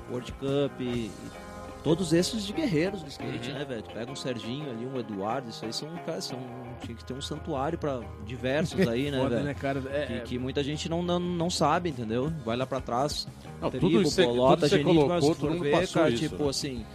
World 0.09 0.31
Cup, 0.33 0.81
e, 0.81 1.11
todos 1.83 2.13
esses 2.13 2.45
de 2.45 2.53
guerreiros 2.53 3.01
do 3.01 3.09
skate, 3.09 3.49
uhum. 3.49 3.55
né, 3.55 3.65
velho? 3.65 3.83
Pega 3.93 4.11
um 4.11 4.15
Serginho 4.15 4.69
ali, 4.69 4.85
um 4.85 4.99
Eduardo, 4.99 5.49
isso 5.49 5.65
aí 5.65 5.73
são, 5.73 5.89
cara, 6.05 6.21
são 6.21 6.39
tinha 6.83 6.95
que 6.95 7.03
ter 7.03 7.13
um 7.13 7.21
santuário 7.21 7.77
para 7.77 8.01
diversos 8.25 8.87
aí, 8.87 9.11
né, 9.11 9.17
velho? 9.27 9.43
Né? 9.43 9.51
É, 9.51 10.05
que, 10.05 10.13
é. 10.13 10.19
que, 10.21 10.39
muita 10.39 10.63
gente 10.63 10.89
não, 10.89 11.01
não, 11.01 11.19
não 11.19 11.49
sabe, 11.49 11.89
entendeu? 11.89 12.31
Vai 12.45 12.57
lá 12.57 12.65
para 12.65 12.81
trás. 12.81 13.27
Não, 13.61 13.69
Tribo, 13.69 13.87
tudo 13.87 14.01
isso, 14.01 14.23
Bolota, 14.23 14.69
tudo 14.69 14.69
Genito, 14.69 15.07
colocou, 15.07 15.49
mas 15.49 15.61
ver, 15.61 15.87
cara, 15.89 16.09
isso, 16.09 16.29
tipo 16.29 16.43
né? 16.43 16.49
assim, 16.49 16.85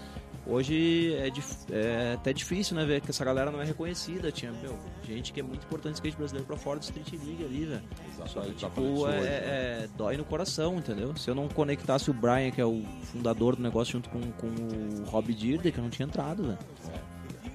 Hoje 0.46 1.14
é, 1.14 1.32
é, 1.72 2.12
até 2.14 2.32
difícil, 2.32 2.76
né, 2.76 2.84
ver 2.84 3.00
que 3.00 3.10
essa 3.10 3.24
galera 3.24 3.50
não 3.50 3.62
é 3.62 3.64
reconhecida. 3.64 4.30
Tinha, 4.30 4.52
meu, 4.52 4.78
gente 5.02 5.32
que 5.32 5.40
é 5.40 5.42
muito 5.42 5.64
importante 5.64 5.94
skate 5.94 6.16
brasileiro 6.16 6.46
pra 6.46 6.56
fora 6.56 6.78
do 6.78 6.82
Street 6.82 7.12
League 7.12 7.44
ali, 7.44 7.64
velho. 7.64 7.82
Só 8.26 8.40
que, 8.40 8.52
tipo, 8.52 9.08
é, 9.08 9.26
é, 9.26 9.88
dói 9.96 10.16
no 10.16 10.24
coração, 10.24 10.76
entendeu? 10.76 11.16
Se 11.16 11.30
eu 11.30 11.34
não 11.34 11.48
conectasse 11.48 12.10
o 12.10 12.14
Brian, 12.14 12.50
que 12.50 12.60
é 12.60 12.64
o 12.64 12.82
fundador 13.04 13.56
do 13.56 13.62
negócio, 13.62 13.92
junto 13.92 14.10
com, 14.10 14.20
com 14.32 14.46
o 14.48 15.04
Rob 15.06 15.32
Dirder, 15.32 15.72
que 15.72 15.78
eu 15.78 15.82
não 15.82 15.90
tinha 15.90 16.06
entrado, 16.06 16.42
velho. 16.42 16.58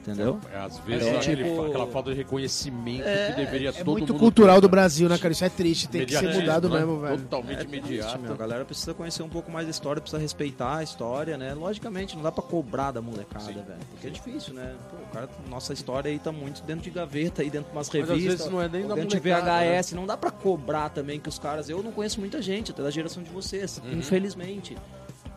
Entendeu? 0.01 0.39
É, 0.51 0.57
às 0.57 0.77
vezes 0.79 1.07
é, 1.07 1.17
aquele, 1.17 1.43
tipo... 1.43 1.65
aquela 1.65 1.87
falta 1.87 2.11
de 2.11 2.17
reconhecimento 2.17 3.05
é, 3.05 3.31
que 3.31 3.35
deveria 3.35 3.69
é 3.69 3.71
todo 3.73 3.91
muito 3.91 4.13
cultural 4.13 4.55
ter, 4.55 4.61
do 4.61 4.69
Brasil, 4.69 5.09
né, 5.09 5.17
cara? 5.17 5.33
Isso 5.33 5.43
é 5.43 5.49
triste, 5.49 5.89
tem 5.89 6.05
que 6.05 6.17
ser 6.17 6.33
mudado 6.33 6.69
né? 6.69 6.79
mesmo, 6.79 6.99
velho. 7.01 7.17
Totalmente 7.19 7.59
é 7.59 7.63
imediato. 7.63 8.17
Triste, 8.17 8.31
a 8.31 8.35
galera 8.35 8.65
precisa 8.65 8.93
conhecer 8.93 9.23
um 9.23 9.29
pouco 9.29 9.51
mais 9.51 9.65
da 9.65 9.71
história, 9.71 10.01
precisa 10.01 10.21
respeitar 10.21 10.77
a 10.77 10.83
história, 10.83 11.37
né? 11.37 11.53
Logicamente, 11.53 12.15
não 12.15 12.23
dá 12.23 12.31
pra 12.31 12.41
cobrar 12.41 12.91
da 12.91 13.01
molecada, 13.01 13.51
velho. 13.51 13.79
Porque 13.91 14.07
é 14.07 14.09
difícil, 14.09 14.53
né? 14.53 14.73
Pô, 14.89 14.97
cara, 15.13 15.29
nossa 15.49 15.73
história 15.73 16.09
aí 16.09 16.17
tá 16.17 16.31
muito 16.31 16.63
dentro 16.63 16.83
de 16.83 16.91
gaveta, 16.91 17.41
aí 17.41 17.49
dentro 17.49 17.69
de 17.69 17.75
umas 17.75 17.89
revistas. 17.89 18.17
Mas 18.17 18.25
às 18.25 18.37
vezes 18.37 18.51
não 18.51 18.61
é 18.61 18.69
nem 18.69 18.87
da 18.87 18.95
dentro 18.95 19.09
de 19.09 19.19
VHS, 19.19 19.91
né? 19.91 19.99
não 19.99 20.07
dá 20.07 20.15
pra 20.15 20.31
cobrar 20.31 20.89
também 20.89 21.19
que 21.19 21.27
os 21.27 21.37
caras. 21.37 21.69
Eu 21.69 21.83
não 21.83 21.91
conheço 21.91 22.19
muita 22.21 22.41
gente, 22.41 22.71
até 22.71 22.81
da 22.81 22.89
geração 22.89 23.21
de 23.21 23.29
vocês, 23.29 23.81
uhum. 23.83 23.99
infelizmente. 23.99 24.77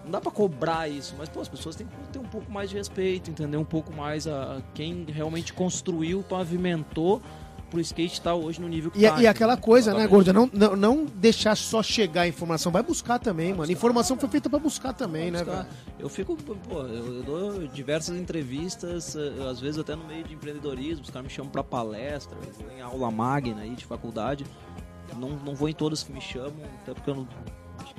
Não 0.04 0.10
dá 0.10 0.20
para 0.20 0.32
cobrar 0.32 0.88
isso, 0.88 1.14
mas 1.16 1.28
pô, 1.28 1.40
as 1.40 1.48
pessoas 1.48 1.76
têm 1.76 1.86
que 1.86 1.94
ter 2.12 2.18
um 2.18 2.24
pouco 2.24 2.50
mais 2.50 2.70
de 2.70 2.76
respeito, 2.76 3.30
entender 3.30 3.56
um 3.56 3.64
pouco 3.64 3.92
mais 3.92 4.26
a, 4.26 4.56
a 4.56 4.62
quem 4.74 5.06
realmente 5.08 5.52
construiu, 5.52 6.22
pavimentou 6.22 7.22
pro 7.72 7.80
skate 7.80 8.12
estar 8.12 8.30
tá 8.30 8.36
hoje 8.36 8.60
no 8.60 8.68
nível 8.68 8.90
que 8.90 8.98
e, 8.98 9.08
tá. 9.08 9.22
E 9.22 9.26
aquela 9.26 9.56
coisa, 9.56 9.94
né, 9.94 10.06
Gorda? 10.06 10.30
Não, 10.30 10.48
não, 10.52 10.76
não, 10.76 11.06
deixar 11.06 11.56
só 11.56 11.82
chegar 11.82 12.22
a 12.22 12.28
informação, 12.28 12.70
vai 12.70 12.82
buscar 12.82 13.18
também, 13.18 13.46
vai 13.46 13.58
mano. 13.58 13.62
Buscar. 13.62 13.72
Informação 13.72 14.18
foi 14.18 14.28
feita 14.28 14.50
para 14.50 14.58
buscar 14.58 14.92
também, 14.92 15.30
né, 15.30 15.38
buscar. 15.38 15.66
Eu 15.98 16.08
fico, 16.08 16.36
pô, 16.36 16.80
eu, 16.82 17.16
eu, 17.16 17.22
dou 17.22 17.66
diversas 17.68 18.16
entrevistas, 18.16 19.16
eh, 19.16 19.48
às 19.50 19.58
vezes 19.58 19.78
até 19.78 19.96
no 19.96 20.04
meio 20.04 20.24
de 20.24 20.34
empreendedorismo, 20.34 21.02
os 21.02 21.10
caras 21.10 21.26
me 21.26 21.32
chamam 21.32 21.50
para 21.50 21.64
palestra, 21.64 22.36
em 22.76 22.82
aula 22.82 23.10
magna 23.10 23.62
aí 23.62 23.74
de 23.74 23.86
faculdade. 23.86 24.44
Não, 25.16 25.30
não 25.30 25.54
vou 25.54 25.68
em 25.68 25.74
todas 25.74 26.02
que 26.02 26.12
me 26.12 26.20
chamam, 26.20 26.52
até 26.82 26.92
porque 26.92 27.08
eu 27.08 27.14
não 27.14 27.28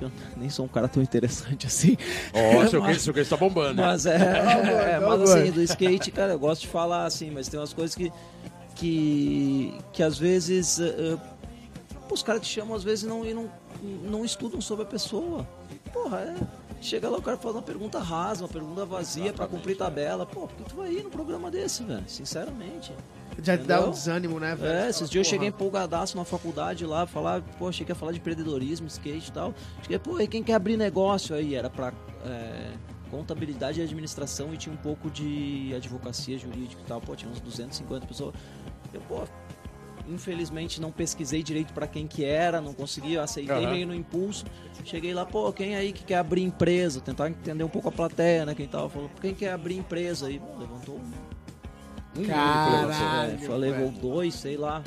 eu 0.04 0.12
nem 0.36 0.50
sou 0.50 0.64
um 0.64 0.68
cara 0.68 0.88
tão 0.88 1.02
interessante 1.02 1.66
assim. 1.66 1.96
Ó, 2.32 2.62
oh, 2.62 2.66
seu 2.68 2.80
mas, 2.80 3.02
seu 3.02 3.26
tá 3.26 3.36
bombando. 3.36 3.82
Mas 3.82 4.06
é, 4.06 4.16
é, 4.16 4.90
é 4.92 5.00
mas 5.00 5.30
assim, 5.30 5.50
do 5.50 5.62
skate, 5.62 6.10
cara, 6.10 6.32
eu 6.32 6.38
gosto 6.38 6.62
de 6.62 6.68
falar 6.68 7.06
assim, 7.06 7.30
mas 7.30 7.48
tem 7.48 7.58
umas 7.58 7.72
coisas 7.72 7.94
que 7.94 8.12
que, 8.74 9.72
que 9.92 10.02
às 10.02 10.18
vezes 10.18 10.78
uh, 10.78 11.20
os 12.10 12.22
caras 12.22 12.42
te 12.42 12.48
chamam 12.48 12.74
às 12.76 12.84
vezes 12.84 13.04
não, 13.04 13.24
e 13.24 13.32
não, 13.32 13.50
não 14.02 14.24
estudam 14.24 14.60
sobre 14.60 14.84
a 14.84 14.88
pessoa. 14.88 15.46
Porra, 15.92 16.20
é. 16.20 16.64
Chega 16.80 17.08
lá 17.08 17.16
o 17.16 17.22
cara 17.22 17.38
faz 17.38 17.54
uma 17.54 17.62
pergunta 17.62 17.98
rasa, 17.98 18.44
uma 18.44 18.48
pergunta 18.48 18.84
vazia 18.84 19.32
para 19.32 19.46
cumprir 19.46 19.74
tabela. 19.74 20.26
Pô, 20.26 20.46
por 20.46 20.54
que 20.54 20.64
tu 20.64 20.76
vai 20.76 20.92
ir 20.92 21.02
num 21.02 21.08
programa 21.08 21.50
desse, 21.50 21.82
velho? 21.82 22.04
Sinceramente. 22.06 22.92
Já 23.42 23.54
Entendeu? 23.54 23.80
dá 23.80 23.86
um 23.86 23.90
desânimo, 23.90 24.40
né, 24.40 24.54
velho? 24.54 24.72
É, 24.72 24.88
esses 24.88 25.10
dias 25.10 25.26
eu 25.26 25.30
cheguei 25.30 25.48
empolgadaço 25.48 26.16
na 26.16 26.24
faculdade 26.24 26.86
lá, 26.86 27.06
falar, 27.06 27.42
pô, 27.58 27.68
achei 27.68 27.84
que 27.84 27.92
ia 27.92 27.96
falar 27.96 28.12
de 28.12 28.18
empreendedorismo, 28.18 28.86
skate 28.86 29.28
e 29.28 29.32
tal. 29.32 29.54
Cheguei, 29.82 29.98
pô, 29.98 30.20
e 30.20 30.26
quem 30.26 30.42
quer 30.42 30.54
abrir 30.54 30.76
negócio 30.76 31.34
aí? 31.34 31.54
Era 31.54 31.68
pra 31.68 31.92
é, 32.24 32.72
contabilidade 33.10 33.80
e 33.80 33.82
administração 33.82 34.52
e 34.54 34.56
tinha 34.56 34.72
um 34.72 34.78
pouco 34.78 35.10
de 35.10 35.72
advocacia 35.74 36.38
jurídica 36.38 36.80
e 36.82 36.84
tal. 36.84 37.00
Pô, 37.00 37.14
tinha 37.16 37.30
uns 37.30 37.40
250 37.40 38.06
pessoas. 38.06 38.34
Eu, 38.92 39.00
pô, 39.02 39.24
infelizmente 40.08 40.80
não 40.80 40.90
pesquisei 40.90 41.42
direito 41.42 41.72
para 41.72 41.86
quem 41.86 42.06
que 42.06 42.24
era, 42.24 42.60
não 42.60 42.74
consegui, 42.74 43.16
aceitei 43.16 43.64
uhum. 43.64 43.70
meio 43.70 43.86
no 43.86 43.94
impulso. 43.94 44.44
Cheguei 44.84 45.14
lá, 45.14 45.24
pô, 45.24 45.52
quem 45.52 45.74
aí 45.76 45.92
que 45.92 46.04
quer 46.04 46.16
abrir 46.16 46.42
empresa? 46.42 47.00
Tentar 47.00 47.28
entender 47.28 47.64
um 47.64 47.68
pouco 47.68 47.88
a 47.88 47.92
plateia, 47.92 48.44
né? 48.44 48.54
Quem 48.54 48.66
tava 48.68 48.88
falou, 48.88 49.10
quem 49.20 49.34
quer 49.34 49.52
abrir 49.52 49.76
empresa? 49.76 50.26
Aí, 50.26 50.40
levantou 50.58 50.96
um 50.96 51.23
Caralho, 52.26 53.38
falei, 53.40 53.72
vou 53.72 53.90
dois, 53.90 54.34
sei 54.34 54.56
lá. 54.56 54.82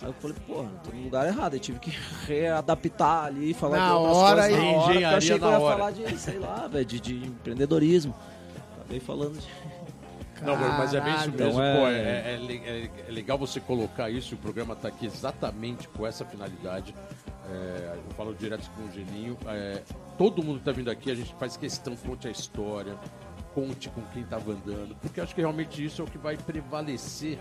Aí 0.00 0.08
eu 0.08 0.12
falei, 0.14 0.36
porra, 0.46 0.70
tô 0.84 0.92
no 0.92 1.02
lugar 1.02 1.26
errado. 1.26 1.54
Eu 1.54 1.60
tive 1.60 1.78
que 1.78 1.92
readaptar 2.26 3.24
ali, 3.24 3.52
falar 3.52 3.78
na 3.78 3.86
de 3.88 3.92
outras 3.92 4.16
hora, 4.16 4.42
coisas 4.42 4.58
na 4.58 4.70
hora. 4.70 5.00
Eu 5.00 5.08
achei 5.08 5.38
que 5.38 5.44
eu 5.44 5.50
ia 5.50 5.58
hora. 5.58 5.76
falar 5.76 5.90
de, 5.90 6.18
sei 6.18 6.38
lá, 6.38 6.68
velho, 6.68 6.84
de, 6.84 7.00
de 7.00 7.14
empreendedorismo. 7.16 8.14
Acabei 8.76 9.00
falando 9.00 9.38
de... 9.38 9.48
Não, 10.40 10.56
mas 10.56 10.94
é 10.94 11.00
bem 11.00 11.14
isso 11.16 11.30
mesmo. 11.32 11.48
Então 11.50 11.62
é... 11.62 11.76
Pô, 11.76 11.86
é, 11.88 11.98
é, 11.98 12.90
é, 13.08 13.10
legal 13.10 13.36
você 13.36 13.58
colocar 13.58 14.08
isso. 14.08 14.36
O 14.36 14.38
programa 14.38 14.74
está 14.74 14.86
aqui 14.86 15.04
exatamente 15.04 15.88
com 15.88 16.06
essa 16.06 16.24
finalidade. 16.24 16.94
É, 17.50 17.96
eu 17.96 18.14
falo 18.14 18.34
direto 18.34 18.70
com 18.70 18.82
o 18.82 18.92
Geninho. 18.92 19.36
É, 19.46 19.82
todo 20.16 20.42
mundo 20.42 20.58
está 20.58 20.70
vindo 20.70 20.90
aqui, 20.90 21.10
a 21.10 21.14
gente 21.14 21.34
faz 21.38 21.56
questão, 21.56 21.96
conte 21.96 22.28
a 22.28 22.30
história, 22.30 22.94
conte 23.58 23.88
com 23.88 24.02
quem 24.12 24.22
estava 24.22 24.52
andando, 24.52 24.94
porque 25.00 25.20
acho 25.20 25.34
que 25.34 25.40
realmente 25.40 25.84
isso 25.84 26.00
é 26.00 26.04
o 26.04 26.08
que 26.08 26.18
vai 26.18 26.36
prevalecer 26.36 27.38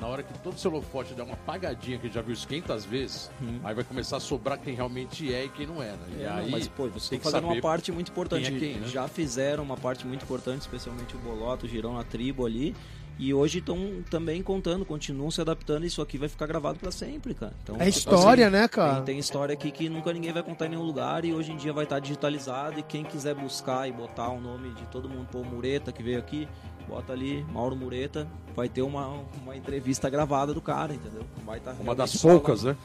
na 0.00 0.06
hora 0.06 0.22
que 0.22 0.36
todo 0.38 0.58
seu 0.58 0.70
holofote 0.70 1.12
der 1.12 1.22
uma 1.22 1.34
apagadinha, 1.34 1.98
que 1.98 2.08
já 2.08 2.22
viu 2.22 2.32
isso 2.32 2.48
500 2.48 2.84
vezes, 2.86 3.30
hum. 3.40 3.60
aí 3.62 3.74
vai 3.74 3.84
começar 3.84 4.16
a 4.16 4.20
sobrar 4.20 4.58
quem 4.58 4.74
realmente 4.74 5.32
é 5.32 5.44
e 5.44 5.48
quem 5.50 5.66
não 5.66 5.82
é. 5.82 5.90
Né? 5.90 5.98
E 6.18 6.22
é, 6.22 6.28
aí, 6.28 6.44
não, 6.44 6.50
mas, 6.52 6.66
pô, 6.66 6.88
você 6.88 7.10
tem 7.10 7.18
que 7.18 7.24
fazer 7.24 7.44
uma 7.44 7.60
parte 7.60 7.92
muito 7.92 8.10
importante. 8.10 8.50
Quem 8.50 8.56
é 8.56 8.58
quem, 8.58 8.80
né? 8.80 8.88
Já 8.88 9.06
fizeram 9.06 9.62
uma 9.62 9.76
parte 9.76 10.06
muito 10.06 10.22
importante, 10.22 10.62
especialmente 10.62 11.14
o 11.14 11.18
Boloto, 11.18 11.66
o 11.66 11.68
Girão, 11.68 11.98
a 11.98 12.04
tribo 12.04 12.46
ali. 12.46 12.74
E 13.22 13.34
hoje 13.34 13.58
estão 13.58 14.02
também 14.08 14.42
contando, 14.42 14.82
continuam 14.82 15.30
se 15.30 15.42
adaptando 15.42 15.84
e 15.84 15.88
isso 15.88 16.00
aqui 16.00 16.16
vai 16.16 16.26
ficar 16.26 16.46
gravado 16.46 16.78
para 16.78 16.90
sempre, 16.90 17.34
cara. 17.34 17.52
Então, 17.62 17.76
é 17.78 17.86
história, 17.86 18.46
assim, 18.46 18.56
né, 18.56 18.66
cara? 18.66 18.94
Tem, 18.94 19.04
tem, 19.04 19.18
história 19.18 19.52
aqui 19.52 19.70
que 19.70 19.90
nunca 19.90 20.10
ninguém 20.10 20.32
vai 20.32 20.42
contar 20.42 20.64
em 20.64 20.70
nenhum 20.70 20.84
lugar 20.84 21.22
e 21.22 21.34
hoje 21.34 21.52
em 21.52 21.56
dia 21.58 21.70
vai 21.70 21.84
estar 21.84 21.98
digitalizado 21.98 22.80
e 22.80 22.82
quem 22.82 23.04
quiser 23.04 23.34
buscar 23.34 23.86
e 23.86 23.92
botar 23.92 24.30
o 24.30 24.40
nome 24.40 24.70
de 24.70 24.86
todo 24.86 25.06
mundo, 25.06 25.28
pô, 25.30 25.44
Mureta 25.44 25.92
que 25.92 26.02
veio 26.02 26.18
aqui, 26.18 26.48
bota 26.90 27.12
ali 27.12 27.44
Mauro 27.52 27.76
Mureta, 27.76 28.26
vai 28.54 28.68
ter 28.68 28.82
uma, 28.82 29.22
uma 29.42 29.56
entrevista 29.56 30.10
gravada 30.10 30.52
do 30.52 30.60
cara, 30.60 30.92
entendeu? 30.92 31.24
Vai 31.46 31.60
tá 31.60 31.72
uma 31.78 31.94
das 31.94 32.16
poucas, 32.20 32.64
né? 32.64 32.76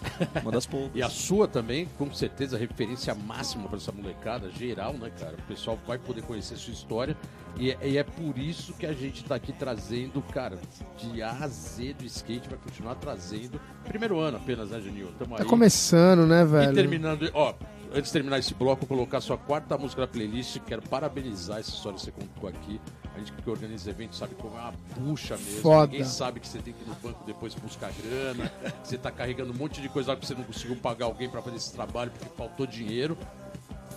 Uma 0.43 0.51
das 0.51 0.67
poucas. 0.67 0.91
e 0.93 1.01
a 1.01 1.09
sua 1.09 1.47
também, 1.47 1.87
com 1.97 2.13
certeza, 2.13 2.55
referência 2.55 3.15
máxima 3.15 3.67
para 3.67 3.77
essa 3.77 3.91
molecada, 3.91 4.49
geral, 4.51 4.93
né, 4.93 5.11
cara? 5.19 5.35
O 5.39 5.47
pessoal 5.47 5.79
vai 5.87 5.97
poder 5.97 6.21
conhecer 6.21 6.53
a 6.53 6.57
sua 6.57 6.73
história 6.73 7.17
e 7.57 7.71
é, 7.71 7.77
e 7.83 7.97
é 7.97 8.03
por 8.03 8.37
isso 8.37 8.73
que 8.73 8.85
a 8.85 8.93
gente 8.93 9.23
está 9.23 9.35
aqui 9.35 9.51
trazendo, 9.51 10.21
cara, 10.21 10.59
de 10.97 11.21
A 11.23 11.31
a 11.31 11.47
Z 11.47 11.93
do 11.93 12.05
skate, 12.05 12.47
vai 12.47 12.59
continuar 12.59 12.95
trazendo. 12.95 13.59
Primeiro 13.85 14.19
ano 14.19 14.37
apenas, 14.37 14.69
né, 14.69 14.79
Genil? 14.79 15.07
Tamo 15.17 15.35
tá 15.35 15.43
aí. 15.43 15.49
começando, 15.49 16.27
né, 16.27 16.45
velho? 16.45 16.71
E 16.71 16.75
terminando, 16.75 17.29
ó, 17.33 17.55
antes 17.91 18.11
de 18.11 18.13
terminar 18.13 18.37
esse 18.37 18.53
bloco, 18.53 18.85
colocar 18.85 19.19
sua 19.21 19.37
quarta 19.37 19.77
música 19.77 20.01
na 20.01 20.07
playlist. 20.07 20.59
Quero 20.59 20.81
parabenizar 20.83 21.59
essa 21.59 21.71
história 21.71 21.97
que 21.97 22.05
você 22.05 22.11
contou 22.11 22.49
aqui. 22.49 22.79
A 23.16 23.20
gente 23.20 23.32
que 23.32 23.49
organiza 23.49 23.89
eventos 23.89 24.18
sabe 24.18 24.36
como 24.36 24.57
é 24.57 24.59
uma 24.61 24.74
bucha 24.97 25.38
mesmo. 25.38 25.61
Foda. 25.61 25.88
Ninguém 25.91 26.03
sabe 26.03 26.39
que 26.39 26.47
você 26.47 26.59
tem 26.59 26.74
que 26.74 26.84
ir 26.84 26.88
no 26.88 26.95
banco 26.95 27.24
depois 27.26 27.55
buscar 27.55 27.91
grana, 27.93 28.49
que 28.82 28.88
você 28.89 28.97
tá 28.97 29.09
carregando 29.09 29.53
um 29.53 29.55
monte 29.55 29.82
de 29.82 29.88
coisa 29.88 30.11
lá 30.11 30.18
que 30.18 30.26
você 30.26 30.36
não 30.36 30.43
conseguiu 30.43 30.76
pagar 30.76 31.05
alguém 31.05 31.30
para 31.30 31.41
fazer 31.41 31.55
esse 31.55 31.72
trabalho 31.72 32.11
porque 32.11 32.28
faltou 32.36 32.68
dinheiro. 32.68 33.18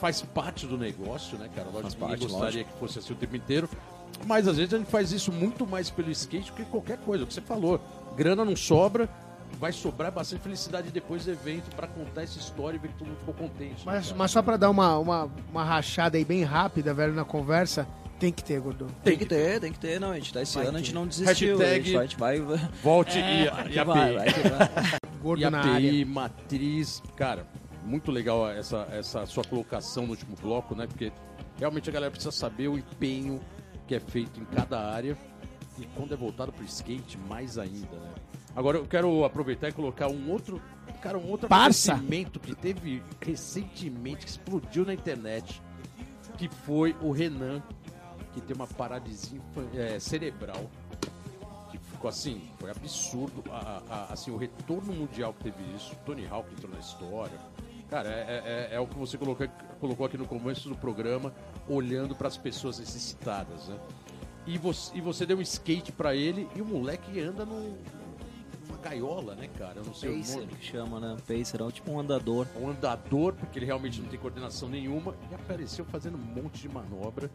Faz 0.01 0.23
parte 0.23 0.65
do 0.67 0.79
negócio, 0.79 1.37
né, 1.37 1.49
cara? 1.53 1.69
Lógico, 1.71 1.97
que 1.97 2.01
ninguém 2.03 2.19
gostaria 2.29 2.45
lógico. 2.63 2.73
que 2.73 2.79
fosse 2.79 2.99
assim 3.01 3.13
o 3.13 3.17
tempo 3.17 3.35
inteiro. 3.35 3.69
Mas 4.25 4.47
às 4.47 4.57
vezes 4.57 4.73
a 4.73 4.79
gente 4.79 4.89
faz 4.91 5.11
isso 5.11 5.33
muito 5.33 5.67
mais 5.67 5.91
pelo 5.91 6.11
skate 6.11 6.51
do 6.53 6.57
que 6.57 6.65
qualquer 6.65 6.99
coisa, 6.99 7.25
o 7.25 7.27
que 7.27 7.35
você 7.35 7.41
falou. 7.41 7.81
Grana 8.17 8.45
não 8.45 8.55
sobra, 8.55 9.09
vai 9.59 9.73
sobrar 9.73 10.13
bastante 10.13 10.41
felicidade 10.43 10.91
depois 10.91 11.25
do 11.25 11.33
evento 11.33 11.75
pra 11.75 11.89
contar 11.89 12.23
essa 12.23 12.39
história 12.39 12.77
e 12.77 12.79
ver 12.81 12.89
que 12.89 12.95
todo 12.99 13.09
mundo 13.09 13.19
ficou 13.19 13.35
contente. 13.35 13.85
né, 13.85 13.93
Mas, 13.93 14.07
cara? 14.07 14.19
mas 14.19 14.31
só 14.31 14.41
pra 14.43 14.57
dar 14.57 14.71
uma, 14.71 14.97
uma, 14.99 15.31
uma 15.51 15.65
rachada 15.65 16.17
aí 16.17 16.25
bem 16.25 16.45
rápida, 16.45 16.95
velho, 16.95 17.13
na 17.13 17.25
conversa, 17.25 17.87
tem 18.19 18.33
que 18.33 18.43
ter, 18.45 18.61
Gordon. 18.61 18.87
Tem 19.05 19.17
que 19.17 19.25
ter, 19.27 19.61
tem 19.61 19.73
que 19.73 19.79
ter. 19.79 20.01
Não, 20.01 20.11
a 20.11 20.15
gente 20.17 20.33
tá 20.33 20.43
esse 20.43 20.55
Vai 20.57 20.67
ano, 20.67 20.77
a 20.77 20.81
ter. 20.81 20.85
gente 20.87 20.95
não 20.95 21.07
desistiu. 21.07 21.57
Hashtag- 21.59 21.97
A 21.97 22.03
gente 22.03 22.17
vai, 22.19 22.39
a 22.39 22.43
Volte 22.83 23.19
É, 23.19 23.43
e, 23.47 23.51
vai 23.51 23.67
e 23.67 23.71
que 23.71 23.79
a 23.79 23.85
vai, 23.85 24.15
vai 24.15 24.33
que 24.33 24.41
vai. 24.49 25.01
Gordo 25.23 25.43
E 25.43 25.51
na 25.51 25.61
API, 25.61 25.71
área. 25.89 26.07
matriz, 26.07 27.03
cara, 27.17 27.47
muito 27.85 28.11
legal 28.11 28.49
essa, 28.51 28.87
essa 28.93 29.27
sua 29.27 29.43
colocação 29.45 30.05
no 30.05 30.11
último 30.11 30.37
bloco, 30.41 30.75
né? 30.75 30.87
Porque 30.87 31.11
realmente 31.59 31.89
a 31.91 31.93
galera 31.93 32.11
precisa 32.11 32.31
saber 32.33 32.69
o 32.69 32.79
empenho 32.79 33.41
que 33.87 33.95
é 33.95 34.01
feito 34.01 34.39
em 34.41 34.45
cada 34.45 34.79
área 34.93 35.17
e 35.79 35.87
quando 35.97 36.13
é 36.13 36.17
voltado 36.17 36.53
pro 36.53 36.65
skate, 36.65 37.17
mais 37.29 37.57
ainda, 37.59 37.97
né? 37.97 38.11
Agora 38.55 38.79
eu 38.79 38.87
quero 38.87 39.25
aproveitar 39.25 39.69
e 39.69 39.73
colocar 39.73 40.09
um 40.09 40.31
outro, 40.31 40.61
cara, 41.01 41.17
um 41.19 41.29
outro 41.31 41.49
Parça. 41.49 41.93
acontecimento 41.93 42.41
que 42.41 42.55
teve 42.55 43.03
recentemente, 43.21 44.25
que 44.25 44.31
explodiu 44.31 44.85
na 44.85 44.93
internet, 44.95 45.61
que 46.37 46.49
foi 46.49 46.95
o 47.01 47.11
Renan, 47.13 47.63
que 48.41 48.47
tem 48.47 48.57
uma 48.57 48.67
paralisia 48.67 49.41
é, 49.75 49.99
cerebral 49.99 50.65
que 51.71 51.79
ficou 51.79 52.09
assim, 52.09 52.49
foi 52.59 52.71
absurdo 52.71 53.45
a- 53.51 53.83
a- 53.91 54.13
assim, 54.13 54.31
o 54.31 54.37
retorno 54.37 54.93
mundial 54.93 55.35
que 55.35 55.45
teve 55.45 55.63
isso, 55.77 55.95
Tony 56.07 56.27
Hawk 56.27 56.51
entrou 56.53 56.73
na 56.73 56.79
história. 56.81 57.39
Cara, 57.91 58.09
é, 58.11 58.69
é- 58.73 58.75
é 58.77 58.81
o 58.81 58.87
que 58.87 58.97
você 58.99 59.17
colocou, 59.19 59.47
colocou 59.81 60.07
aqui 60.07 60.17
no 60.19 60.27
começo 60.27 60.69
do 60.69 60.75
programa, 60.77 61.33
olhando 61.69 62.15
para 62.15 62.29
as 62.29 62.37
pessoas 62.37 62.79
necessitadas, 62.79 63.69
né? 63.69 63.79
E 64.47 64.57
você, 64.57 64.97
e 64.97 65.01
você 65.01 65.27
deu 65.27 65.37
um 65.39 65.43
skate 65.43 65.93
para 65.93 66.15
ele 66.15 66.49
e 66.57 66.63
o 66.63 66.65
moleque 66.65 67.21
anda 67.21 67.45
num- 67.45 67.77
gaiola, 68.89 69.35
né, 69.35 69.49
cara? 69.59 69.79
Eu 69.81 69.85
não 69.85 69.95
sei 69.95 70.11
o 70.11 70.19
Pacer, 70.19 70.41
nome. 70.41 70.47
que 70.49 70.65
chama, 70.65 71.01
né? 71.01 71.17
Pacer, 71.27 71.61
é 71.61 71.71
tipo 71.71 71.91
um 71.91 72.01
andador. 72.01 72.47
Um 72.57 72.71
andador, 72.71 73.35
porque 73.35 73.59
ele 73.59 73.67
realmente 73.67 74.01
não 74.01 74.09
tem 74.09 74.19
coordenação 74.19 74.69
nenhuma, 74.69 75.15
e 75.31 75.35
apareceu 75.35 75.85
fazendo 75.85 76.17
um 76.17 76.43
monte 76.43 76.63
de 76.63 76.69
manobra. 76.69 77.31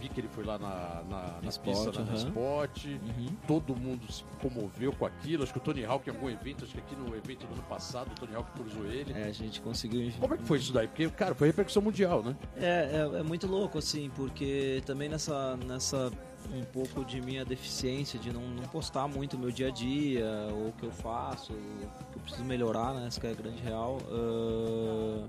Vi 0.00 0.08
que 0.08 0.20
ele 0.20 0.28
foi 0.28 0.44
lá 0.44 0.58
na, 0.58 1.02
na, 1.08 1.40
na 1.42 1.48
Spot, 1.48 1.64
pista, 1.64 1.92
na, 1.92 2.10
na. 2.10 2.14
Spot. 2.14 2.84
Uhum. 2.84 3.36
Todo 3.46 3.76
mundo 3.76 4.10
se 4.10 4.24
comoveu 4.40 4.92
com 4.92 5.06
aquilo. 5.06 5.42
Acho 5.42 5.52
que 5.52 5.58
o 5.58 5.62
Tony 5.62 5.84
Hawk 5.84 6.08
em 6.08 6.12
algum 6.12 6.30
evento, 6.30 6.64
acho 6.64 6.74
que 6.74 6.80
aqui 6.80 6.94
no 6.94 7.14
evento 7.16 7.46
do 7.46 7.54
ano 7.54 7.62
passado, 7.64 8.10
o 8.12 8.14
Tony 8.14 8.34
Hawk 8.34 8.50
cruzou 8.52 8.86
ele. 8.86 9.12
É, 9.12 9.24
a 9.24 9.32
gente 9.32 9.60
conseguiu. 9.60 10.12
Como 10.18 10.34
é 10.34 10.36
que 10.36 10.44
foi 10.44 10.58
isso 10.58 10.72
daí? 10.72 10.86
Porque, 10.86 11.08
cara, 11.10 11.34
foi 11.34 11.48
repercussão 11.48 11.82
mundial, 11.82 12.22
né? 12.22 12.36
É, 12.56 13.08
é, 13.14 13.20
é 13.20 13.22
muito 13.22 13.46
louco, 13.46 13.78
assim, 13.78 14.10
porque 14.14 14.82
também 14.86 15.08
nessa, 15.08 15.56
nessa 15.56 16.10
um 16.52 16.64
pouco 16.64 17.04
de 17.04 17.20
minha 17.20 17.44
deficiência 17.44 18.18
de 18.18 18.32
não, 18.32 18.42
não 18.42 18.64
postar 18.64 19.08
muito 19.08 19.36
o 19.36 19.38
meu 19.38 19.50
dia 19.50 19.68
a 19.68 19.70
dia, 19.70 20.26
ou 20.52 20.68
o 20.68 20.72
que 20.72 20.84
eu 20.84 20.92
faço, 20.92 21.52
o 21.52 21.56
que 22.12 22.16
eu 22.16 22.22
preciso 22.22 22.44
melhorar, 22.44 22.94
né? 22.94 23.06
Essa 23.06 23.20
que 23.20 23.26
é 23.26 23.30
a 23.30 23.34
grande 23.34 23.62
real. 23.62 23.98
ah, 24.10 25.28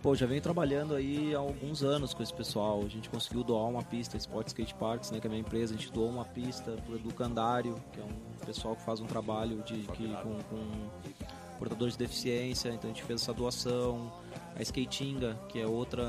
Pô, 0.00 0.14
já 0.14 0.26
venho 0.26 0.40
trabalhando 0.40 0.94
aí 0.94 1.34
há 1.34 1.38
alguns 1.38 1.82
anos 1.82 2.14
com 2.14 2.22
esse 2.22 2.32
pessoal. 2.32 2.82
A 2.84 2.88
gente 2.88 3.10
conseguiu 3.10 3.42
doar 3.42 3.68
uma 3.68 3.82
pista, 3.82 4.16
Sport 4.16 4.46
Skate 4.46 4.74
Parks, 4.74 5.10
né? 5.10 5.18
Que 5.18 5.26
é 5.26 5.28
a 5.28 5.30
minha 5.30 5.40
empresa. 5.40 5.74
A 5.74 5.76
gente 5.76 5.90
doou 5.90 6.08
uma 6.08 6.24
pista 6.24 6.70
pro 6.86 6.94
Educandário, 6.94 7.74
que 7.92 8.00
é 8.00 8.04
um 8.04 8.46
pessoal 8.46 8.76
que 8.76 8.82
faz 8.82 9.00
um 9.00 9.06
trabalho 9.06 9.60
de, 9.64 9.74
que, 9.74 10.08
com, 10.22 10.38
com 10.44 11.58
portadores 11.58 11.94
de 11.94 11.98
deficiência. 11.98 12.68
Então 12.68 12.88
a 12.88 12.92
gente 12.94 13.02
fez 13.02 13.22
essa 13.22 13.34
doação. 13.34 14.12
A 14.54 14.62
Skatinga, 14.62 15.34
que 15.48 15.60
é 15.60 15.66
outra 15.66 16.04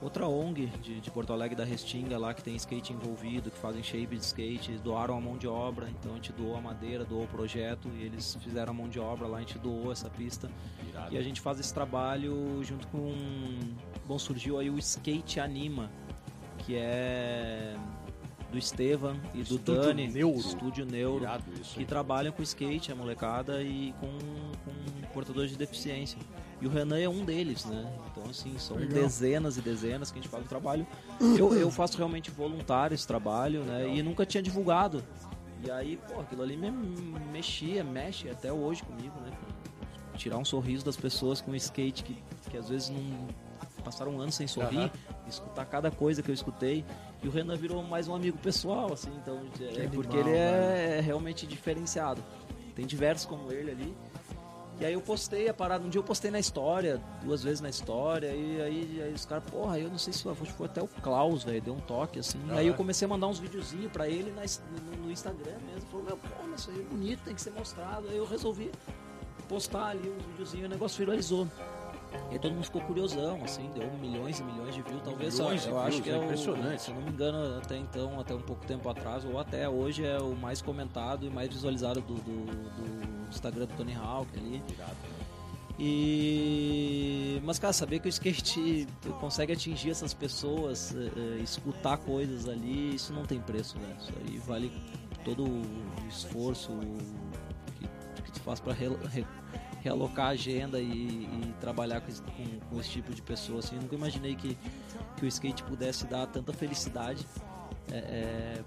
outra 0.00 0.26
ONG 0.26 0.66
de, 0.82 1.00
de 1.00 1.10
Porto 1.10 1.32
Alegre 1.32 1.56
da 1.56 1.64
Restinga 1.64 2.18
lá 2.18 2.34
que 2.34 2.42
tem 2.42 2.54
skate 2.56 2.92
envolvido, 2.92 3.50
que 3.50 3.58
fazem 3.58 3.82
shape 3.82 4.16
de 4.16 4.24
skate, 4.24 4.70
eles 4.70 4.80
doaram 4.80 5.16
a 5.16 5.20
mão 5.20 5.36
de 5.36 5.46
obra, 5.46 5.88
então 5.88 6.12
a 6.12 6.14
gente 6.16 6.32
doou 6.32 6.56
a 6.56 6.60
madeira, 6.60 7.04
doou 7.04 7.24
o 7.24 7.28
projeto 7.28 7.88
e 7.96 8.04
eles 8.04 8.36
fizeram 8.42 8.72
a 8.72 8.74
mão 8.74 8.88
de 8.88 8.98
obra 8.98 9.26
lá, 9.26 9.38
a 9.38 9.40
gente 9.40 9.58
doou 9.58 9.92
essa 9.92 10.08
pista 10.10 10.50
e 11.10 11.16
a 11.16 11.22
gente 11.22 11.40
faz 11.40 11.60
esse 11.60 11.72
trabalho 11.72 12.62
junto 12.62 12.86
com. 12.88 13.14
Bom, 14.06 14.18
surgiu 14.18 14.58
aí 14.58 14.70
o 14.70 14.78
Skate 14.78 15.40
Anima, 15.40 15.90
que 16.58 16.76
é 16.76 17.76
do 18.50 18.58
Estevan 18.58 19.16
e 19.34 19.38
do 19.38 19.56
Estúdio 19.56 19.82
Dani, 19.82 20.08
Neuro. 20.08 20.38
Estúdio 20.38 20.86
Neuro, 20.86 21.24
Irado 21.24 21.44
isso. 21.60 21.74
que 21.76 21.84
trabalham 21.84 22.32
com 22.32 22.42
skate, 22.42 22.92
a 22.92 22.94
molecada, 22.94 23.62
e 23.62 23.94
com, 24.00 24.08
com 24.64 25.12
portadores 25.12 25.50
de 25.50 25.58
deficiência. 25.58 26.18
E 26.60 26.66
o 26.66 26.70
Renan 26.70 26.98
é 26.98 27.08
um 27.08 27.24
deles, 27.24 27.64
né? 27.66 27.92
Então, 28.26 28.30
assim, 28.30 28.58
são 28.58 28.76
Legal. 28.76 29.02
dezenas 29.02 29.56
e 29.56 29.60
dezenas 29.60 30.10
que 30.10 30.18
a 30.18 30.22
gente 30.22 30.30
faz 30.30 30.44
o 30.44 30.48
trabalho. 30.48 30.86
Eu, 31.36 31.54
eu 31.54 31.70
faço 31.70 31.96
realmente 31.96 32.30
voluntário 32.30 32.94
esse 32.94 33.06
trabalho, 33.06 33.62
né? 33.64 33.88
E 33.88 34.02
nunca 34.02 34.24
tinha 34.24 34.42
divulgado. 34.42 35.02
E 35.64 35.70
aí, 35.70 35.98
pô, 36.08 36.20
aquilo 36.20 36.42
ali 36.42 36.56
me 36.56 36.70
mexia, 37.32 37.82
mexe 37.82 38.28
até 38.28 38.52
hoje 38.52 38.82
comigo, 38.82 39.14
né? 39.20 39.30
Tirar 40.14 40.38
um 40.38 40.44
sorriso 40.44 40.84
das 40.84 40.96
pessoas 40.96 41.40
com 41.40 41.50
um 41.50 41.54
skate 41.54 42.02
que, 42.02 42.16
que 42.50 42.56
às 42.56 42.68
vezes 42.68 42.90
não 42.90 43.28
passaram 43.84 44.18
anos 44.20 44.34
sem 44.34 44.46
sorrir, 44.46 44.78
Aham. 44.78 44.90
escutar 45.28 45.64
cada 45.66 45.90
coisa 45.90 46.22
que 46.22 46.30
eu 46.30 46.34
escutei. 46.34 46.84
E 47.22 47.28
o 47.28 47.30
Renan 47.30 47.56
virou 47.56 47.82
mais 47.82 48.08
um 48.08 48.14
amigo 48.14 48.38
pessoal, 48.38 48.92
assim, 48.92 49.10
então, 49.22 49.40
é 49.60 49.68
animal, 49.68 49.90
porque 49.90 50.16
ele 50.16 50.30
é 50.30 51.00
realmente 51.04 51.46
diferenciado. 51.46 52.22
Tem 52.74 52.86
diversos 52.86 53.26
como 53.26 53.50
ele 53.52 53.70
ali. 53.70 53.94
E 54.78 54.84
aí 54.84 54.92
eu 54.92 55.00
postei 55.00 55.48
a 55.48 55.54
parada, 55.54 55.84
um 55.84 55.88
dia 55.88 55.98
eu 55.98 56.04
postei 56.04 56.30
na 56.30 56.38
história, 56.38 57.00
duas 57.22 57.42
vezes 57.42 57.62
na 57.62 57.70
história, 57.70 58.26
e 58.34 58.60
aí, 58.60 59.02
aí 59.02 59.12
os 59.12 59.24
caras, 59.24 59.44
porra, 59.50 59.78
eu 59.78 59.88
não 59.88 59.96
sei 59.96 60.12
se 60.12 60.22
foi, 60.22 60.34
foi 60.34 60.66
até 60.66 60.82
o 60.82 60.86
Klaus, 60.86 61.44
velho, 61.44 61.62
deu 61.62 61.74
um 61.74 61.80
toque 61.80 62.18
assim. 62.18 62.38
Aham. 62.48 62.58
Aí 62.58 62.66
eu 62.66 62.74
comecei 62.74 63.06
a 63.06 63.08
mandar 63.08 63.26
uns 63.26 63.38
videozinhos 63.38 63.90
pra 63.90 64.06
ele 64.06 64.30
na, 64.32 64.42
no, 64.42 65.04
no 65.04 65.10
Instagram 65.10 65.56
mesmo. 65.72 65.88
Falou, 65.90 66.04
meu, 66.04 66.16
porra, 66.18 66.54
isso 66.54 66.70
aí 66.70 66.80
é 66.80 66.82
bonito, 66.82 67.20
tem 67.24 67.34
que 67.34 67.40
ser 67.40 67.52
mostrado. 67.52 68.06
Aí 68.08 68.16
eu 68.18 68.26
resolvi 68.26 68.70
postar 69.48 69.86
ali 69.88 70.10
uns 70.10 70.24
videozinhos 70.26 70.64
e 70.64 70.66
o 70.66 70.70
negócio 70.70 70.98
viralizou. 70.98 71.48
E 72.30 72.34
aí 72.34 72.38
todo 72.38 72.52
mundo 72.52 72.64
ficou 72.64 72.80
curiosão, 72.82 73.42
assim, 73.44 73.70
deu 73.74 73.90
milhões 74.00 74.40
e 74.40 74.42
milhões 74.44 74.74
de 74.74 74.82
views. 74.82 75.02
Talvez 75.04 75.34
Milhões 75.38 75.66
eu 75.66 75.72
de 75.72 75.78
acho 75.78 75.90
views, 75.90 76.02
que 76.04 76.10
é 76.10 76.12
é 76.14 76.18
o- 76.18 76.24
impressionante. 76.24 76.82
Se 76.82 76.90
eu 76.90 76.94
não 76.96 77.02
me 77.02 77.10
engano, 77.10 77.58
até 77.58 77.76
então, 77.76 78.18
até 78.20 78.34
um 78.34 78.40
pouco 78.42 78.64
tempo 78.66 78.88
atrás, 78.88 79.24
ou 79.24 79.38
até 79.38 79.68
hoje 79.68 80.04
é 80.04 80.18
o 80.18 80.34
mais 80.34 80.60
comentado 80.60 81.26
e 81.26 81.30
mais 81.30 81.48
visualizado 81.48 82.00
do, 82.00 82.14
do, 82.14 82.46
do 82.46 83.28
Instagram 83.30 83.66
do 83.66 83.74
Tony 83.74 83.94
Hawk 83.94 84.28
ali. 84.36 84.62
E. 85.78 87.40
Mas, 87.44 87.58
cara, 87.58 87.72
saber 87.72 88.00
que 88.00 88.08
o 88.08 88.10
skate 88.10 88.86
consegue 89.20 89.52
atingir 89.52 89.90
essas 89.90 90.14
pessoas, 90.14 90.94
eh, 90.94 91.10
eh, 91.16 91.42
escutar 91.42 91.98
coisas 91.98 92.48
ali, 92.48 92.94
isso 92.94 93.12
não 93.12 93.24
tem 93.24 93.40
preço, 93.40 93.78
né? 93.78 93.94
Isso 94.00 94.12
aí 94.24 94.38
vale 94.38 94.72
todo 95.24 95.44
o 95.44 95.62
esforço 96.08 96.72
que, 97.78 98.22
que 98.22 98.32
tu 98.32 98.40
faz 98.40 98.58
pra 98.58 98.72
re- 98.72 98.88
re- 99.12 99.26
realocar 99.86 100.26
a 100.26 100.30
agenda 100.30 100.80
e, 100.80 100.84
e 100.84 101.54
trabalhar 101.60 102.00
com 102.00 102.08
esse, 102.10 102.22
com- 102.22 102.60
com 102.68 102.80
esse 102.80 102.90
tipo 102.90 103.14
de 103.14 103.22
pessoa. 103.22 103.60
Assim, 103.60 103.76
eu 103.76 103.82
nunca 103.82 103.94
imaginei 103.94 104.34
que, 104.34 104.58
que 105.16 105.24
o 105.24 105.28
skate 105.28 105.62
pudesse 105.62 106.06
dar 106.06 106.26
tanta 106.26 106.52
felicidade 106.52 107.24
é, 107.92 107.96
é, 107.96 108.64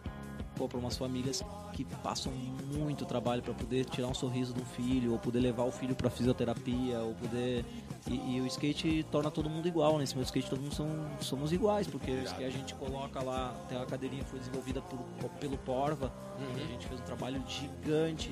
para 0.67 0.78
umas 0.78 0.97
famílias 0.97 1.41
que 1.72 1.86
passam 2.03 2.34
muito 2.76 3.05
trabalho 3.05 3.41
para 3.41 3.53
poder 3.53 3.86
tirar 3.86 4.07
um 4.09 4.13
sorriso 4.13 4.53
um 4.59 4.65
filho, 4.65 5.13
ou 5.13 5.17
poder 5.20 5.39
levar 5.39 5.63
o 5.63 5.72
filho 5.72 5.95
para 5.95 6.09
fisioterapia, 6.09 6.99
ou 6.99 7.13
poder. 7.13 7.63
E, 8.09 8.36
e 8.36 8.41
o 8.41 8.47
skate 8.47 9.05
torna 9.09 9.32
todo 9.32 9.49
mundo 9.49 9.67
igual, 9.70 9.93
né? 9.93 9.99
Nesse 9.99 10.15
meu 10.15 10.24
skate 10.24 10.49
todo 10.49 10.59
mundo 10.61 10.76
são, 10.76 10.88
somos 11.22 11.53
iguais, 11.53 11.88
porque 11.88 12.11
a 12.11 12.49
gente 12.49 12.74
coloca 12.76 13.22
lá, 13.24 13.55
tem 13.70 13.78
uma 13.78 13.86
cadeirinha 13.86 14.24
que 14.24 14.30
foi 14.30 14.39
desenvolvida 14.39 14.82
por, 14.82 14.99
pelo 15.39 15.57
Porva, 15.59 16.11
e 16.57 16.61
a 16.61 16.65
gente 16.65 16.88
fez 16.88 16.99
um 16.99 17.03
trabalho 17.05 17.41
gigante 17.47 18.32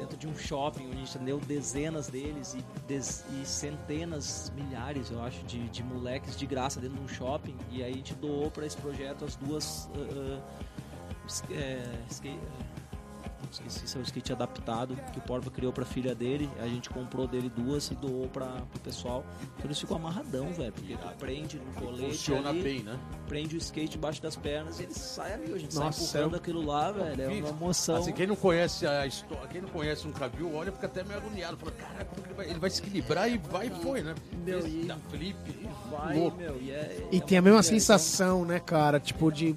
dentro 0.00 0.16
de 0.16 0.26
um 0.26 0.34
shopping 0.34 0.86
onde 0.86 0.96
a 0.96 0.98
gente 1.00 1.14
atendeu 1.16 1.38
dezenas 1.40 2.08
deles 2.08 2.54
e, 2.54 2.94
e 2.94 3.44
centenas, 3.46 4.50
milhares, 4.56 5.10
eu 5.10 5.22
acho, 5.22 5.42
de, 5.44 5.68
de 5.68 5.82
moleques 5.82 6.36
de 6.36 6.46
graça 6.46 6.80
dentro 6.80 6.96
de 6.96 7.02
um 7.04 7.08
shopping. 7.08 7.54
E 7.70 7.82
aí 7.84 7.92
a 7.92 7.96
gente 7.96 8.14
doou 8.14 8.50
para 8.50 8.64
esse 8.64 8.76
projeto 8.78 9.24
as 9.24 9.36
duas. 9.36 9.90
ah, 9.94 10.40
es- 11.26 11.44
é, 11.50 11.82
skate, 13.50 13.60
não 13.62 13.68
esqueci 13.68 13.88
se 13.88 13.96
é 13.96 14.00
o 14.00 14.02
skate 14.02 14.32
adaptado 14.32 14.96
que 15.12 15.18
o 15.18 15.22
Porva 15.22 15.50
criou 15.50 15.72
pra 15.72 15.84
filha 15.84 16.14
dele. 16.14 16.48
A 16.60 16.66
gente 16.66 16.88
comprou 16.90 17.26
dele 17.26 17.50
duas 17.54 17.90
e 17.90 17.94
doou 17.94 18.28
para 18.28 18.46
pro 18.46 18.80
pessoal. 18.80 19.24
Então 19.56 19.66
eles 19.66 19.78
ficam 19.80 19.96
amarradão, 19.96 20.52
velho, 20.52 20.72
porque 20.72 20.96
tu 20.96 21.08
prende 21.18 21.58
no 21.58 21.72
colete. 21.80 22.10
Funciona 22.16 22.48
ali, 22.50 22.62
bem, 22.62 22.82
né? 22.82 22.98
Prende 23.28 23.56
o 23.56 23.58
skate 23.58 23.96
embaixo 23.96 24.22
das 24.22 24.36
pernas 24.36 24.80
e 24.80 24.84
ele 24.84 24.94
sai 24.94 25.34
ali. 25.34 25.52
A 25.52 25.58
gente 25.58 25.74
Nossa, 25.76 26.00
sai 26.00 26.06
empurrando 26.22 26.32
eu- 26.34 26.38
aquilo 26.40 26.64
lá, 26.64 26.92
velho. 26.92 27.22
É 27.22 27.28
uma 27.28 27.48
emoção. 27.48 27.96
Assim, 27.96 28.12
quem 28.12 28.26
não 28.26 28.36
conhece 28.36 28.86
a 28.86 29.06
história, 29.06 29.46
quem 29.48 29.60
não 29.60 29.68
conhece 29.68 30.06
nunca 30.06 30.28
viu, 30.28 30.54
olha, 30.54 30.72
fica 30.72 30.86
até 30.86 31.02
meio 31.04 31.18
agoniado. 31.18 31.56
Fala, 31.56 31.72
cara, 31.72 32.04
como 32.04 32.22
que 32.22 32.28
ele 32.28 32.34
vai, 32.34 32.50
ele 32.50 32.58
vai 32.58 32.70
se 32.70 32.80
equilibrar 32.80 33.30
e 33.30 33.38
vai 33.38 33.66
e 33.66 33.70
foi, 33.70 34.02
né? 34.02 34.14
Meu, 34.44 34.58
Esse 34.60 34.68
e- 34.68 34.84
da 34.84 34.96
flip, 35.10 35.36
Vai, 35.90 36.16
louco. 36.18 36.36
meu, 36.36 36.60
e 36.60 36.70
é, 36.70 37.08
E 37.10 37.16
é 37.16 37.20
tem 37.20 37.38
a 37.38 37.42
mesma 37.42 37.60
diversão. 37.60 37.78
sensação, 37.98 38.44
né, 38.44 38.60
cara? 38.60 38.98
Tipo, 39.00 39.30
de 39.30 39.56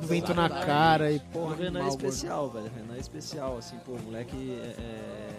vento 0.00 0.34
na 0.34 0.48
cara 0.48 1.10
e 1.10 1.16
O 1.16 1.20
porra, 1.20 1.56
Renan 1.56 1.84
é 1.84 1.88
especial, 1.88 2.50
velho. 2.50 2.66
O 2.66 2.74
Renan 2.74 2.94
é 2.96 3.00
especial, 3.00 3.58
assim, 3.58 3.78
pô, 3.78 3.92
o 3.92 4.02
moleque 4.02 4.58
é, 4.60 4.74
é, 4.80 5.30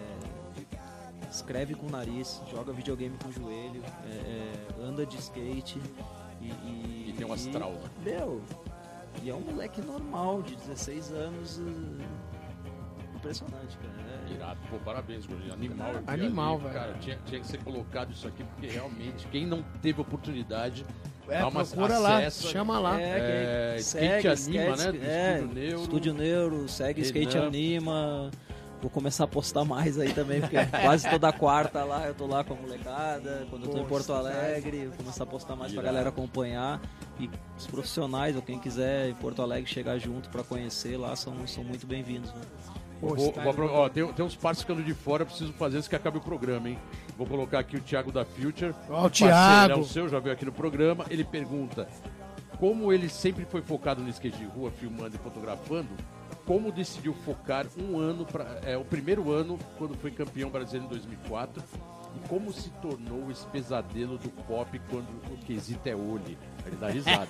escreve 1.30 1.74
com 1.74 1.86
o 1.86 1.90
nariz, 1.90 2.40
joga 2.50 2.72
videogame 2.72 3.16
com 3.22 3.28
o 3.28 3.32
joelho, 3.32 3.82
é, 4.04 4.10
é, 4.10 4.84
anda 4.84 5.04
de 5.06 5.16
skate 5.18 5.80
e, 6.40 6.46
e, 6.46 7.06
E 7.08 7.14
tem 7.16 7.26
um 7.26 7.32
astral, 7.32 7.72
né? 7.72 7.80
Meu, 8.04 8.42
e 9.22 9.30
é 9.30 9.34
um 9.34 9.40
moleque 9.40 9.80
normal, 9.80 10.42
de 10.42 10.56
16 10.56 11.12
anos. 11.12 11.60
impressionante, 13.14 13.76
cara. 13.78 13.92
É... 14.28 14.32
Irado. 14.32 14.60
Pô, 14.68 14.78
parabéns, 14.78 15.26
Gordinho. 15.26 15.52
Animal. 15.52 15.92
Animal, 16.06 16.54
ali, 16.54 16.62
velho. 16.62 16.74
Cara, 16.74 16.94
tinha, 16.94 17.18
tinha 17.26 17.40
que 17.40 17.46
ser 17.46 17.62
colocado 17.62 18.12
isso 18.12 18.26
aqui, 18.26 18.42
porque 18.44 18.66
realmente, 18.66 19.26
quem 19.28 19.46
não 19.46 19.62
teve 19.80 20.00
oportunidade, 20.00 20.84
É, 21.28 21.38
dá 21.40 21.48
uma 21.48 21.64
procura 21.64 21.98
lá, 21.98 22.30
chama 22.30 22.78
lá. 22.78 23.00
É, 23.00 23.74
que 23.76 23.80
skate 23.80 24.28
anima, 24.28 24.76
né? 24.76 24.92
Do 24.92 25.04
é, 25.04 25.34
Estúdio 25.38 25.54
Neuro. 25.54 25.82
Estúdio 25.82 26.14
Neuro, 26.14 26.68
segue 26.68 27.02
Renan. 27.02 27.06
Skate 27.06 27.38
Anima. 27.38 28.30
Vou 28.80 28.90
começar 28.90 29.22
a 29.24 29.28
postar 29.28 29.64
mais 29.64 29.96
aí 29.96 30.12
também, 30.12 30.40
porque 30.40 30.56
quase 30.82 31.08
toda 31.08 31.32
quarta 31.32 31.84
lá 31.84 32.08
eu 32.08 32.14
tô 32.14 32.26
lá 32.26 32.42
com 32.42 32.54
a 32.54 32.56
molecada. 32.56 33.46
Quando 33.48 33.66
eu 33.66 33.70
tô 33.70 33.78
em 33.78 33.84
Porto 33.84 34.08
Poxa, 34.08 34.18
Alegre, 34.18 34.86
vou 34.86 34.96
começar 34.96 35.22
a 35.22 35.26
postar 35.26 35.54
mais 35.54 35.72
pra 35.72 35.82
galera 35.84 36.08
acompanhar. 36.08 36.80
E 37.20 37.30
os 37.56 37.66
profissionais, 37.68 38.34
ou 38.34 38.42
quem 38.42 38.58
quiser 38.58 39.08
em 39.10 39.14
Porto 39.14 39.40
Alegre 39.40 39.70
chegar 39.70 39.98
junto 39.98 40.28
pra 40.30 40.42
conhecer 40.42 40.96
lá, 40.96 41.14
são, 41.14 41.46
são 41.46 41.62
muito 41.62 41.86
bem-vindos. 41.86 42.32
Né? 42.32 42.40
Vou- 43.00 43.16
vou 43.16 43.66
ó, 43.66 43.88
tem, 43.88 44.06
tem 44.12 44.24
uns 44.24 44.36
parceiros 44.36 44.60
ficando 44.60 44.82
de 44.82 44.94
fora, 44.94 45.22
eu 45.22 45.26
preciso 45.26 45.52
fazer 45.54 45.76
antes 45.76 45.88
que 45.88 45.96
acabe 45.96 46.18
o 46.18 46.20
programa, 46.20 46.68
hein? 46.68 46.78
Vou 47.22 47.26
colocar 47.28 47.60
aqui 47.60 47.76
o 47.76 47.80
Thiago 47.80 48.10
da 48.10 48.24
Future. 48.24 48.74
Ó, 48.90 48.98
o 48.98 49.02
Parceirão 49.02 49.66
Thiago. 49.66 49.84
seu, 49.84 50.08
já 50.08 50.18
veio 50.18 50.34
aqui 50.34 50.44
no 50.44 50.50
programa. 50.50 51.06
Ele 51.08 51.22
pergunta 51.22 51.86
como 52.58 52.92
ele 52.92 53.08
sempre 53.08 53.44
foi 53.44 53.62
focado 53.62 54.02
no 54.02 54.08
skate 54.08 54.38
de 54.38 54.44
rua, 54.44 54.72
filmando 54.72 55.14
e 55.14 55.18
fotografando, 55.18 55.88
como 56.44 56.72
decidiu 56.72 57.14
focar 57.24 57.64
um 57.78 57.96
ano, 57.98 58.24
pra, 58.24 58.58
é, 58.64 58.76
o 58.76 58.84
primeiro 58.84 59.30
ano, 59.30 59.56
quando 59.78 59.94
foi 59.96 60.10
campeão 60.10 60.50
brasileiro 60.50 60.86
em 60.86 60.88
2004, 60.90 61.62
e 62.16 62.28
como 62.28 62.52
se 62.52 62.70
tornou 62.82 63.30
esse 63.30 63.46
pesadelo 63.46 64.18
do 64.18 64.28
pop 64.44 64.80
quando 64.90 65.08
o 65.32 65.36
quesito 65.46 65.88
é 65.88 65.94
olho. 65.94 66.36
Ele 66.66 66.76
dá 66.76 66.88
risada. 66.88 67.28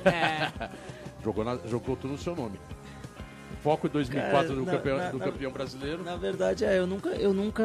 jogou, 1.22 1.44
na- 1.44 1.58
jogou 1.66 1.94
tudo 1.96 2.12
no 2.12 2.18
seu 2.18 2.34
nome. 2.34 2.58
Foco 3.66 3.88
em 3.88 3.90
2004 3.90 4.32
Cara, 4.32 4.54
do, 4.54 4.64
na- 4.64 4.72
campeão, 4.72 4.96
na- 4.96 5.10
do 5.10 5.18
campeão 5.18 5.50
brasileiro. 5.50 6.04
Na 6.04 6.14
verdade, 6.16 6.64
é, 6.64 6.78
eu 6.78 6.86
nunca, 6.86 7.08
eu 7.10 7.34
nunca 7.34 7.64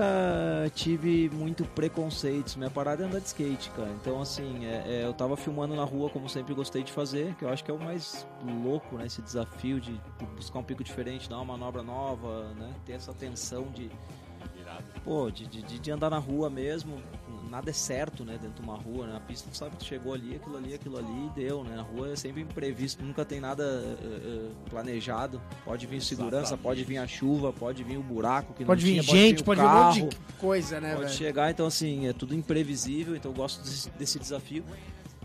tive 0.74 1.30
muito 1.32 1.64
preconceitos. 1.64 2.56
Minha 2.56 2.72
parada 2.72 3.04
é 3.04 3.06
andar 3.06 3.20
de 3.20 3.28
skate, 3.28 3.70
cara. 3.70 3.90
Então, 4.02 4.20
assim, 4.20 4.66
é, 4.66 4.84
é, 4.88 5.06
eu 5.06 5.14
tava 5.14 5.38
filmando 5.38 5.76
na 5.76 5.84
rua 5.84 6.10
como 6.10 6.28
sempre 6.28 6.56
gostei 6.56 6.82
de 6.82 6.92
fazer, 6.92 7.36
que 7.36 7.46
eu 7.46 7.50
acho 7.50 7.64
que 7.64 7.70
é 7.70 7.74
o 7.74 7.80
mais 7.80 8.26
louco, 8.64 8.98
né? 8.98 9.06
Esse 9.06 9.22
desafio 9.22 9.80
de 9.80 9.94
buscar 10.36 10.58
um 10.58 10.64
pico 10.64 10.84
diferente, 10.84 11.30
dar 11.30 11.36
uma 11.38 11.46
manobra 11.56 11.84
nova, 11.84 12.46
né? 12.56 12.74
Ter 12.84 12.94
essa 12.94 13.14
tensão 13.14 13.68
de, 13.72 13.92
pô, 15.04 15.30
de, 15.30 15.46
de- 15.46 15.78
de 15.80 15.92
andar 15.92 16.10
na 16.10 16.18
rua 16.18 16.50
mesmo. 16.50 16.98
Nada 17.50 17.70
é 17.70 17.74
certo, 17.74 18.24
né? 18.24 18.38
Dentro 18.42 18.62
de 18.62 18.62
uma 18.62 18.78
rua, 18.78 19.08
né? 19.08 19.18
A 19.18 19.20
pista 19.20 19.50
tu 19.50 19.58
sabe 19.58 19.72
que 19.72 19.78
tu 19.78 19.86
chegou 19.86 20.14
ali, 20.14 20.36
aquilo 20.36 20.58
ali, 20.58 20.74
aquilo 20.74 20.98
ali 20.98 21.26
e 21.28 21.30
deu, 21.36 21.64
né? 21.64 21.78
A 21.78 21.82
rua 21.82 22.12
é 22.12 22.16
sempre 22.16 22.42
imprevisto, 22.42 23.04
nunca 23.04 23.26
tem 23.26 23.40
nada 23.40 23.64
eh, 23.64 23.98
eh, 24.04 24.50
planejado. 24.70 25.42
Pode 25.66 25.86
vir 25.88 26.02
segurança, 26.02 26.58
pode 26.58 26.84
vir 26.84 26.98
a 26.98 27.08
chuva, 27.08 27.52
pode 27.52 27.84
vir 27.84 27.98
o 27.98 28.04
buraco 28.04 28.54
que 28.54 28.64
Pode 28.64 28.86
não 28.86 28.94
vir 28.94 29.02
tinha, 29.02 29.18
gente, 29.18 29.44
pode 29.44 29.60
vir 29.60 29.68
um 29.68 29.70
carro, 29.70 30.00
monte 30.00 30.18
de 30.18 30.34
coisa, 30.38 30.80
né, 30.80 30.94
pode 30.94 31.06
velho? 31.06 31.18
chegar, 31.18 31.52
então 31.52 31.66
assim, 31.66 32.08
é 32.08 32.14
tudo 32.14 32.34
imprevisível, 32.34 33.16
então 33.16 33.32
eu 33.32 33.36
gosto 33.36 33.62
desse, 33.62 33.90
desse 33.92 34.20
desafio. 34.20 34.64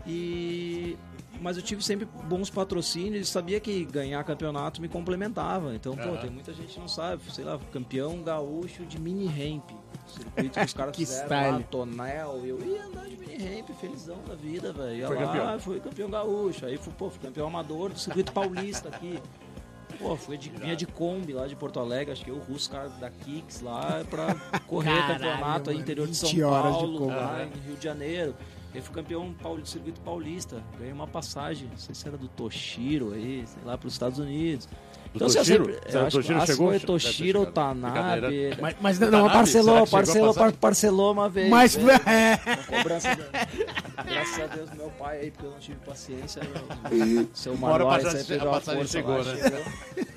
E 0.05 0.97
mas 1.41 1.57
eu 1.57 1.63
tive 1.63 1.83
sempre 1.83 2.07
bons 2.23 2.49
patrocínios 2.49 3.27
e 3.27 3.31
sabia 3.31 3.59
que 3.59 3.85
ganhar 3.85 4.23
campeonato 4.23 4.81
me 4.81 4.87
complementava. 4.87 5.75
Então, 5.75 5.95
pô, 5.95 6.09
Aham. 6.09 6.17
tem 6.17 6.29
muita 6.29 6.53
gente 6.53 6.73
que 6.73 6.79
não 6.79 6.87
sabe, 6.87 7.21
sei 7.31 7.43
lá, 7.45 7.59
campeão 7.71 8.21
gaúcho 8.23 8.85
de 8.85 8.99
mini 8.99 9.27
ramp. 9.27 9.69
Circuito 10.07 10.59
que 10.59 10.65
os 10.65 10.73
caras 10.73 10.95
Que 10.95 11.05
fizeram 11.05 11.51
lá, 11.51 11.63
tonel, 11.69 12.41
eu 12.45 12.59
ia 12.65 12.85
andar 12.85 13.05
de 13.05 13.17
mini 13.17 13.37
ramp, 13.37 13.69
felizão 13.79 14.17
da 14.27 14.35
vida, 14.35 14.71
velho. 14.71 15.07
Foi 15.07 15.15
lá, 15.15 15.25
campeão. 15.25 15.59
fui 15.59 15.79
campeão 15.79 16.09
gaúcho. 16.09 16.65
Aí 16.65 16.77
fui, 16.77 16.93
pô, 16.97 17.09
fui 17.09 17.19
campeão 17.21 17.47
amador 17.47 17.91
do 17.91 17.99
circuito 17.99 18.31
paulista 18.31 18.89
aqui. 18.89 19.19
Pô, 19.99 20.15
fui 20.15 20.37
de, 20.37 20.49
vinha 20.49 20.75
de 20.75 20.85
Kombi 20.85 21.33
lá 21.33 21.47
de 21.47 21.55
Porto 21.55 21.79
Alegre, 21.79 22.11
acho 22.11 22.23
que 22.23 22.29
eu, 22.29 22.35
o 22.35 22.39
Russo, 22.39 22.69
cara 22.69 22.89
da 22.89 23.09
Kicks 23.09 23.61
lá, 23.61 24.03
pra 24.09 24.35
correr 24.67 24.91
Caralho, 24.91 25.19
campeonato 25.19 25.69
aí 25.69 25.77
interior 25.77 26.07
de 26.07 26.15
São 26.15 26.29
20 26.29 26.43
horas 26.43 26.73
de 26.73 26.79
Paulo, 26.79 27.07
lá 27.07 27.43
em 27.43 27.59
Rio 27.67 27.75
de 27.75 27.83
Janeiro. 27.83 28.35
Eu 28.75 28.81
fui 28.83 28.93
campeão 28.93 29.31
do 29.31 29.65
circuito 29.65 29.99
paulista, 30.01 30.61
ganhei 30.77 30.93
uma 30.93 31.07
passagem, 31.07 31.67
não 31.69 31.77
sei 31.77 31.95
se 31.95 32.07
era 32.07 32.17
do 32.17 32.27
Toshiro 32.27 33.13
aí, 33.13 33.43
sei 33.47 33.63
lá, 33.65 33.77
para 33.77 33.87
os 33.87 33.93
Estados 33.93 34.19
Unidos. 34.19 34.67
Do 35.13 35.25
assim, 35.25 35.37
eu 35.37 35.43
Toshiro? 35.43 35.65
sempre- 35.65 35.81
eu 35.87 35.91
que 35.91 35.97
acho 35.97 36.07
o 36.17 36.19
Toshiro 36.21 36.39
que 36.41 36.45
chegou? 36.45 36.67
Foi 36.69 36.79
Toshiro. 36.81 37.45
Tanabe. 37.47 38.49
Mas, 38.61 38.75
mas 38.81 38.99
Não, 38.99 39.09
Tanabe, 39.09 39.33
parcelou, 39.33 39.87
parcelou, 39.87 40.33
par- 40.33 40.51
parcelou 40.53 41.11
uma 41.13 41.27
vez. 41.29 41.49
mas 41.49 41.75
veio 41.75 41.89
é, 42.05 42.37
cobrança 42.67 43.15
Graças 44.05 44.39
a 44.39 44.47
Deus, 44.47 44.69
meu 44.73 44.89
pai 44.91 45.21
aí, 45.21 45.31
porque 45.31 45.45
eu 45.47 45.51
não 45.51 45.59
tive 45.59 45.77
paciência. 45.79 46.41
meu- 46.43 47.27
Seu 47.33 47.55
sempre 47.57 48.27
passagem- 48.27 48.37
deu 48.37 48.41
a 48.41 48.43
uma 48.51 48.59
passagem 48.59 48.79
força 48.81 48.91
chegou, 48.97 49.17
lá, 49.17 49.23
né? 49.23 49.41
chegou. 49.43 50.07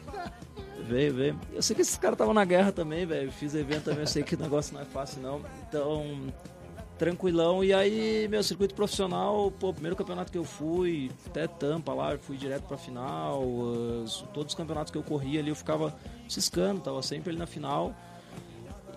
Veio, 0.87 1.15
veio. 1.15 1.41
Eu 1.55 1.63
sei 1.63 1.77
que 1.77 1.83
esses 1.83 1.97
caras 1.97 2.15
estavam 2.15 2.35
na 2.35 2.45
guerra 2.45 2.73
também, 2.73 3.07
velho. 3.07 3.31
Fiz 3.31 3.55
evento 3.55 3.85
também, 3.85 4.01
eu 4.01 4.07
sei 4.09 4.23
que 4.25 4.35
o 4.35 4.39
negócio 4.39 4.75
não 4.75 4.81
é 4.83 4.85
fácil, 4.85 5.23
não. 5.23 5.41
Então, 5.69 6.05
tranquilão. 7.01 7.65
E 7.65 7.73
aí, 7.73 8.29
meu 8.29 8.43
circuito 8.43 8.75
profissional, 8.75 9.51
pô, 9.59 9.73
primeiro 9.73 9.97
campeonato 9.97 10.31
que 10.31 10.37
eu 10.37 10.45
fui, 10.45 11.11
até 11.27 11.47
Tampa 11.47 11.95
lá, 11.95 12.17
fui 12.19 12.37
direto 12.37 12.65
pra 12.65 12.77
final. 12.77 13.43
as- 14.05 14.23
todos 14.35 14.53
os 14.53 14.55
campeonatos 14.55 14.91
que 14.93 14.99
eu 14.99 15.03
corria 15.03 15.41
ali, 15.41 15.49
eu 15.49 15.57
ficava 15.57 15.97
ciscando, 16.29 16.81
tava 16.83 17.03
sempre 17.03 17.31
ali 17.31 17.39
na 17.39 17.47
final. 17.47 17.95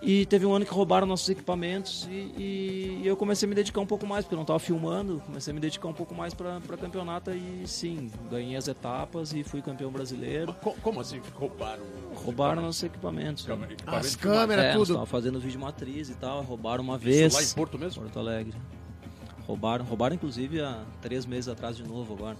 E 0.06 0.26
teve 0.26 0.44
um 0.44 0.54
ano 0.54 0.66
que 0.66 0.70
roubaram 0.70 1.06
nossos 1.06 1.26
equipamentos 1.30 2.06
e, 2.10 3.00
e 3.00 3.02
eu 3.06 3.16
comecei 3.16 3.46
a 3.46 3.48
me 3.48 3.54
dedicar 3.54 3.80
um 3.80 3.86
pouco 3.86 4.06
mais, 4.06 4.24
porque 4.24 4.34
eu 4.34 4.36
não 4.36 4.42
estava 4.42 4.58
filmando, 4.58 5.22
comecei 5.24 5.50
a 5.50 5.54
me 5.54 5.60
dedicar 5.60 5.88
um 5.88 5.94
pouco 5.94 6.14
mais 6.14 6.34
para 6.34 6.60
campeonato 6.78 7.30
e 7.30 7.62
sim, 7.66 8.10
ganhei 8.30 8.54
as 8.54 8.68
etapas 8.68 9.32
e 9.32 9.42
fui 9.42 9.62
campeão 9.62 9.90
brasileiro. 9.90 10.52
Co- 10.62 10.74
Como 10.82 11.00
assim 11.00 11.22
roubaram? 11.34 11.82
Roubaram 12.16 12.60
nossos 12.60 12.82
equipamentos. 12.82 13.46
Câmera- 13.46 13.68
né? 13.68 13.72
equipamento 13.74 14.06
As 14.06 14.14
câmeras, 14.16 14.64
É, 14.66 14.72
tudo. 14.74 14.92
tava 14.94 15.06
fazendo 15.06 15.40
vídeo 15.40 15.58
matriz 15.58 16.10
e 16.10 16.14
tal, 16.14 16.42
roubaram 16.42 16.84
uma 16.84 16.96
Isso 16.96 17.04
vez. 17.04 17.32
lá 17.34 17.42
em 17.42 17.48
Porto 17.54 17.78
mesmo? 17.78 18.02
Porto 18.02 18.18
Alegre. 18.18 18.54
Roubaram, 19.46 19.84
roubaram 19.86 20.14
inclusive 20.14 20.60
há 20.60 20.82
três 21.00 21.24
meses 21.24 21.48
atrás 21.48 21.76
de 21.78 21.82
novo 21.82 22.12
agora. 22.14 22.36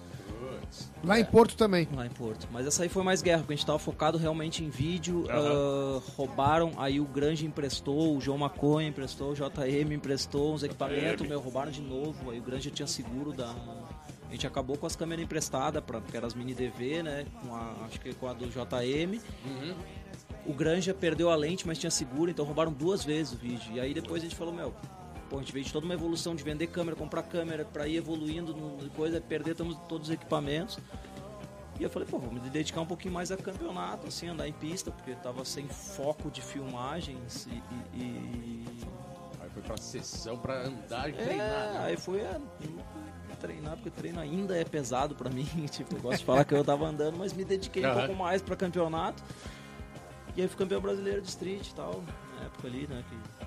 Lá 1.03 1.19
em 1.19 1.25
Porto 1.25 1.57
também. 1.57 1.89
Lá 1.95 2.07
em 2.07 2.11
Porto. 2.11 2.49
Mas 2.53 2.67
essa 2.67 2.83
aí 2.83 2.89
foi 2.89 3.03
mais 3.03 3.23
guerra, 3.23 3.41
porque 3.41 3.53
a 3.53 3.57
gente 3.57 3.67
tava 3.67 3.79
focado 3.79 4.19
realmente 4.19 4.63
em 4.65 4.69
vídeo. 4.69 5.27
Aham. 5.31 5.97
ah, 5.97 6.13
roubaram, 6.17 6.73
aí 6.77 7.01
o 7.01 7.05
Grange 7.05 7.47
emprestou, 7.47 8.17
o 8.17 8.21
João 8.21 8.39
Maconha 8.39 8.89
emprestou, 8.89 9.33
o 9.33 9.35
JM 9.35 9.93
emprestou 9.93 10.55
uns 10.55 10.63
equipamentos, 10.63 11.27
meu, 11.27 11.41
roubaram 11.41 11.71
de 11.71 11.83
novo. 11.83 12.31
Aí 12.31 12.39
o 12.39 12.43
Grange 12.43 12.71
tinha 12.71 12.87
seguro 12.87 13.33
da. 13.33 13.55
A 14.29 14.33
gente 14.33 14.47
acabou 14.47 14.77
com 14.77 14.87
as 14.87 14.97
câmeras 14.97 15.25
emprestadas, 15.25 15.83
pra, 15.85 16.01
que 16.01 16.17
eram 16.17 16.27
as 16.27 16.35
mini 16.35 16.55
DV, 16.55 17.03
né? 17.03 17.25
Com 17.41 17.55
a, 17.55 17.75
acho 17.87 18.01
que 18.01 18.13
com 18.15 18.27
a 18.27 18.33
do 18.33 18.47
JM. 18.47 19.21
Uhum. 19.45 19.75
O 20.47 20.53
Granja 20.53 20.93
perdeu 20.93 21.31
a 21.31 21.37
lente, 21.37 21.67
mas 21.67 21.79
tinha 21.79 21.91
seguro, 21.91 22.31
então 22.31 22.45
roubaram 22.45 22.73
duas 22.73 23.05
vezes 23.05 23.33
o 23.33 23.37
vídeo. 23.37 23.73
E 23.75 23.81
aí 23.81 23.95
depois 23.95 24.23
a 24.23 24.27
gente 24.27 24.37
falou, 24.37 24.53
meu, 24.53 24.75
pô, 25.35 25.39
a 25.39 25.43
gente 25.43 25.53
veio 25.53 25.65
de 25.65 25.73
toda 25.73 25.85
uma 25.85 25.95
evolução 25.95 26.35
de 26.35 26.45
vender 26.45 26.69
câmera, 26.69 26.97
comprar 26.97 27.23
câmera, 27.25 27.65
pra 27.65 27.89
ir 27.89 27.97
evoluindo 27.97 28.55
no 28.55 28.89
coisa, 28.91 29.21
perder 29.21 29.55
todos 29.57 30.09
os 30.09 30.11
equipamentos. 30.11 30.79
E 31.79 31.83
eu 31.83 31.91
falei, 31.91 32.07
pô, 32.09 32.19
vou 32.19 32.33
me 32.33 32.39
dedicar 32.39 32.81
um 32.81 32.87
pouquinho 32.87 33.13
mais 33.13 33.33
a 33.33 33.37
campeonato, 33.37 34.07
assim, 34.07 34.29
andar 34.29 34.47
em 34.47 34.53
pista, 34.53 34.93
porque 34.93 35.13
tava 35.17 35.45
sem 35.45 35.67
foco 35.67 36.31
de 36.31 36.41
filmagens 36.41 37.47
e. 37.51 37.63
e- 37.99 38.01
e- 38.01 38.65
Aí 39.41 39.51
foi 39.51 39.63
pra 39.63 39.77
sessão 39.77 40.39
pra 40.39 40.63
andar 40.67 41.09
e 41.11 41.13
É, 41.13 41.17
treinar. 41.17 41.73
né? 41.73 41.81
aí 41.83 41.97
foi 41.97 42.21
é, 42.21 42.41
treinar, 43.41 43.75
porque 43.75 43.91
treino 43.91 44.21
ainda 44.21 44.57
é 44.57 44.65
pesado 44.65 45.17
pra 45.17 45.29
mim. 45.35 45.45
Tipo, 45.71 45.97
eu 45.97 46.01
gosto 46.01 46.21
de 46.21 46.25
falar 46.25 46.45
que 46.45 46.55
eu 46.55 46.65
tava 46.65 46.87
andando, 46.87 47.19
mas 47.19 47.33
me 47.33 47.45
dediquei 47.45 47.85
um 47.85 47.89
Aham. 47.91 48.07
pouco 48.07 48.15
mais 48.23 48.41
pra 48.41 48.55
campeonato. 48.55 49.21
E 50.37 50.43
aí 50.43 50.49
fui 50.49 50.57
campeão 50.57 50.81
brasileiro 50.81 51.21
de 51.21 51.29
street 51.29 51.69
e 51.69 51.75
tal, 51.75 52.03
na 52.39 52.47
época 52.47 52.69
ali, 52.69 52.87
né? 52.87 53.05
Que 53.09 53.44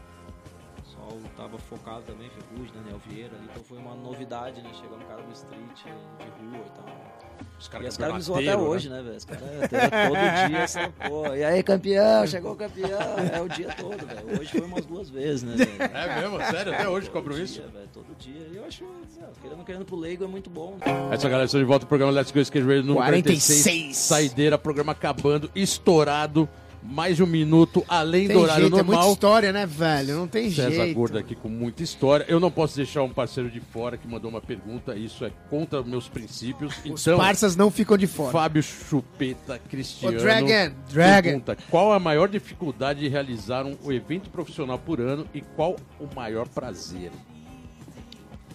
pessoal 1.08 1.18
tava 1.36 1.58
focado 1.58 2.02
também, 2.04 2.30
Ferrugem, 2.30 2.74
Daniel 2.74 3.00
Vieira 3.08 3.34
então 3.44 3.64
foi 3.64 3.78
uma 3.78 3.96
novidade, 3.96 4.62
né? 4.62 4.70
Chegar 4.74 4.96
um 4.96 5.08
cara 5.08 5.22
do 5.22 5.32
street, 5.32 5.84
de 5.84 6.58
rua 6.58 6.66
e 6.66 6.70
tal. 6.72 7.18
Os 7.60 7.66
E 7.66 7.88
os 7.88 7.98
caras 7.98 8.16
me 8.16 8.22
zoam 8.22 8.40
até 8.40 8.46
campeonateiro, 8.52 8.62
hoje, 8.62 8.90
né, 8.90 9.02
velho? 9.02 9.16
Os 9.16 9.26
caras 9.26 9.64
até 9.64 9.90
todo 10.08 10.50
dia 10.50 10.58
essa 10.60 10.90
porra. 10.90 11.38
E 11.38 11.44
aí, 11.44 11.64
campeão, 11.64 12.28
chegou 12.28 12.52
o 12.54 12.56
campeão. 12.56 13.00
É 13.34 13.42
o 13.42 13.48
dia 13.48 13.74
todo, 13.76 14.06
velho. 14.06 14.40
Hoje 14.40 14.52
foi 14.52 14.62
umas 14.62 14.86
duas 14.86 15.10
vezes, 15.10 15.44
né, 15.44 15.56
velho? 15.56 15.84
É 15.84 16.22
mesmo? 16.22 16.38
Sério? 16.40 16.74
Até 16.74 16.90
hoje 16.90 17.10
cobram 17.10 17.36
Todo 17.36 17.44
isso? 17.44 17.62
dia, 17.62 17.68
velho, 17.68 17.90
todo 17.94 18.18
dia. 18.18 18.48
E 18.52 18.58
eu 18.58 18.66
acho, 18.66 18.84
é, 18.84 19.42
querendo 19.42 19.60
ou 19.60 19.66
querendo 19.66 19.86
pro 19.86 19.96
leigo 19.96 20.24
é 20.24 20.28
muito 20.28 20.50
bom. 20.50 20.78
É 20.82 21.16
isso, 21.16 21.24
galera. 21.24 21.46
Estou 21.46 21.60
de 21.60 21.66
volta 21.66 21.86
ao 21.86 21.90
programa 21.90 22.12
Let's 22.12 22.32
Go 22.32 22.40
Skate 22.40 22.66
Radio 22.66 22.84
número 22.84 23.06
46. 23.06 23.64
46. 23.64 23.98
Saideira, 23.98 24.58
programa 24.58 24.92
acabando, 24.92 25.50
estourado. 25.56 26.50
Mais 26.84 27.18
de 27.18 27.24
um 27.24 27.28
minuto, 27.28 27.84
além 27.88 28.28
Tem 28.28 28.36
do 28.38 28.44
horário 28.44 28.62
jeito, 28.64 28.80
é 28.80 28.84
muita 28.84 28.94
normal. 28.94 29.14
história, 29.14 29.52
né, 29.52 29.66
velho? 29.66 30.16
Não 30.16 30.28
tem 30.28 30.50
César 30.50 30.72
jeito. 30.72 30.96
Gordo 30.96 31.18
aqui 31.18 31.36
com 31.36 31.50
muita 31.50 31.84
história. 31.84 32.26
Eu 32.30 32.40
não 32.40 32.50
posso 32.50 32.76
deixar 32.78 33.04
um 33.04 33.10
parceiro 33.10 33.50
de 33.50 33.60
fora 33.60 33.98
que 33.98 34.08
mandou 34.08 34.30
uma 34.30 34.40
pergunta. 34.40 34.96
Isso 34.96 35.26
é 35.26 35.32
contra 35.50 35.84
meus 35.84 36.08
princípios. 36.08 36.74
Os 36.86 37.02
Então, 37.06 37.18
parças 37.18 37.56
não 37.56 37.70
ficam 37.70 37.98
de 37.98 38.08
fora. 38.08 38.32
Fábio 38.32 38.64
Chupeta 38.64 39.60
Cristiano. 39.70 40.18
Ô, 40.18 40.22
Dragon, 40.22 40.74
Dragon. 40.90 41.24
Pergunta, 41.30 41.58
qual 41.70 41.92
a 41.92 42.00
maior 42.00 42.30
dificuldade 42.30 43.02
de 43.02 43.08
realizar 43.10 43.66
um 43.66 43.92
evento 43.92 44.30
profissional 44.30 44.80
por 44.80 45.02
ano 45.02 45.28
e 45.34 45.42
qual 45.42 45.76
o 46.00 46.08
maior 46.16 46.48
prazer? 46.48 47.12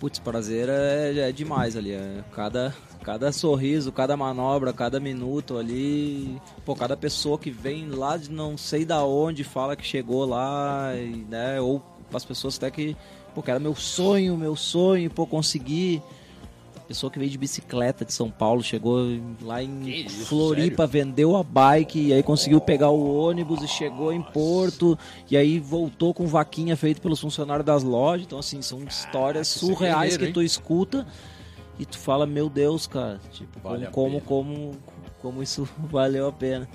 Putz, 0.02 0.18
prazer 0.18 0.68
é, 0.68 1.28
é 1.28 1.30
demais 1.30 1.76
ali. 1.76 1.92
É 1.92 2.24
cada, 2.32 2.74
cada 3.04 3.30
sorriso, 3.30 3.92
cada 3.92 4.16
manobra, 4.16 4.72
cada 4.72 4.98
minuto 4.98 5.56
ali. 5.56 6.42
Pô, 6.64 6.74
cada 6.74 6.96
pessoa 6.96 7.38
que 7.38 7.52
vem 7.52 7.88
lá 7.88 8.16
de 8.16 8.28
não 8.28 8.58
sei 8.58 8.84
da 8.84 9.04
onde 9.04 9.44
fala 9.44 9.76
que 9.76 9.86
chegou 9.86 10.24
lá, 10.24 10.92
e, 10.96 11.24
né? 11.30 11.60
Ou 11.60 11.80
as 12.12 12.24
pessoas 12.24 12.56
até 12.56 12.68
que, 12.68 12.96
pô, 13.32 13.44
que 13.44 13.50
era 13.52 13.60
meu 13.60 13.76
sonho, 13.76 14.36
meu 14.36 14.56
sonho, 14.56 15.08
pô, 15.08 15.24
conseguir. 15.24 16.02
Pessoa 16.92 17.10
que 17.10 17.18
veio 17.18 17.30
de 17.30 17.38
bicicleta 17.38 18.04
de 18.04 18.12
São 18.12 18.30
Paulo, 18.30 18.62
chegou 18.62 19.18
lá 19.40 19.62
em 19.62 19.88
isso, 19.88 20.26
Floripa, 20.26 20.86
vendeu 20.86 21.34
a 21.34 21.42
bike 21.42 21.98
e 21.98 22.12
aí 22.12 22.22
conseguiu 22.22 22.60
pegar 22.60 22.90
o 22.90 23.16
ônibus 23.16 23.62
e 23.62 23.66
chegou 23.66 24.12
em 24.12 24.20
Porto 24.20 24.98
e 25.30 25.34
aí 25.34 25.58
voltou 25.58 26.12
com 26.12 26.26
vaquinha 26.26 26.76
feita 26.76 27.00
pelos 27.00 27.18
funcionários 27.18 27.64
das 27.64 27.82
lojas. 27.82 28.26
Então, 28.26 28.38
assim, 28.38 28.60
são 28.60 28.84
histórias 28.84 29.48
isso 29.48 29.64
é 29.64 29.68
surreais 29.74 30.18
que 30.18 30.26
hein? 30.26 30.32
tu 30.34 30.42
escuta 30.42 31.06
e 31.78 31.86
tu 31.86 31.96
fala, 31.96 32.26
meu 32.26 32.50
Deus, 32.50 32.86
cara, 32.86 33.18
tipo, 33.30 33.58
Vale 33.60 33.86
como, 33.86 34.20
como, 34.20 34.50
como, 34.50 34.76
como 35.22 35.42
isso 35.42 35.66
valeu 35.90 36.28
a 36.28 36.32
pena. 36.32 36.68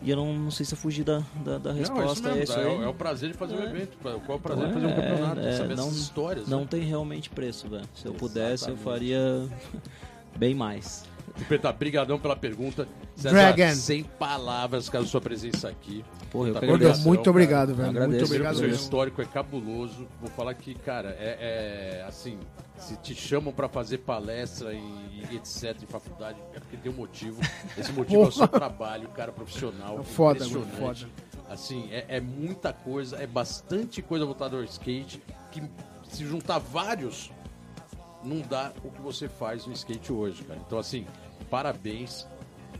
E 0.00 0.10
eu 0.10 0.16
não, 0.16 0.32
não 0.32 0.50
sei 0.50 0.64
se 0.64 0.74
eu 0.74 0.78
fugi 0.78 1.02
da, 1.02 1.22
da, 1.44 1.58
da 1.58 1.72
Não, 1.72 1.78
é 1.80 1.82
isso 1.82 1.92
resposta. 1.92 2.28
é, 2.30 2.42
isso 2.44 2.52
é, 2.58 2.84
é 2.84 2.86
o 2.88 2.94
prazer 2.94 3.32
de 3.32 3.36
fazer 3.36 3.56
um 3.56 3.62
É. 3.62 3.64
evento. 3.64 3.96
Qual 4.00 4.14
é 4.14 4.34
o 4.34 4.38
prazer 4.40 4.64
de 4.66 4.70
É, 4.70 4.74
fazer 4.74 4.86
um 4.86 4.94
campeonato? 4.94 5.40
é, 5.40 5.52
saber 5.56 5.76
não- 5.76 5.86
essas 5.88 5.96
histórias. 5.98 6.46
Não 6.48 6.60
né? 6.60 6.66
tem 6.70 6.80
realmente 6.82 7.28
preço, 7.30 7.68
velho. 7.68 7.84
Se 7.96 8.06
eu 8.06 8.14
pudesse, 8.14 8.68
eu 8.68 8.76
faria 8.76 9.48
bem 10.38 10.54
mais. 10.54 11.04
Chupeta, 11.38 11.72
brigadão 11.72 12.18
pela 12.18 12.34
pergunta. 12.36 12.86
Dragon. 13.16 13.74
sem 13.74 14.02
palavras, 14.02 14.88
cara, 14.88 15.04
sua 15.04 15.20
presença 15.20 15.68
aqui. 15.68 16.04
Porra, 16.30 16.48
eu 16.48 16.54
Tá 16.54 16.60
agradeço. 16.60 17.06
muito 17.06 17.20
cara. 17.20 17.30
obrigado, 17.30 17.74
velho. 17.74 17.88
Agradeço. 17.90 18.18
Muito 18.18 18.26
obrigado 18.26 18.54
o 18.54 18.58
seu 18.58 18.68
histórico 18.68 19.22
é 19.22 19.24
cabuloso. 19.24 20.06
Vou 20.20 20.30
falar 20.30 20.54
que, 20.54 20.74
cara, 20.74 21.10
é, 21.18 21.98
é, 22.00 22.04
assim, 22.06 22.38
se 22.76 22.96
te 22.96 23.14
chamam 23.14 23.52
pra 23.52 23.68
fazer 23.68 23.98
palestra 23.98 24.72
e, 24.72 24.78
e 25.30 25.36
etc 25.36 25.76
em 25.82 25.86
faculdade, 25.86 26.38
é 26.54 26.60
porque 26.60 26.76
tem 26.76 26.90
um 26.92 26.96
motivo. 26.96 27.40
Esse 27.76 27.92
motivo 27.92 28.22
é 28.24 28.26
o 28.26 28.32
seu 28.32 28.48
trabalho, 28.48 29.08
cara, 29.08 29.32
profissional. 29.32 30.02
Foda, 30.04 30.44
impressionante. 30.44 31.04
foda. 31.06 31.28
Assim, 31.48 31.88
é, 31.90 32.04
é 32.08 32.20
muita 32.20 32.72
coisa, 32.72 33.16
é 33.16 33.26
bastante 33.26 34.02
coisa 34.02 34.24
voltada 34.26 34.56
ao 34.56 34.64
skate, 34.64 35.22
que 35.50 35.62
se 36.10 36.24
juntar 36.26 36.58
vários, 36.58 37.30
não 38.22 38.40
dá 38.40 38.72
o 38.84 38.90
que 38.90 39.00
você 39.00 39.28
faz 39.28 39.64
no 39.66 39.72
skate 39.72 40.12
hoje, 40.12 40.44
cara. 40.44 40.60
Então, 40.66 40.78
assim, 40.78 41.06
parabéns. 41.50 42.26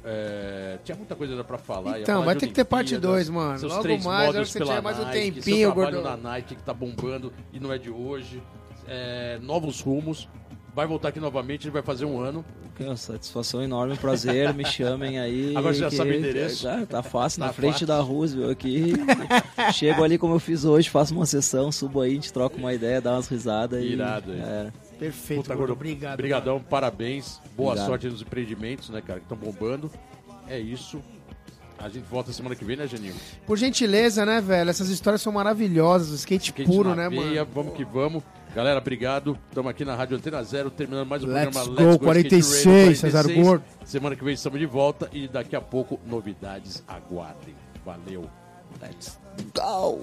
É, 0.05 0.79
tinha 0.85 0.97
muita 0.97 1.15
coisa 1.17 1.33
ainda 1.33 1.45
pra 1.45 1.59
falar. 1.59 2.01
Então, 2.01 2.15
falar 2.15 2.27
vai 2.27 2.37
ter 2.37 2.47
que 2.47 2.55
ter 2.55 2.65
parte 2.65 2.95
Olimpíadas, 2.95 3.27
dois, 3.27 3.29
mano. 3.29 3.59
Seus 3.59 3.73
Logo 3.73 3.83
três 3.83 4.05
mais, 4.05 4.37
acho 4.37 4.53
que 4.53 4.59
tiver 4.65 4.81
mais 4.81 4.99
um 4.99 5.03
Nike, 5.05 5.19
tempinho, 5.33 5.57
seu 5.57 5.73
trabalho 5.73 5.97
gordão. 6.03 6.17
na 6.17 6.31
Nike 6.31 6.55
que 6.55 6.63
tá 6.63 6.73
bombando 6.73 7.33
e 7.53 7.59
não 7.61 7.73
é 7.73 7.79
de 7.79 7.91
hoje. 7.91 8.43
É, 8.87 9.39
novos 9.43 9.81
rumos. 9.81 10.29
Vai 10.75 10.87
voltar 10.87 11.09
aqui 11.09 11.19
novamente, 11.19 11.65
ele 11.65 11.73
vai 11.73 11.83
fazer 11.83 12.05
um 12.05 12.21
ano. 12.21 12.45
Que 12.77 12.85
é 12.85 12.87
uma 12.87 12.97
satisfação 12.97 13.61
enorme, 13.61 13.97
prazer, 13.97 14.55
me 14.55 14.65
chamem 14.65 15.19
aí. 15.19 15.57
Agora 15.57 15.75
você 15.75 15.81
já 15.81 15.91
sabe 15.91 16.11
o 16.11 16.15
endereço? 16.15 16.63
Já, 16.63 16.87
tá 16.87 17.03
fácil, 17.03 17.41
Tá 17.41 17.47
na 17.49 17.53
frente 17.53 17.73
fácil. 17.73 17.87
da 17.89 17.99
Roosevelt 18.01 18.53
aqui. 18.53 18.93
Chego 19.75 20.05
ali 20.05 20.17
como 20.17 20.35
eu 20.35 20.39
fiz 20.39 20.65
hoje, 20.65 20.89
faço 20.89 21.13
uma 21.15 21.27
sessão, 21.27 21.73
subo 21.73 22.01
aí, 22.01 22.13
a 22.13 22.15
gente 22.15 22.33
troca 22.33 22.57
uma 22.57 22.73
ideia, 22.73 23.01
dá 23.01 23.15
umas 23.15 23.27
risadas. 23.27 23.83
e- 23.83 23.89
Irado, 23.89 24.33
hein? 24.33 24.41
é. 24.41 24.73
Perfeito, 24.99 25.43
Puta, 25.43 25.55
gordo. 25.55 25.73
Obrigado. 25.73 26.17
Brigadão, 26.17 26.61
parabéns. 26.61 27.41
Boa 27.57 27.71
Obrigado. 27.71 27.87
sorte 27.87 28.09
nos 28.09 28.23
empreendimentos, 28.23 28.91
né, 28.91 29.01
cara, 29.01 29.21
que 29.21 29.25
estão 29.27 29.39
bombando. 29.39 29.91
É 30.49 30.59
isso. 30.59 31.03
A 31.79 31.89
gente 31.89 32.05
volta 32.09 32.33
semana 32.33 32.57
que 32.57 32.65
vem, 32.65 32.77
né, 32.77 32.89
Geninho? 32.89 33.15
Por 33.47 33.57
gentileza, 33.57 34.27
né, 34.27 34.41
velho? 34.41 34.69
Essas 34.69 34.89
histórias 34.89 35.23
são 35.23 35.33
maravilhosas. 35.33 36.11
O 36.11 36.15
skate, 36.17 36.47
Skate 36.47 36.69
puro, 36.69 36.89
na 36.89 37.09
né, 37.09 37.09
veia, 37.09 37.45
mano? 37.45 37.49
Vamos 37.55 37.75
que 37.75 37.85
vamos. 37.85 38.25
Galera, 38.55 38.81
obrigado. 38.81 39.39
Estamos 39.49 39.71
aqui 39.71 39.85
na 39.85 39.95
Rádio 39.95 40.17
Antena 40.17 40.43
Zero, 40.43 40.71
terminando 40.71 41.07
mais 41.07 41.23
um 41.23 41.29
Let's 41.29 41.57
programa 41.57 41.93
go, 41.93 41.99
46, 42.01 42.99
César 42.99 43.33
Gordo. 43.33 43.65
Semana 43.85 44.17
que 44.17 44.25
vem 44.25 44.35
estamos 44.35 44.59
de 44.59 44.67
volta 44.67 45.09
e 45.13 45.29
daqui 45.29 45.55
a 45.55 45.61
pouco 45.61 46.01
novidades 46.05 46.83
aguardem. 46.89 47.55
Valeu. 47.85 48.29
Let's 48.83 49.19
go! 49.55 50.03